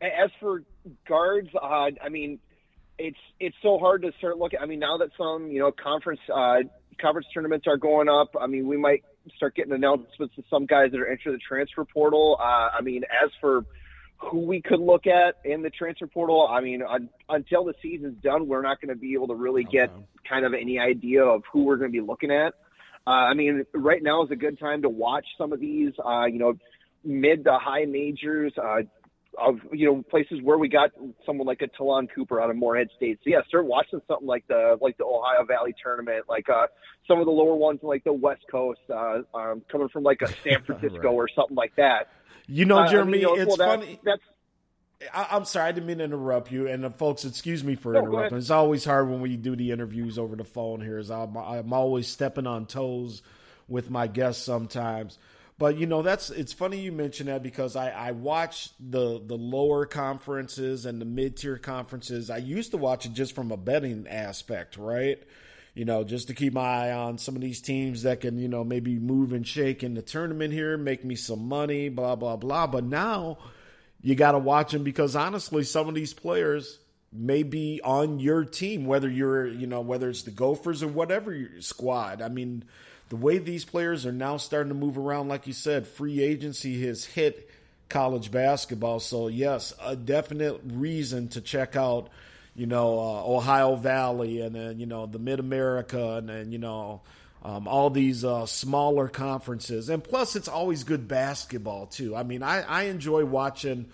as 0.00 0.30
for 0.40 0.62
guards, 1.08 1.48
uh, 1.54 1.90
I 2.02 2.08
mean, 2.10 2.40
it's 2.98 3.18
it's 3.38 3.56
so 3.62 3.78
hard 3.78 4.02
to 4.02 4.12
start 4.18 4.38
looking. 4.38 4.58
I 4.60 4.66
mean, 4.66 4.80
now 4.80 4.98
that 4.98 5.10
some 5.16 5.50
you 5.50 5.60
know 5.60 5.72
conference 5.72 6.20
uh, 6.32 6.58
conference 7.00 7.28
tournaments 7.32 7.66
are 7.66 7.76
going 7.76 8.08
up, 8.08 8.34
I 8.40 8.46
mean, 8.46 8.66
we 8.66 8.76
might 8.76 9.04
start 9.36 9.54
getting 9.54 9.72
announcements 9.72 10.34
to 10.34 10.42
some 10.50 10.66
guys 10.66 10.90
that 10.90 11.00
are 11.00 11.06
entering 11.06 11.36
the 11.36 11.40
transfer 11.46 11.84
portal. 11.84 12.36
Uh, 12.40 12.70
I 12.76 12.80
mean, 12.82 13.04
as 13.04 13.30
for 13.40 13.64
who 14.30 14.40
we 14.40 14.62
could 14.62 14.80
look 14.80 15.06
at 15.06 15.36
in 15.44 15.62
the 15.62 15.70
transfer 15.70 16.06
portal, 16.06 16.48
I 16.48 16.60
mean, 16.60 16.82
un, 16.82 17.08
until 17.28 17.64
the 17.64 17.74
season's 17.82 18.22
done, 18.22 18.46
we're 18.46 18.62
not 18.62 18.80
going 18.80 18.94
to 18.94 19.00
be 19.00 19.14
able 19.14 19.28
to 19.28 19.34
really 19.34 19.64
get 19.64 19.90
okay. 19.90 20.04
kind 20.28 20.44
of 20.44 20.54
any 20.54 20.78
idea 20.78 21.24
of 21.24 21.42
who 21.52 21.64
we're 21.64 21.76
going 21.76 21.90
to 21.90 22.00
be 22.00 22.04
looking 22.04 22.30
at. 22.30 22.54
Uh, 23.06 23.10
I 23.10 23.34
mean, 23.34 23.64
right 23.74 24.02
now 24.02 24.24
is 24.24 24.30
a 24.30 24.36
good 24.36 24.58
time 24.58 24.82
to 24.82 24.88
watch 24.88 25.26
some 25.36 25.52
of 25.52 25.60
these, 25.60 25.92
uh, 26.04 26.26
you 26.26 26.38
know, 26.38 26.54
mid 27.04 27.44
to 27.44 27.58
high 27.58 27.84
majors, 27.84 28.52
uh, 28.56 28.82
of 29.38 29.60
you 29.72 29.86
know 29.86 30.02
places 30.02 30.40
where 30.42 30.58
we 30.58 30.68
got 30.68 30.90
someone 31.24 31.46
like 31.46 31.62
a 31.62 31.66
Ta'Lon 31.66 32.06
Cooper 32.06 32.40
out 32.40 32.50
of 32.50 32.56
Morehead 32.56 32.88
State. 32.96 33.18
So 33.24 33.30
yeah, 33.30 33.38
start 33.48 33.66
watching 33.66 34.00
something 34.06 34.26
like 34.26 34.46
the 34.46 34.76
like 34.80 34.98
the 34.98 35.04
Ohio 35.04 35.44
Valley 35.44 35.74
tournament, 35.82 36.26
like 36.28 36.48
uh, 36.48 36.66
some 37.08 37.18
of 37.18 37.24
the 37.24 37.32
lower 37.32 37.54
ones 37.54 37.80
like 37.82 38.04
the 38.04 38.12
West 38.12 38.42
Coast, 38.50 38.80
uh, 38.90 39.20
um, 39.34 39.62
coming 39.70 39.88
from 39.88 40.02
like 40.02 40.20
a 40.22 40.28
San 40.28 40.62
Francisco 40.66 40.98
right. 40.98 41.14
or 41.14 41.28
something 41.34 41.56
like 41.56 41.74
that. 41.76 42.08
You 42.46 42.64
know, 42.64 42.86
Jeremy, 42.88 43.24
uh, 43.24 43.30
I 43.30 43.32
mean, 43.32 43.42
it's 43.42 43.58
well, 43.58 43.68
funny. 43.68 44.00
That's, 44.02 44.22
I, 45.12 45.36
am 45.36 45.44
sorry, 45.44 45.68
I 45.68 45.72
didn't 45.72 45.86
mean 45.86 45.98
to 45.98 46.04
interrupt 46.04 46.52
you. 46.52 46.68
And 46.68 46.84
uh, 46.84 46.90
folks, 46.90 47.24
excuse 47.24 47.64
me 47.64 47.74
for 47.74 47.94
interrupting. 47.94 48.38
It's 48.38 48.50
always 48.50 48.84
hard 48.84 49.08
when 49.08 49.20
we 49.20 49.36
do 49.36 49.56
the 49.56 49.70
interviews 49.70 50.18
over 50.18 50.36
the 50.36 50.44
phone 50.44 50.80
here. 50.80 50.98
Is 50.98 51.10
I'm, 51.10 51.36
I'm 51.36 51.72
always 51.72 52.08
stepping 52.08 52.46
on 52.46 52.66
toes 52.66 53.22
with 53.68 53.90
my 53.90 54.06
guests 54.06 54.44
sometimes. 54.44 55.18
But 55.58 55.76
you 55.76 55.86
know 55.86 56.02
that's 56.02 56.30
it's 56.30 56.52
funny 56.52 56.80
you 56.80 56.90
mention 56.90 57.26
that 57.26 57.42
because 57.42 57.76
I, 57.76 57.90
I 57.90 58.12
watch 58.12 58.70
the 58.80 59.22
the 59.24 59.36
lower 59.36 59.86
conferences 59.86 60.86
and 60.86 61.00
the 61.00 61.04
mid 61.04 61.36
tier 61.36 61.58
conferences. 61.58 62.30
I 62.30 62.38
used 62.38 62.72
to 62.72 62.78
watch 62.78 63.06
it 63.06 63.12
just 63.12 63.34
from 63.34 63.52
a 63.52 63.56
betting 63.56 64.08
aspect, 64.08 64.76
right? 64.76 65.22
You 65.74 65.86
know, 65.86 66.04
just 66.04 66.28
to 66.28 66.34
keep 66.34 66.52
my 66.52 66.60
eye 66.60 66.92
on 66.92 67.16
some 67.16 67.34
of 67.34 67.40
these 67.40 67.60
teams 67.60 68.02
that 68.02 68.20
can, 68.20 68.38
you 68.38 68.48
know, 68.48 68.62
maybe 68.62 68.98
move 68.98 69.32
and 69.32 69.46
shake 69.46 69.82
in 69.82 69.94
the 69.94 70.02
tournament 70.02 70.52
here, 70.52 70.76
make 70.76 71.04
me 71.04 71.14
some 71.14 71.48
money, 71.48 71.88
blah 71.88 72.14
blah 72.14 72.36
blah. 72.36 72.66
But 72.66 72.84
now 72.84 73.38
you 74.02 74.14
got 74.14 74.32
to 74.32 74.38
watch 74.38 74.72
them 74.72 74.84
because 74.84 75.16
honestly, 75.16 75.64
some 75.64 75.88
of 75.88 75.94
these 75.94 76.12
players 76.12 76.78
may 77.12 77.42
be 77.42 77.80
on 77.84 78.18
your 78.18 78.44
team, 78.44 78.86
whether 78.86 79.08
you're, 79.08 79.46
you 79.46 79.66
know, 79.66 79.80
whether 79.80 80.10
it's 80.10 80.22
the 80.22 80.30
Gophers 80.30 80.82
or 80.82 80.88
whatever 80.88 81.48
squad. 81.60 82.20
I 82.20 82.28
mean 82.28 82.64
the 83.12 83.16
way 83.16 83.36
these 83.36 83.66
players 83.66 84.06
are 84.06 84.12
now 84.12 84.38
starting 84.38 84.70
to 84.70 84.74
move 84.74 84.96
around, 84.96 85.28
like 85.28 85.46
you 85.46 85.52
said, 85.52 85.86
free 85.86 86.22
agency 86.22 86.86
has 86.86 87.04
hit 87.04 87.50
college 87.90 88.30
basketball. 88.30 89.00
So 89.00 89.28
yes, 89.28 89.74
a 89.82 89.94
definite 89.94 90.62
reason 90.64 91.28
to 91.28 91.42
check 91.42 91.76
out, 91.76 92.08
you 92.54 92.66
know, 92.66 92.98
uh, 92.98 93.24
Ohio 93.24 93.76
Valley 93.76 94.40
and 94.40 94.54
then 94.54 94.78
you 94.78 94.86
know 94.86 95.06
the 95.06 95.18
Mid 95.18 95.40
America 95.40 96.16
and 96.16 96.28
then 96.28 96.52
you 96.52 96.58
know 96.58 97.00
um, 97.44 97.66
all 97.66 97.90
these 97.90 98.24
uh, 98.24 98.46
smaller 98.46 99.08
conferences. 99.08 99.88
And 99.88 100.02
plus, 100.02 100.36
it's 100.36 100.48
always 100.48 100.84
good 100.84 101.08
basketball 101.08 101.86
too. 101.86 102.14
I 102.14 102.22
mean, 102.22 102.42
I, 102.42 102.62
I 102.62 102.82
enjoy 102.84 103.24
watching 103.24 103.86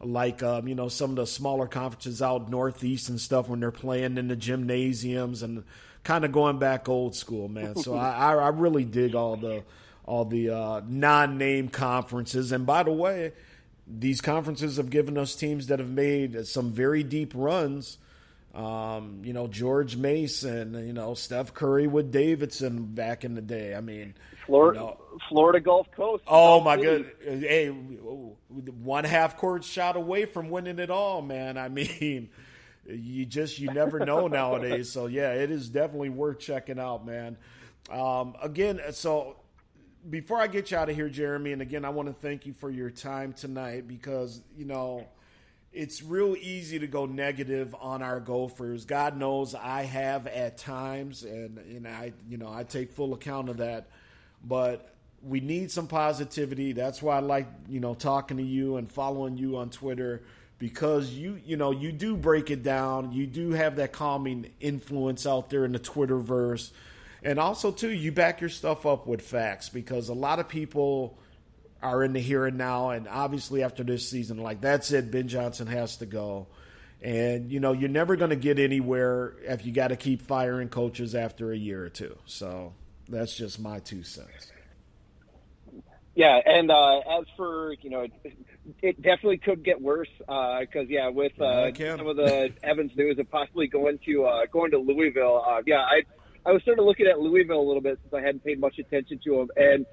like 0.00 0.42
um, 0.42 0.68
you 0.68 0.74
know 0.74 0.88
some 0.88 1.10
of 1.10 1.16
the 1.16 1.26
smaller 1.26 1.66
conferences 1.66 2.20
out 2.20 2.50
northeast 2.50 3.08
and 3.08 3.20
stuff 3.20 3.48
when 3.48 3.60
they're 3.60 3.70
playing 3.70 4.18
in 4.18 4.28
the 4.28 4.36
gymnasiums 4.36 5.42
and 5.42 5.64
kind 6.04 6.24
of 6.24 6.32
going 6.32 6.58
back 6.58 6.88
old 6.88 7.14
school, 7.14 7.48
man. 7.48 7.76
So 7.76 7.94
I, 7.94 8.34
I 8.34 8.48
really 8.48 8.84
dig 8.84 9.14
all 9.14 9.36
the 9.36 9.62
all 10.04 10.24
the 10.24 10.50
uh, 10.50 10.80
non-name 10.86 11.68
conferences. 11.68 12.52
And 12.52 12.64
by 12.64 12.84
the 12.84 12.92
way, 12.92 13.32
these 13.86 14.20
conferences 14.20 14.76
have 14.76 14.90
given 14.90 15.18
us 15.18 15.34
teams 15.34 15.66
that 15.66 15.78
have 15.80 15.90
made 15.90 16.46
some 16.46 16.72
very 16.72 17.02
deep 17.02 17.32
runs. 17.34 17.98
Um, 18.56 19.20
you 19.22 19.34
know, 19.34 19.48
George 19.48 19.98
Mason, 19.98 20.86
you 20.86 20.94
know, 20.94 21.12
Steph 21.12 21.52
Curry 21.52 21.86
with 21.86 22.10
Davidson 22.10 22.86
back 22.86 23.22
in 23.22 23.34
the 23.34 23.42
day. 23.42 23.74
I 23.74 23.82
mean, 23.82 24.14
Florida, 24.46 24.80
you 24.80 24.86
know, 24.86 25.00
Florida 25.28 25.60
Gulf 25.60 25.90
Coast. 25.94 26.24
Oh 26.26 26.62
my 26.62 26.78
good, 26.78 27.12
hey, 27.22 27.68
one 27.68 29.04
half 29.04 29.36
court 29.36 29.62
shot 29.62 29.96
away 29.96 30.24
from 30.24 30.48
winning 30.48 30.78
it 30.78 30.88
all, 30.88 31.20
man. 31.20 31.58
I 31.58 31.68
mean, 31.68 32.30
you 32.86 33.26
just 33.26 33.58
you 33.58 33.70
never 33.74 34.00
know 34.00 34.26
nowadays. 34.26 34.90
So 34.90 35.06
yeah, 35.06 35.34
it 35.34 35.50
is 35.50 35.68
definitely 35.68 36.08
worth 36.08 36.38
checking 36.38 36.78
out, 36.78 37.04
man. 37.04 37.36
Um, 37.90 38.36
again, 38.40 38.80
so 38.92 39.36
before 40.08 40.40
I 40.40 40.46
get 40.46 40.70
you 40.70 40.78
out 40.78 40.88
of 40.88 40.96
here, 40.96 41.10
Jeremy, 41.10 41.52
and 41.52 41.60
again, 41.60 41.84
I 41.84 41.90
want 41.90 42.08
to 42.08 42.14
thank 42.14 42.46
you 42.46 42.54
for 42.54 42.70
your 42.70 42.88
time 42.88 43.34
tonight 43.34 43.86
because 43.86 44.40
you 44.56 44.64
know 44.64 45.06
it's 45.76 46.02
real 46.02 46.34
easy 46.34 46.78
to 46.78 46.86
go 46.86 47.06
negative 47.06 47.74
on 47.80 48.02
our 48.02 48.18
Gophers. 48.18 48.84
God 48.84 49.16
knows 49.16 49.54
I 49.54 49.82
have 49.82 50.26
at 50.26 50.58
times, 50.58 51.22
and 51.22 51.58
and 51.58 51.86
I 51.86 52.12
you 52.28 52.38
know 52.38 52.52
I 52.52 52.64
take 52.64 52.92
full 52.92 53.14
account 53.14 53.48
of 53.48 53.58
that, 53.58 53.88
but. 54.44 54.92
We 55.22 55.40
need 55.40 55.72
some 55.72 55.88
positivity. 55.88 56.72
That's 56.72 57.02
why 57.02 57.16
I 57.16 57.20
like, 57.20 57.48
you 57.68 57.80
know, 57.80 57.94
talking 57.94 58.36
to 58.36 58.42
you 58.44 58.76
and 58.76 58.88
following 58.88 59.36
you 59.36 59.56
on 59.56 59.70
Twitter 59.70 60.22
because 60.58 61.10
you 61.10 61.40
you 61.44 61.56
know 61.56 61.70
you 61.70 61.92
do 61.92 62.16
break 62.16 62.50
it 62.50 62.62
down 62.62 63.12
you 63.12 63.26
do 63.26 63.52
have 63.52 63.76
that 63.76 63.92
calming 63.92 64.50
influence 64.60 65.26
out 65.26 65.50
there 65.50 65.64
in 65.64 65.72
the 65.72 65.78
twitterverse 65.78 66.70
and 67.22 67.38
also 67.38 67.70
too 67.70 67.90
you 67.90 68.10
back 68.10 68.40
your 68.40 68.50
stuff 68.50 68.86
up 68.86 69.06
with 69.06 69.20
facts 69.20 69.68
because 69.68 70.08
a 70.08 70.14
lot 70.14 70.38
of 70.38 70.48
people 70.48 71.18
are 71.82 72.02
in 72.02 72.12
the 72.12 72.20
here 72.20 72.46
and 72.46 72.56
now 72.56 72.90
and 72.90 73.06
obviously 73.06 73.62
after 73.62 73.84
this 73.84 74.08
season 74.08 74.38
like 74.38 74.60
that's 74.60 74.90
it 74.92 75.10
ben 75.10 75.28
johnson 75.28 75.66
has 75.66 75.96
to 75.98 76.06
go. 76.06 76.46
And 77.02 77.52
you 77.52 77.60
know 77.60 77.72
you're 77.72 77.90
never 77.90 78.16
going 78.16 78.30
to 78.30 78.36
get 78.36 78.58
anywhere 78.58 79.34
if 79.42 79.66
you 79.66 79.72
got 79.72 79.88
to 79.88 79.96
keep 79.96 80.22
firing 80.22 80.70
coaches 80.70 81.14
after 81.14 81.52
a 81.52 81.56
year 81.56 81.84
or 81.84 81.90
two. 81.90 82.16
So 82.24 82.72
that's 83.08 83.36
just 83.36 83.60
my 83.60 83.80
two 83.80 84.02
cents. 84.02 84.50
Yeah, 86.16 86.40
and 86.46 86.70
uh, 86.70 87.00
as 87.00 87.26
for 87.36 87.74
you 87.82 87.90
know, 87.90 88.06
it 88.80 89.02
definitely 89.02 89.36
could 89.36 89.62
get 89.62 89.80
worse 89.80 90.08
because 90.18 90.66
uh, 90.74 90.88
yeah, 90.88 91.10
with 91.10 91.38
uh, 91.38 91.70
yeah, 91.76 91.96
some 91.96 92.06
of 92.06 92.16
the 92.16 92.54
Evans 92.62 92.92
news 92.96 93.18
of 93.18 93.30
possibly 93.30 93.66
going 93.66 93.98
to 94.06 94.24
uh, 94.24 94.46
going 94.50 94.70
to 94.70 94.78
Louisville. 94.78 95.44
Uh, 95.46 95.60
yeah, 95.66 95.80
I 95.80 96.02
I 96.46 96.52
was 96.52 96.64
sort 96.64 96.78
of 96.78 96.86
looking 96.86 97.06
at 97.06 97.20
Louisville 97.20 97.60
a 97.60 97.66
little 97.66 97.82
bit 97.82 97.98
since 98.02 98.14
I 98.14 98.22
hadn't 98.22 98.44
paid 98.44 98.58
much 98.58 98.78
attention 98.78 99.20
to 99.24 99.36
them, 99.36 99.48
and 99.56 99.86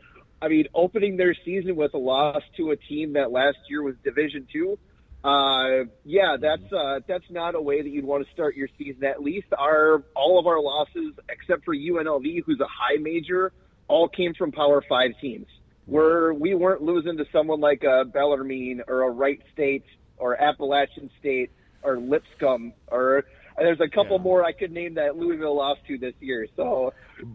I 0.43 0.49
mean, 0.49 0.67
opening 0.73 1.15
their 1.15 1.33
season 1.45 1.77
with 1.77 1.93
a 1.93 1.97
loss 1.97 2.41
to 2.57 2.71
a 2.71 2.75
team 2.75 3.13
that 3.13 3.31
last 3.31 3.57
year 3.69 3.81
was 3.81 3.95
Division 4.03 4.45
Two. 4.51 4.77
Uh, 5.23 5.85
yeah, 6.03 6.35
that's 6.37 6.73
uh, 6.73 6.99
that's 7.07 7.23
not 7.29 7.55
a 7.55 7.61
way 7.61 7.81
that 7.81 7.87
you'd 7.87 8.03
want 8.03 8.27
to 8.27 8.33
start 8.33 8.57
your 8.57 8.67
season. 8.77 9.05
At 9.05 9.23
least 9.23 9.47
our 9.57 10.03
all 10.17 10.37
of 10.37 10.45
our 10.45 10.59
losses, 10.59 11.13
except 11.29 11.63
for 11.63 11.73
UNLV, 11.73 12.43
who's 12.45 12.59
a 12.59 12.67
high 12.67 12.97
major, 12.99 13.53
all 13.87 14.09
came 14.09 14.33
from 14.33 14.51
Power 14.51 14.83
Five 14.89 15.11
teams. 15.21 15.47
We're 15.87 16.33
we 16.33 16.55
weren't 16.55 16.81
losing 16.81 17.15
to 17.19 17.25
someone 17.31 17.61
like 17.61 17.83
a 17.83 18.03
Bellarmine 18.03 18.81
or 18.89 19.03
a 19.03 19.09
Wright 19.11 19.41
State 19.53 19.85
or 20.17 20.35
Appalachian 20.35 21.09
State 21.21 21.51
or 21.83 21.99
Lipscomb 21.99 22.73
or 22.87 23.23
there's 23.57 23.79
a 23.79 23.89
couple 23.89 24.17
yeah. 24.17 24.23
more 24.23 24.43
I 24.43 24.51
could 24.51 24.71
name 24.71 24.95
that 24.95 25.15
Louisville 25.15 25.55
lost 25.55 25.81
to 25.87 25.97
this 25.97 26.13
year. 26.19 26.47
So 26.55 26.93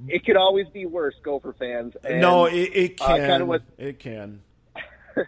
it 0.08 0.24
could 0.24 0.36
always 0.36 0.66
be 0.68 0.86
worse, 0.86 1.14
Gopher 1.22 1.54
fans. 1.58 1.94
And, 2.04 2.20
no, 2.20 2.46
it, 2.46 2.70
it 2.74 3.00
uh, 3.00 3.16
can. 3.16 3.50
Uh, 3.50 3.58
it 3.78 3.98
can. 3.98 4.42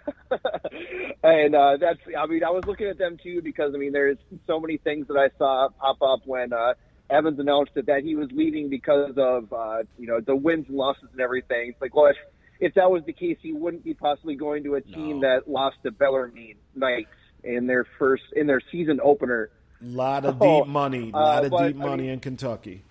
and 1.23 1.55
uh, 1.55 1.77
that's, 1.81 1.99
I 2.17 2.27
mean, 2.27 2.45
I 2.45 2.51
was 2.51 2.65
looking 2.67 2.87
at 2.87 2.99
them 2.99 3.19
too 3.23 3.43
because, 3.43 3.75
I 3.75 3.79
mean, 3.79 3.93
there's 3.93 4.19
so 4.47 4.61
many 4.61 4.77
things 4.77 5.09
that 5.09 5.17
I 5.17 5.31
saw 5.39 5.69
pop 5.81 6.01
up 6.03 6.21
when 6.27 6.53
uh, 6.53 6.75
Evans 7.11 7.39
announced 7.39 7.75
that, 7.75 7.87
that 7.87 8.03
he 8.05 8.15
was 8.15 8.29
leaving 8.33 8.69
because 8.69 9.15
of 9.17 9.53
uh, 9.53 9.83
you 9.99 10.07
know 10.07 10.21
the 10.21 10.37
wins 10.37 10.67
and 10.69 10.77
losses 10.77 11.09
and 11.13 11.21
everything. 11.21 11.71
It's 11.71 11.81
like, 11.81 11.95
well, 11.95 12.07
if, 12.07 12.17
if 12.61 12.75
that 12.75 12.91
was 12.91 13.03
the 13.05 13.13
case, 13.13 13.37
he 13.43 13.53
wouldn't 13.53 13.85
be 13.85 13.95
possibly 13.95 14.37
going 14.37 14.65
to 14.65 14.77
a 14.77 14.81
team 14.81 15.21
No. 15.21 15.29
that 15.29 15.51
lost 15.51 15.77
to 15.85 15.91
Bellarmine 15.91 16.57
Knights 16.75 17.09
in 17.43 17.67
their 17.67 17.85
first 17.99 18.23
in 18.35 18.47
their 18.47 18.61
season 18.71 19.01
opener. 19.03 19.51
A 19.83 19.87
lot 19.87 20.25
of 20.25 20.41
Oh, 20.41 20.61
deep 20.65 20.69
money, 20.69 21.11
a 21.13 21.17
uh, 21.17 21.21
lot 21.21 21.45
of 21.45 21.51
but, 21.51 21.67
deep 21.69 21.77
I 21.77 21.87
money 21.87 22.03
mean- 22.05 22.13
in 22.13 22.21
Kentucky. 22.21 22.83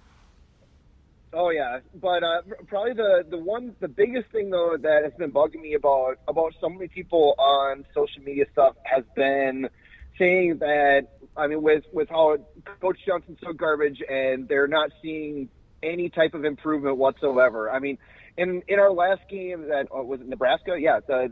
Oh 1.32 1.52
yeah, 1.52 1.82
but 1.94 2.24
uh, 2.24 2.42
probably 2.66 2.94
the 2.94 3.24
the 3.30 3.38
one 3.38 3.76
the 3.80 3.88
biggest 3.88 4.32
thing 4.32 4.50
though 4.50 4.76
that 4.82 5.04
has 5.04 5.14
been 5.14 5.32
bugging 5.32 5.62
me 5.62 5.76
about 5.76 6.18
about 6.28 6.56
so 6.60 6.70
many 6.70 6.88
people 6.88 7.36
on 7.38 7.86
social 7.94 8.24
media 8.24 8.46
stuff 8.52 8.76
has 8.84 9.04
been 9.16 9.70
saying 10.18 10.58
that 10.58 11.06
I 11.38 11.46
mean 11.46 11.62
with 11.62 11.84
with 11.94 12.10
how 12.10 12.38
Coach 12.82 12.98
Johnson's 13.06 13.38
so 13.44 13.54
garbage 13.54 14.02
and 14.10 14.48
they're 14.48 14.68
not 14.68 14.90
seeing 15.04 15.50
any 15.84 16.10
type 16.10 16.34
of 16.34 16.46
improvement 16.46 16.98
whatsoever. 16.98 17.70
I 17.72 17.78
mean, 17.78 18.00
in 18.36 18.64
in 18.68 18.80
our 18.80 18.92
last 18.92 19.22
game 19.30 19.68
that 19.68 19.88
uh, 19.96 20.02
was 20.02 20.22
it 20.22 20.28
Nebraska, 20.28 20.78
yeah, 20.80 21.00
the 21.06 21.32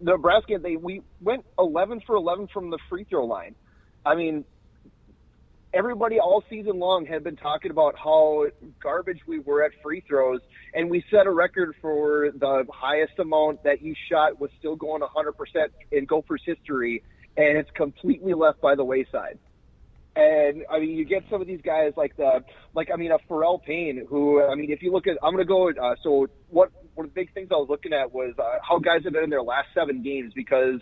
Nebraska 0.00 0.58
they 0.60 0.74
we 0.76 1.02
went 1.20 1.44
11 1.56 2.00
for 2.04 2.16
11 2.16 2.48
from 2.48 2.70
the 2.70 2.78
free 2.88 3.04
throw 3.04 3.26
line. 3.26 3.54
I 4.04 4.16
mean, 4.16 4.44
everybody 5.76 6.18
all 6.18 6.42
season 6.48 6.78
long 6.78 7.04
had 7.04 7.22
been 7.22 7.36
talking 7.36 7.70
about 7.70 7.96
how 7.98 8.46
garbage 8.82 9.20
we 9.26 9.38
were 9.40 9.62
at 9.62 9.72
free 9.82 10.02
throws, 10.08 10.40
and 10.74 10.88
we 10.88 11.04
set 11.10 11.26
a 11.26 11.30
record 11.30 11.74
for 11.82 12.30
the 12.34 12.64
highest 12.72 13.18
amount 13.18 13.62
that 13.64 13.82
you 13.82 13.94
shot 14.08 14.40
was 14.40 14.50
still 14.58 14.74
going 14.74 15.02
100% 15.02 15.32
in 15.92 16.06
Gophers 16.06 16.42
history, 16.44 17.02
and 17.36 17.58
it's 17.58 17.70
completely 17.72 18.32
left 18.32 18.60
by 18.60 18.74
the 18.74 18.84
wayside. 18.84 19.38
And 20.16 20.64
I 20.70 20.78
mean, 20.78 20.96
you 20.96 21.04
get 21.04 21.24
some 21.28 21.42
of 21.42 21.46
these 21.46 21.60
guys 21.60 21.92
like 21.94 22.16
the, 22.16 22.42
like 22.74 22.88
I 22.90 22.96
mean, 22.96 23.12
a 23.12 23.18
Pharrel 23.30 23.62
Payne, 23.62 24.06
who 24.08 24.42
I 24.42 24.54
mean, 24.54 24.70
if 24.70 24.82
you 24.82 24.90
look 24.90 25.06
at, 25.06 25.18
I'm 25.22 25.36
to 25.36 25.44
go. 25.44 25.70
Uh, 25.70 25.94
so 26.02 26.28
what? 26.48 26.70
One 26.94 27.04
of 27.04 27.12
the 27.12 27.20
big 27.20 27.34
things 27.34 27.48
I 27.50 27.56
was 27.56 27.68
looking 27.68 27.92
at 27.92 28.14
was 28.14 28.32
uh, 28.38 28.56
how 28.66 28.78
guys 28.78 29.04
have 29.04 29.12
been 29.12 29.24
in 29.24 29.28
their 29.28 29.42
last 29.42 29.68
seven 29.74 30.02
games 30.02 30.32
because 30.34 30.80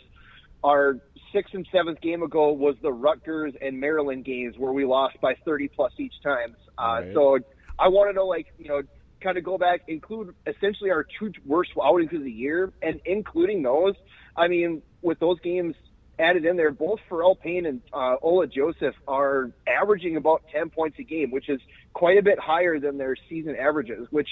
our 0.63 0.99
sixth 1.35 1.53
and 1.53 1.67
seventh 1.71 2.01
game 2.01 2.23
ago 2.23 2.53
was 2.53 2.77
the 2.81 2.93
Rutgers 2.93 3.53
and 3.61 3.79
Maryland 3.79 4.25
games 4.25 4.55
where 4.57 4.73
we 4.73 4.87
lost 4.87 5.21
by 5.21 5.35
30 5.45 5.69
plus 5.69 5.93
each 5.99 6.15
times. 6.23 6.57
Uh, 6.79 6.83
Right. 6.83 7.15
So 7.15 7.39
I 7.79 7.89
want 7.89 8.11
to 8.11 8.15
know, 8.15 8.27
like, 8.27 8.47
you 8.59 8.69
know, 8.69 8.83
kind 9.21 9.37
of 9.37 9.45
go 9.45 9.59
back, 9.59 9.83
include 9.89 10.35
essentially 10.47 10.91
our 10.91 11.05
two 11.19 11.33
worst 11.45 11.71
outings 11.83 12.13
of 12.13 12.23
the 12.23 12.31
year, 12.31 12.73
and 12.83 13.01
including 13.05 13.63
those. 13.63 13.95
I 14.37 14.49
mean, 14.49 14.83
with 15.03 15.19
those 15.19 15.41
games 15.41 15.75
added 16.19 16.45
in 16.45 16.57
there, 16.57 16.71
both 16.71 17.01
Pharrel 17.11 17.39
Payne 17.39 17.67
and 17.67 17.81
uh, 17.93 18.17
Ola 18.23 18.47
Joseph 18.47 18.95
are 19.09 19.51
averaging 19.67 20.17
about 20.17 20.45
10 20.53 20.71
points 20.71 20.99
a 20.99 21.03
game, 21.03 21.31
which 21.31 21.49
is 21.49 21.61
quite 21.93 22.19
a 22.19 22.23
bit 22.23 22.39
higher 22.39 22.79
than 22.79 22.99
their 22.99 23.17
season 23.29 23.57
averages, 23.57 24.07
which 24.11 24.29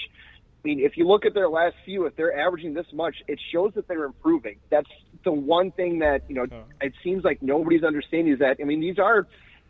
I 0.63 0.67
mean, 0.67 0.79
if 0.79 0.95
you 0.95 1.05
look 1.05 1.25
at 1.25 1.33
their 1.33 1.49
last 1.49 1.75
few, 1.83 2.05
if 2.05 2.15
they're 2.15 2.37
averaging 2.39 2.73
this 2.73 2.85
much, 2.93 3.15
it 3.27 3.37
shows 3.51 3.73
that 3.75 3.87
they're 3.87 4.05
improving. 4.05 4.57
That's 4.69 4.87
the 5.25 5.31
one 5.31 5.71
thing 5.71 5.99
that, 5.99 6.21
you 6.29 6.35
know, 6.35 6.45
it 6.79 6.93
seems 7.03 7.25
like 7.25 7.41
nobody's 7.41 7.83
understanding 7.83 8.33
is 8.33 8.39
that, 8.39 8.57
I 8.61 8.63
mean, 8.63 8.79
these 8.79 8.97
are 8.97 9.27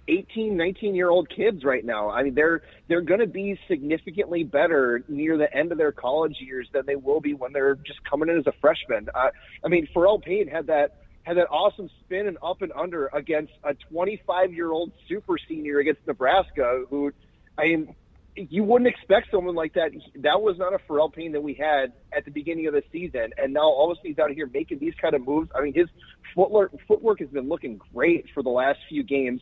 18, 0.07 0.55
19 0.55 0.93
year 0.93 1.09
old 1.09 1.29
kids 1.35 1.63
right 1.63 1.83
now. 1.83 2.09
I 2.11 2.21
mean, 2.21 2.35
they're, 2.35 2.61
they're 2.89 3.01
going 3.01 3.21
to 3.21 3.27
be 3.27 3.57
significantly 3.67 4.43
better 4.43 5.03
near 5.07 5.35
the 5.35 5.51
end 5.51 5.71
of 5.71 5.79
their 5.79 5.91
college 5.91 6.35
years 6.39 6.67
than 6.73 6.85
they 6.85 6.95
will 6.95 7.21
be 7.21 7.33
when 7.33 7.53
they're 7.53 7.75
just 7.75 8.03
coming 8.07 8.29
in 8.29 8.37
as 8.37 8.45
a 8.45 8.53
freshman. 8.61 9.09
Uh, 9.15 9.29
I 9.65 9.69
mean, 9.69 9.87
Pharrel 9.95 10.23
Payne 10.23 10.47
had 10.47 10.67
that, 10.67 10.97
had 11.23 11.37
that 11.37 11.47
awesome 11.49 11.89
spin 12.05 12.27
and 12.27 12.37
up 12.43 12.61
and 12.61 12.71
under 12.73 13.07
against 13.07 13.53
a 13.63 13.73
25 13.91 14.53
year 14.53 14.71
old 14.71 14.91
super 15.09 15.37
senior 15.49 15.79
against 15.79 16.05
Nebraska 16.05 16.83
who, 16.91 17.11
I 17.57 17.63
mean, 17.63 17.95
you 18.36 18.63
wouldn't 18.63 18.88
expect 18.88 19.29
someone 19.31 19.55
like 19.55 19.73
that. 19.73 19.91
That 20.15 20.41
was 20.41 20.57
not 20.57 20.73
a 20.73 20.79
Pharrel 20.79 21.13
Payne 21.13 21.34
that 21.34 21.41
we 21.41 21.53
had 21.53 21.93
at 22.15 22.25
the 22.25 22.31
beginning 22.31 22.67
of 22.67 22.73
the 22.73 22.84
season, 22.91 23.31
and 23.38 23.53
now 23.53 23.61
all 23.61 23.91
of 23.91 23.95
a 23.95 23.99
sudden 23.99 24.11
he's 24.11 24.19
out 24.19 24.31
here 24.31 24.49
making 24.51 24.79
these 24.79 24.93
kind 25.01 25.13
of 25.13 25.25
moves. 25.25 25.49
I 25.55 25.61
mean, 25.61 25.73
his 25.73 25.88
footwork 26.36 26.71
footwork 26.88 27.19
has 27.19 27.29
been 27.29 27.47
looking 27.47 27.79
great 27.93 28.25
for 28.34 28.41
the 28.41 28.49
last 28.49 28.79
few 28.89 29.03
games. 29.03 29.41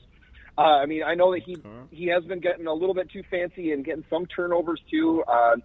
Uh, 0.58 0.62
I 0.62 0.86
mean, 0.86 1.04
I 1.04 1.16
know 1.16 1.32
that 1.34 1.44
he 1.44 1.58
he 1.92 2.08
has 2.08 2.24
been 2.26 2.40
getting 2.40 2.68
a 2.68 2.74
little 2.74 2.96
bit 2.96 3.10
too 3.10 3.24
fancy 3.30 3.72
and 3.72 3.86
getting 3.86 4.04
some 4.10 4.26
turnovers 4.26 4.82
too. 4.90 5.24
Uh, 5.28 5.56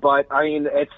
but 0.00 0.26
I 0.30 0.44
mean, 0.44 0.68
it's 0.70 0.92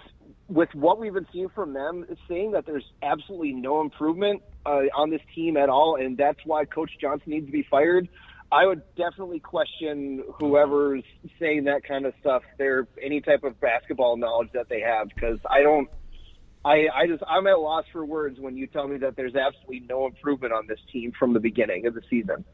with 0.49 0.75
what 0.75 0.99
we've 0.99 1.15
been 1.15 1.29
seeing 1.33 1.49
from 1.51 1.73
them, 1.73 2.07
it's 2.09 2.21
saying 2.29 2.53
that 2.53 2.67
there's 2.67 2.85
absolutely 3.03 3.53
no 3.53 3.81
improvement 3.81 4.43
uh, 4.67 4.83
on 4.97 5.11
this 5.11 5.21
team 5.35 5.57
at 5.57 5.69
all, 5.69 5.97
and 5.97 6.17
that's 6.17 6.41
why 6.45 6.65
Coach 6.65 6.91
Johnson 7.01 7.31
needs 7.31 7.47
to 7.47 7.53
be 7.53 7.67
fired. 7.71 8.09
I 8.53 8.67
would 8.67 8.83
definitely 8.97 9.41
question 9.41 10.25
whoever's 10.41 11.05
saying 11.39 11.65
that 11.65 11.85
kind 11.85 12.05
of 12.05 12.15
stuff. 12.21 12.43
Their 12.59 12.89
any 13.01 13.21
type 13.21 13.45
of 13.45 13.61
basketball 13.61 14.17
knowledge 14.17 14.51
that 14.55 14.69
they 14.69 14.81
have, 14.81 15.09
because 15.09 15.39
I 15.49 15.63
don't. 15.63 15.89
I, 16.63 16.89
I 16.95 17.07
just 17.07 17.23
I'm 17.27 17.47
at 17.47 17.59
loss 17.59 17.87
for 17.93 18.05
words 18.05 18.39
when 18.39 18.57
you 18.57 18.67
tell 18.67 18.87
me 18.87 18.99
that 18.99 19.17
there's 19.17 19.35
absolutely 19.35 19.81
no 19.89 20.07
improvement 20.07 20.53
on 20.53 20.67
this 20.67 20.81
team 20.93 21.13
from 21.19 21.33
the 21.33 21.41
beginning 21.41 21.87
of 21.87 21.95
the 21.95 22.03
season. 22.11 22.45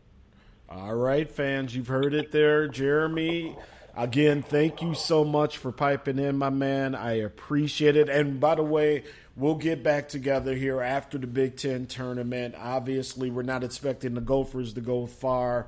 All 0.68 0.94
right, 0.94 1.30
fans, 1.30 1.74
you've 1.74 1.88
heard 1.88 2.12
it 2.12 2.30
there, 2.30 2.68
Jeremy. 2.68 3.56
Again, 3.96 4.42
thank 4.42 4.82
you 4.82 4.94
so 4.94 5.24
much 5.24 5.56
for 5.56 5.72
piping 5.72 6.18
in, 6.18 6.36
my 6.36 6.50
man. 6.50 6.94
I 6.94 7.12
appreciate 7.14 7.96
it. 7.96 8.10
And 8.10 8.38
by 8.38 8.56
the 8.56 8.62
way, 8.62 9.04
we'll 9.36 9.54
get 9.54 9.82
back 9.82 10.08
together 10.08 10.54
here 10.54 10.82
after 10.82 11.16
the 11.16 11.26
Big 11.26 11.56
Ten 11.56 11.86
tournament. 11.86 12.54
Obviously, 12.58 13.30
we're 13.30 13.42
not 13.42 13.64
expecting 13.64 14.14
the 14.14 14.20
Gophers 14.20 14.74
to 14.74 14.82
go 14.82 15.06
far, 15.06 15.66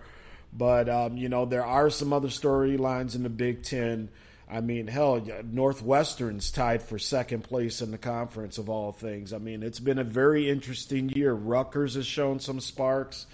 but 0.59 0.88
um, 0.88 1.16
you 1.16 1.28
know 1.28 1.44
there 1.44 1.64
are 1.64 1.88
some 1.88 2.12
other 2.12 2.28
storylines 2.28 3.14
in 3.14 3.22
the 3.22 3.30
Big 3.30 3.62
Ten. 3.62 4.09
I 4.50 4.61
mean, 4.62 4.86
hell, 4.86 5.22
Northwestern's 5.44 6.50
tied 6.50 6.82
for 6.82 6.98
second 6.98 7.44
place 7.44 7.82
in 7.82 7.90
the 7.90 7.98
conference 7.98 8.56
of 8.56 8.70
all 8.70 8.92
things. 8.92 9.34
I 9.34 9.38
mean, 9.38 9.62
it's 9.62 9.78
been 9.78 9.98
a 9.98 10.04
very 10.04 10.48
interesting 10.48 11.11
year. 11.11 11.34
Rutgers 11.34 11.94
has 11.94 12.06
shown 12.06 12.40
some 12.40 12.61
sparks. 12.61 13.26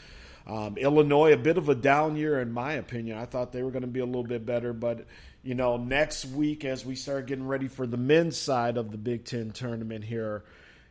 Um, 0.46 0.76
Illinois, 0.76 1.32
a 1.32 1.36
bit 1.36 1.56
of 1.56 1.68
a 1.68 1.74
down 1.74 2.16
year, 2.16 2.40
in 2.40 2.52
my 2.52 2.72
opinion. 2.72 3.16
I 3.16 3.26
thought 3.26 3.52
they 3.52 3.62
were 3.62 3.70
going 3.70 3.82
to 3.82 3.88
be 3.88 4.00
a 4.00 4.04
little 4.04 4.24
bit 4.24 4.44
better, 4.44 4.72
but 4.72 5.06
you 5.44 5.54
know, 5.54 5.76
next 5.76 6.24
week 6.24 6.64
as 6.64 6.84
we 6.84 6.96
start 6.96 7.26
getting 7.26 7.46
ready 7.46 7.68
for 7.68 7.86
the 7.86 7.96
men's 7.96 8.36
side 8.36 8.76
of 8.76 8.90
the 8.90 8.98
Big 8.98 9.24
Ten 9.24 9.52
tournament 9.52 10.04
here, 10.04 10.42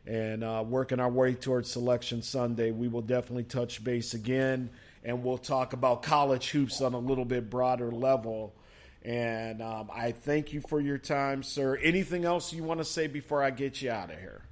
and 0.06 0.44
uh, 0.44 0.64
working 0.66 1.00
our 1.00 1.10
way 1.10 1.34
towards 1.34 1.72
Selection 1.72 2.22
Sunday, 2.22 2.72
we 2.72 2.88
will 2.88 3.02
definitely 3.02 3.44
touch 3.44 3.84
base 3.84 4.14
again, 4.14 4.70
and 5.04 5.24
we'll 5.24 5.38
talk 5.38 5.74
about 5.74 6.04
college 6.04 6.50
hoops 6.50 6.82
on 6.82 6.94
a 6.94 7.00
little 7.00 7.26
bit 7.26 7.50
broader 7.50 7.92
level. 7.92 8.56
And 9.04 9.62
um, 9.62 9.90
I 9.94 10.14
thank 10.14 10.54
you 10.54 10.62
for 10.62 10.80
your 10.80 10.98
time, 10.98 11.44
sir. 11.44 11.76
Anything 11.76 12.24
else 12.24 12.54
you 12.54 12.64
want 12.64 12.80
to 12.80 12.86
say 12.86 13.08
before 13.08 13.44
I 13.44 13.52
get 13.52 13.82
you 13.82 13.92
out 13.92 14.10
of 14.10 14.20
here? 14.20 14.44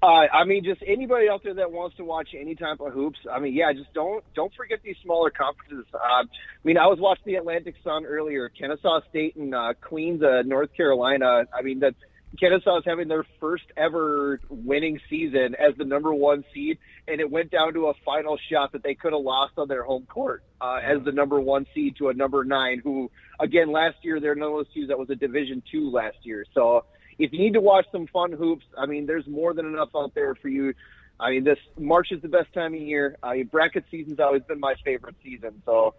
Uh, 0.00 0.26
I 0.32 0.44
mean, 0.44 0.62
just 0.62 0.80
anybody 0.86 1.28
out 1.28 1.42
there 1.42 1.54
that 1.54 1.72
wants 1.72 1.96
to 1.96 2.04
watch 2.04 2.28
any 2.38 2.54
type 2.54 2.78
of 2.80 2.92
hoops. 2.92 3.18
I 3.30 3.40
mean, 3.40 3.52
yeah, 3.52 3.72
just 3.72 3.92
don't 3.94 4.22
don't 4.34 4.52
forget 4.54 4.78
these 4.84 4.94
smaller 5.02 5.30
conferences. 5.30 5.86
Uh, 5.92 5.98
I 5.98 6.22
mean, 6.62 6.78
I 6.78 6.86
was 6.86 7.00
watching 7.00 7.24
the 7.26 7.34
Atlantic 7.34 7.74
Sun 7.82 8.06
earlier. 8.06 8.48
Kennesaw 8.48 9.00
State 9.10 9.34
and 9.34 9.52
uh, 9.52 9.74
Queens, 9.80 10.22
uh, 10.22 10.42
North 10.46 10.72
Carolina. 10.76 11.46
I 11.52 11.62
mean, 11.62 11.80
that 11.80 11.96
Kennesaw 12.38 12.78
is 12.78 12.84
having 12.84 13.08
their 13.08 13.24
first 13.40 13.64
ever 13.76 14.40
winning 14.48 15.00
season 15.08 15.54
as 15.54 15.76
the 15.76 15.84
number 15.84 16.12
one 16.12 16.44
seed, 16.52 16.78
and 17.06 17.20
it 17.20 17.30
went 17.30 17.50
down 17.50 17.72
to 17.74 17.86
a 17.88 17.94
final 18.04 18.38
shot 18.50 18.72
that 18.72 18.82
they 18.82 18.94
could 18.94 19.12
have 19.12 19.22
lost 19.22 19.54
on 19.56 19.68
their 19.68 19.82
home 19.82 20.06
court 20.06 20.42
uh, 20.60 20.78
as 20.82 21.02
the 21.04 21.12
number 21.12 21.40
one 21.40 21.66
seed 21.74 21.96
to 21.96 22.08
a 22.08 22.14
number 22.14 22.44
nine. 22.44 22.80
Who, 22.84 23.10
again, 23.40 23.72
last 23.72 23.96
year 24.02 24.20
they're 24.20 24.34
none 24.34 24.50
of 24.50 24.54
those 24.56 24.72
teams 24.74 24.88
that 24.88 24.98
was 24.98 25.10
a 25.10 25.14
Division 25.14 25.62
two 25.70 25.90
last 25.90 26.18
year. 26.22 26.44
So 26.52 26.84
if 27.18 27.32
you 27.32 27.38
need 27.38 27.54
to 27.54 27.60
watch 27.60 27.86
some 27.90 28.06
fun 28.06 28.32
hoops, 28.32 28.66
I 28.76 28.86
mean, 28.86 29.06
there's 29.06 29.26
more 29.26 29.54
than 29.54 29.66
enough 29.66 29.90
out 29.96 30.14
there 30.14 30.34
for 30.34 30.48
you. 30.48 30.74
I 31.18 31.30
mean, 31.30 31.44
this 31.44 31.58
March 31.78 32.08
is 32.12 32.22
the 32.22 32.28
best 32.28 32.52
time 32.52 32.74
of 32.74 32.80
year. 32.80 33.16
I 33.22 33.36
mean, 33.36 33.46
bracket 33.46 33.84
season's 33.90 34.20
always 34.20 34.42
been 34.42 34.60
my 34.60 34.74
favorite 34.84 35.16
season. 35.24 35.62
So 35.64 35.94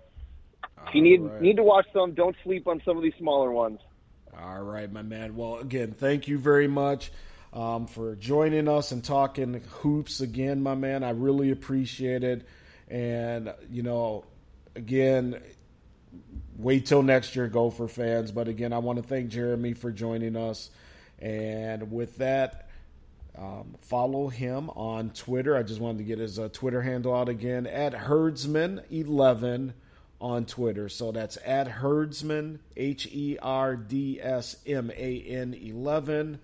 if 0.88 0.96
you 0.96 1.02
need 1.02 1.22
right. 1.22 1.42
need 1.42 1.58
to 1.58 1.64
watch 1.64 1.88
some, 1.92 2.14
don't 2.14 2.36
sleep 2.44 2.68
on 2.68 2.82
some 2.86 2.96
of 2.96 3.04
these 3.04 3.14
smaller 3.18 3.52
ones. 3.52 3.80
All 4.42 4.62
right, 4.64 4.90
my 4.90 5.02
man. 5.02 5.36
Well, 5.36 5.58
again, 5.58 5.92
thank 5.92 6.30
you 6.30 6.38
very 6.38 6.68
much 6.68 7.12
um, 7.52 7.88
for 7.88 8.16
joining 8.16 8.70
us 8.70 8.92
and 8.92 9.04
talking 9.04 9.62
hoops 9.70 10.22
again, 10.22 10.64
my 10.64 10.76
man. 10.76 11.04
I 11.04 11.10
really 11.10 11.52
appreciate 11.52 12.24
it. 12.24 12.48
And, 12.88 13.54
you 13.70 13.84
know, 13.84 14.24
again, 14.76 15.42
wait 16.58 16.86
till 16.86 17.04
next 17.04 17.36
year, 17.36 17.48
Gopher 17.48 17.90
fans. 17.90 18.32
But 18.32 18.48
again, 18.48 18.72
I 18.72 18.78
want 18.78 18.98
to 18.98 19.04
thank 19.04 19.30
Jeremy 19.30 19.74
for 19.74 19.92
joining 19.92 20.38
us. 20.38 20.70
And 21.18 21.92
with 21.92 22.18
that, 22.20 22.70
um, 23.38 23.76
follow 23.82 24.30
him 24.30 24.70
on 24.70 25.10
Twitter. 25.10 25.58
I 25.58 25.64
just 25.64 25.82
wanted 25.82 25.98
to 25.98 26.04
get 26.06 26.20
his 26.20 26.40
uh, 26.40 26.48
Twitter 26.54 26.82
handle 26.82 27.14
out 27.14 27.28
again 27.28 27.68
at 27.68 27.94
Herdsman11 27.94 29.74
on 30.22 30.46
Twitter. 30.46 30.90
So 30.90 31.12
that's 31.12 31.38
at 31.46 31.68
Herdsman, 31.68 32.60
H 32.76 33.08
E 33.08 33.38
R 33.42 33.76
D 33.76 34.20
S 34.22 34.56
M 34.66 34.92
A 34.96 35.22
N 35.22 35.54
11. 35.54 36.40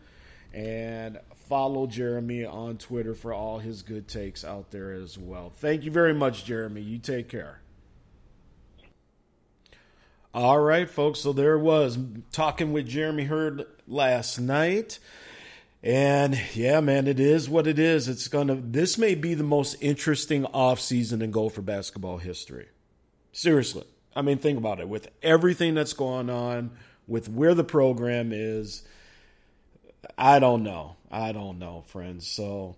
And 0.54 1.20
follow 1.50 1.86
Jeremy 1.86 2.46
on 2.46 2.78
Twitter 2.78 3.14
for 3.14 3.34
all 3.34 3.60
his 3.60 3.82
good 3.82 4.08
takes 4.08 4.44
out 4.46 4.72
there 4.72 4.94
as 4.94 5.18
well. 5.18 5.50
Thank 5.50 5.84
you 5.84 5.92
very 5.92 6.14
much, 6.14 6.46
Jeremy. 6.46 6.82
You 6.82 6.98
take 6.98 7.30
care. 7.30 7.60
All 10.34 10.60
right, 10.60 10.90
folks. 10.90 11.22
So 11.22 11.34
there 11.34 11.58
was 11.58 11.98
talking 12.32 12.74
with 12.74 12.88
Jeremy 12.88 13.24
Hurd 13.26 13.66
last 13.88 14.40
night. 14.40 15.00
And 15.82 16.40
yeah, 16.54 16.80
man, 16.80 17.08
it 17.08 17.20
is 17.20 17.48
what 17.48 17.68
it 17.68 17.78
is. 17.78 18.08
It's 18.08 18.28
going 18.28 18.48
to, 18.48 18.56
this 18.56 18.98
may 18.98 19.16
be 19.16 19.34
the 19.34 19.44
most 19.44 19.76
interesting 19.82 20.44
offseason 20.46 21.22
in 21.22 21.32
Gopher 21.32 21.62
basketball 21.62 22.18
history. 22.18 22.68
Seriously. 23.36 23.84
I 24.16 24.22
mean, 24.22 24.38
think 24.38 24.58
about 24.58 24.80
it. 24.80 24.88
With 24.88 25.10
everything 25.22 25.76
that's 25.76 25.92
going 25.92 26.30
on, 26.30 26.72
with 27.06 27.28
where 27.28 27.54
the 27.54 27.66
program 27.66 28.32
is, 28.32 28.82
I 30.18 30.40
don't 30.40 30.64
know. 30.64 30.96
I 31.12 31.34
don't 31.34 31.60
know, 31.60 31.84
friends. 31.88 32.26
So, 32.26 32.78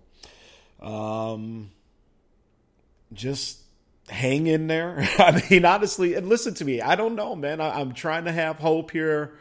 um, 0.82 1.70
just 3.12 3.60
hang 4.08 4.48
in 4.48 4.66
there. 4.66 5.08
I 5.20 5.40
mean, 5.48 5.64
honestly, 5.64 6.14
and 6.14 6.28
listen 6.28 6.54
to 6.54 6.64
me. 6.64 6.80
I 6.80 6.96
don't 6.96 7.14
know, 7.14 7.36
man. 7.36 7.60
I, 7.60 7.78
I'm 7.78 7.94
trying 7.94 8.24
to 8.24 8.32
have 8.32 8.58
hope 8.58 8.90
here. 8.90 9.38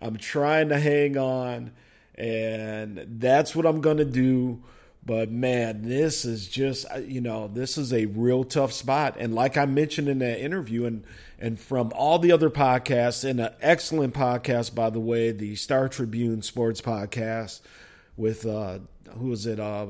I'm 0.00 0.16
trying 0.16 0.70
to 0.70 0.80
hang 0.80 1.18
on, 1.18 1.72
and 2.14 3.04
that's 3.20 3.54
what 3.54 3.66
I'm 3.66 3.82
to 3.98 4.06
do. 4.06 4.62
But 5.06 5.30
man, 5.30 5.82
this 5.82 6.24
is 6.24 6.48
just 6.48 6.86
you 7.06 7.20
know 7.20 7.48
this 7.48 7.76
is 7.76 7.92
a 7.92 8.06
real 8.06 8.44
tough 8.44 8.72
spot, 8.72 9.16
and 9.18 9.34
like 9.34 9.56
I 9.56 9.66
mentioned 9.66 10.08
in 10.08 10.18
that 10.20 10.40
interview, 10.40 10.86
and 10.86 11.04
and 11.38 11.60
from 11.60 11.92
all 11.94 12.18
the 12.18 12.32
other 12.32 12.48
podcasts, 12.48 13.28
and 13.28 13.38
an 13.38 13.52
excellent 13.60 14.14
podcast 14.14 14.74
by 14.74 14.88
the 14.90 15.00
way, 15.00 15.30
the 15.30 15.56
Star 15.56 15.88
Tribune 15.88 16.40
Sports 16.40 16.80
Podcast 16.80 17.60
with 18.16 18.46
uh, 18.46 18.78
who 19.18 19.32
is 19.32 19.44
it? 19.46 19.60
Uh, 19.60 19.86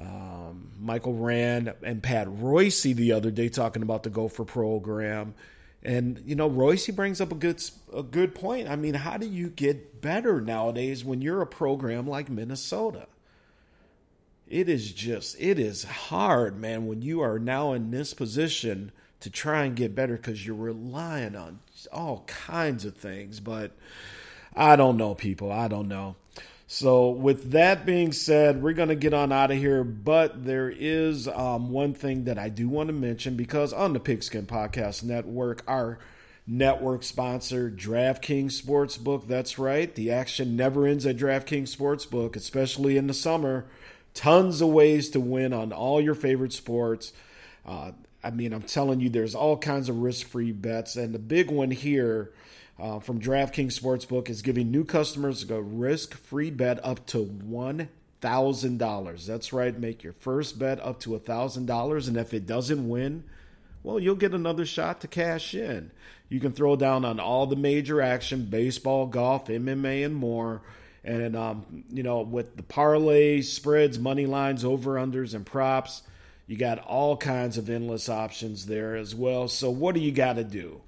um, 0.00 0.70
Michael 0.80 1.14
Rand 1.14 1.74
and 1.82 2.02
Pat 2.02 2.28
Reusse 2.28 2.94
the 2.94 3.12
other 3.12 3.30
day 3.30 3.48
talking 3.48 3.82
about 3.82 4.04
the 4.04 4.10
Gopher 4.10 4.44
program. 4.44 5.34
And 5.82 6.22
you 6.24 6.34
know, 6.34 6.48
Reusse 6.48 6.94
brings 6.94 7.20
up 7.20 7.32
a 7.32 7.34
good 7.34 7.62
a 7.92 8.02
good 8.02 8.34
point. 8.34 8.68
I 8.68 8.76
mean, 8.76 8.94
how 8.94 9.16
do 9.16 9.26
you 9.26 9.48
get 9.48 10.00
better 10.00 10.40
nowadays 10.40 11.04
when 11.04 11.22
you're 11.22 11.40
a 11.40 11.46
program 11.46 12.06
like 12.06 12.28
Minnesota? 12.28 13.06
It 14.50 14.68
is 14.68 14.92
just 14.92 15.36
it 15.40 15.58
is 15.58 15.84
hard, 15.84 16.58
man, 16.58 16.86
when 16.86 17.02
you 17.02 17.20
are 17.20 17.38
now 17.38 17.72
in 17.72 17.90
this 17.90 18.14
position 18.14 18.92
to 19.20 19.30
try 19.30 19.64
and 19.64 19.76
get 19.76 19.94
better 19.94 20.16
because 20.16 20.46
you're 20.46 20.56
relying 20.56 21.36
on 21.36 21.58
all 21.92 22.24
kinds 22.26 22.84
of 22.84 22.96
things. 22.96 23.40
But 23.40 23.72
I 24.54 24.76
don't 24.76 24.96
know, 24.96 25.14
people. 25.14 25.52
I 25.52 25.68
don't 25.68 25.88
know. 25.88 26.16
So, 26.70 27.08
with 27.08 27.52
that 27.52 27.86
being 27.86 28.12
said, 28.12 28.62
we're 28.62 28.74
going 28.74 28.90
to 28.90 28.94
get 28.94 29.14
on 29.14 29.32
out 29.32 29.50
of 29.50 29.56
here. 29.56 29.82
But 29.84 30.44
there 30.44 30.68
is 30.68 31.26
um, 31.26 31.70
one 31.70 31.94
thing 31.94 32.24
that 32.24 32.38
I 32.38 32.50
do 32.50 32.68
want 32.68 32.88
to 32.88 32.92
mention 32.92 33.36
because 33.36 33.72
on 33.72 33.94
the 33.94 34.00
Pigskin 34.00 34.44
Podcast 34.44 35.02
Network, 35.02 35.62
our 35.66 35.98
network 36.46 37.04
sponsor, 37.04 37.70
DraftKings 37.70 38.60
Sportsbook, 38.60 39.26
that's 39.26 39.58
right. 39.58 39.94
The 39.94 40.10
action 40.10 40.56
never 40.56 40.86
ends 40.86 41.06
at 41.06 41.16
DraftKings 41.16 41.74
Sportsbook, 41.74 42.36
especially 42.36 42.98
in 42.98 43.06
the 43.06 43.14
summer. 43.14 43.64
Tons 44.18 44.60
of 44.60 44.70
ways 44.70 45.10
to 45.10 45.20
win 45.20 45.52
on 45.52 45.72
all 45.72 46.00
your 46.00 46.16
favorite 46.16 46.52
sports. 46.52 47.12
Uh, 47.64 47.92
I 48.24 48.30
mean, 48.30 48.52
I'm 48.52 48.62
telling 48.62 48.98
you, 48.98 49.08
there's 49.08 49.36
all 49.36 49.56
kinds 49.56 49.88
of 49.88 49.98
risk 49.98 50.26
free 50.26 50.50
bets. 50.50 50.96
And 50.96 51.14
the 51.14 51.20
big 51.20 51.52
one 51.52 51.70
here 51.70 52.32
uh, 52.80 52.98
from 52.98 53.20
DraftKings 53.20 53.78
Sportsbook 53.78 54.28
is 54.28 54.42
giving 54.42 54.72
new 54.72 54.84
customers 54.84 55.48
a 55.48 55.62
risk 55.62 56.14
free 56.14 56.50
bet 56.50 56.84
up 56.84 57.06
to 57.06 57.18
$1,000. 57.18 59.26
That's 59.26 59.52
right, 59.52 59.78
make 59.78 60.02
your 60.02 60.14
first 60.14 60.58
bet 60.58 60.80
up 60.80 60.98
to 61.02 61.10
$1,000. 61.10 62.08
And 62.08 62.16
if 62.16 62.34
it 62.34 62.44
doesn't 62.44 62.88
win, 62.88 63.22
well, 63.84 64.00
you'll 64.00 64.16
get 64.16 64.34
another 64.34 64.66
shot 64.66 65.00
to 65.02 65.06
cash 65.06 65.54
in. 65.54 65.92
You 66.28 66.40
can 66.40 66.50
throw 66.50 66.74
down 66.74 67.04
on 67.04 67.20
all 67.20 67.46
the 67.46 67.54
major 67.54 68.00
action 68.00 68.46
baseball, 68.46 69.06
golf, 69.06 69.46
MMA, 69.46 70.04
and 70.04 70.16
more. 70.16 70.62
And, 71.08 71.34
um, 71.34 71.84
you 71.90 72.02
know, 72.02 72.20
with 72.20 72.58
the 72.58 72.62
parlays, 72.62 73.44
spreads, 73.44 73.98
money 73.98 74.26
lines, 74.26 74.62
over 74.62 74.96
unders, 74.96 75.32
and 75.32 75.46
props, 75.46 76.02
you 76.46 76.58
got 76.58 76.80
all 76.80 77.16
kinds 77.16 77.56
of 77.56 77.70
endless 77.70 78.10
options 78.10 78.66
there 78.66 78.94
as 78.94 79.14
well. 79.14 79.48
So, 79.48 79.70
what 79.70 79.94
do 79.94 80.02
you 80.02 80.12
got 80.12 80.34
to 80.34 80.44
do? 80.44 80.82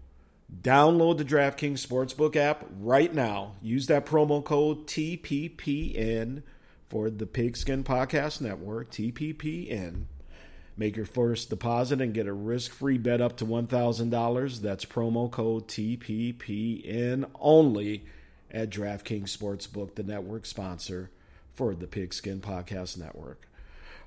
Download 0.62 1.16
the 1.16 1.24
DraftKings 1.24 1.86
Sportsbook 1.86 2.36
app 2.36 2.66
right 2.80 3.14
now. 3.14 3.54
Use 3.62 3.86
that 3.86 4.04
promo 4.04 4.44
code 4.44 4.86
TPPN 4.86 6.42
for 6.90 7.08
the 7.08 7.24
Pigskin 7.24 7.82
Podcast 7.82 8.42
Network, 8.42 8.90
TPPN. 8.90 10.04
Make 10.76 10.96
your 10.96 11.06
first 11.06 11.48
deposit 11.48 12.02
and 12.02 12.12
get 12.12 12.26
a 12.26 12.32
risk 12.34 12.72
free 12.72 12.98
bet 12.98 13.22
up 13.22 13.38
to 13.38 13.46
$1,000. 13.46 14.60
That's 14.60 14.84
promo 14.84 15.30
code 15.30 15.66
TPPN 15.66 17.30
only 17.40 18.04
at 18.52 18.70
DraftKings 18.70 19.36
Sportsbook, 19.36 19.94
the 19.94 20.02
network 20.02 20.46
sponsor 20.46 21.10
for 21.54 21.74
the 21.74 21.86
Pigskin 21.86 22.40
Podcast 22.40 22.98
Network. 22.98 23.46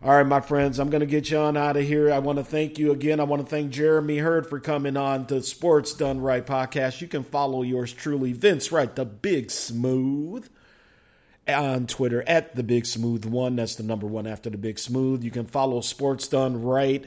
All 0.03 0.17
right, 0.17 0.27
my 0.27 0.41
friends, 0.41 0.79
I'm 0.79 0.89
going 0.89 0.99
to 0.99 1.05
get 1.05 1.31
you 1.31 1.37
on 1.37 1.55
out 1.55 1.77
of 1.77 1.85
here. 1.85 2.11
I 2.11 2.19
want 2.19 2.37
to 2.37 2.43
thank 2.43 2.77
you 2.77 2.91
again. 2.91 3.21
I 3.21 3.23
want 3.23 3.41
to 3.41 3.47
thank 3.47 3.71
Jeremy 3.71 4.17
Hurd 4.17 4.47
for 4.47 4.59
coming 4.59 4.97
on 4.97 5.27
the 5.27 5.41
Sports 5.41 5.93
Done 5.93 6.19
Right 6.19 6.45
podcast. 6.45 6.99
You 6.99 7.07
can 7.07 7.23
follow 7.23 7.61
yours 7.61 7.93
truly, 7.93 8.33
Vince 8.33 8.69
Wright, 8.69 8.93
the 8.93 9.05
Big 9.05 9.49
Smooth, 9.49 10.49
on 11.47 11.87
Twitter 11.87 12.21
at 12.27 12.53
the 12.53 12.63
Big 12.63 12.85
Smooth 12.85 13.23
One. 13.23 13.55
That's 13.55 13.75
the 13.75 13.83
number 13.83 14.05
one 14.05 14.27
after 14.27 14.49
the 14.49 14.57
Big 14.57 14.77
Smooth. 14.77 15.23
You 15.23 15.31
can 15.31 15.45
follow 15.45 15.79
Sports 15.79 16.27
Done 16.27 16.63
Right 16.63 17.05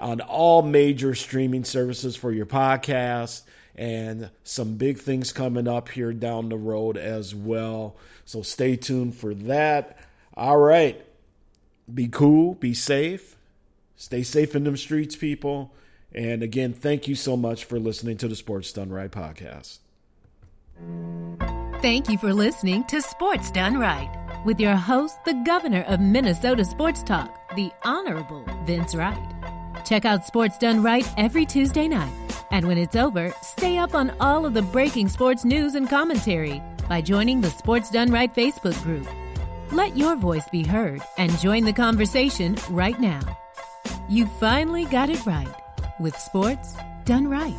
on 0.00 0.20
all 0.20 0.62
major 0.62 1.14
streaming 1.14 1.62
services 1.62 2.16
for 2.16 2.32
your 2.32 2.46
podcast 2.46 3.42
and 3.76 4.30
some 4.42 4.76
big 4.76 4.98
things 4.98 5.32
coming 5.32 5.68
up 5.68 5.88
here 5.88 6.12
down 6.12 6.48
the 6.48 6.56
road 6.56 6.96
as 6.96 7.34
well. 7.34 7.96
So 8.24 8.42
stay 8.42 8.76
tuned 8.76 9.14
for 9.16 9.34
that. 9.34 9.98
All 10.34 10.58
right 10.58 11.04
be 11.92 12.08
cool, 12.08 12.54
be 12.54 12.74
safe, 12.74 13.36
stay 13.96 14.22
safe 14.22 14.54
in 14.54 14.64
them 14.64 14.76
streets, 14.76 15.16
people. 15.16 15.72
And 16.14 16.42
again, 16.42 16.72
thank 16.72 17.08
you 17.08 17.14
so 17.14 17.36
much 17.36 17.64
for 17.64 17.78
listening 17.78 18.16
to 18.18 18.28
the 18.28 18.36
Sports 18.36 18.72
Done 18.72 18.90
Right 18.90 19.10
podcast. 19.10 19.78
Thank 21.82 22.08
you 22.08 22.16
for 22.18 22.32
listening 22.32 22.84
to 22.84 23.02
Sports 23.02 23.50
Done 23.50 23.78
Right 23.78 24.10
with 24.46 24.60
your 24.60 24.76
host, 24.76 25.16
the 25.24 25.34
governor 25.44 25.82
of 25.82 26.00
Minnesota 26.00 26.64
Sports 26.64 27.02
Talk, 27.02 27.54
the 27.56 27.70
Honorable 27.82 28.46
Vince 28.64 28.94
Wright. 28.94 29.33
Check 29.84 30.04
out 30.04 30.26
Sports 30.26 30.58
Done 30.58 30.82
Right 30.82 31.08
every 31.16 31.46
Tuesday 31.46 31.88
night. 31.88 32.12
And 32.50 32.66
when 32.66 32.78
it's 32.78 32.96
over, 32.96 33.32
stay 33.42 33.78
up 33.78 33.94
on 33.94 34.12
all 34.20 34.46
of 34.46 34.54
the 34.54 34.62
breaking 34.62 35.08
sports 35.08 35.44
news 35.44 35.74
and 35.74 35.88
commentary 35.88 36.62
by 36.88 37.00
joining 37.00 37.40
the 37.40 37.50
Sports 37.50 37.90
Done 37.90 38.10
Right 38.10 38.34
Facebook 38.34 38.80
group. 38.82 39.06
Let 39.72 39.96
your 39.96 40.16
voice 40.16 40.48
be 40.50 40.64
heard 40.64 41.02
and 41.18 41.36
join 41.38 41.64
the 41.64 41.72
conversation 41.72 42.56
right 42.70 42.98
now. 43.00 43.20
You 44.08 44.26
finally 44.26 44.84
got 44.84 45.10
it 45.10 45.24
right 45.26 45.54
with 45.98 46.16
sports 46.18 46.76
done 47.04 47.28
right. 47.28 47.54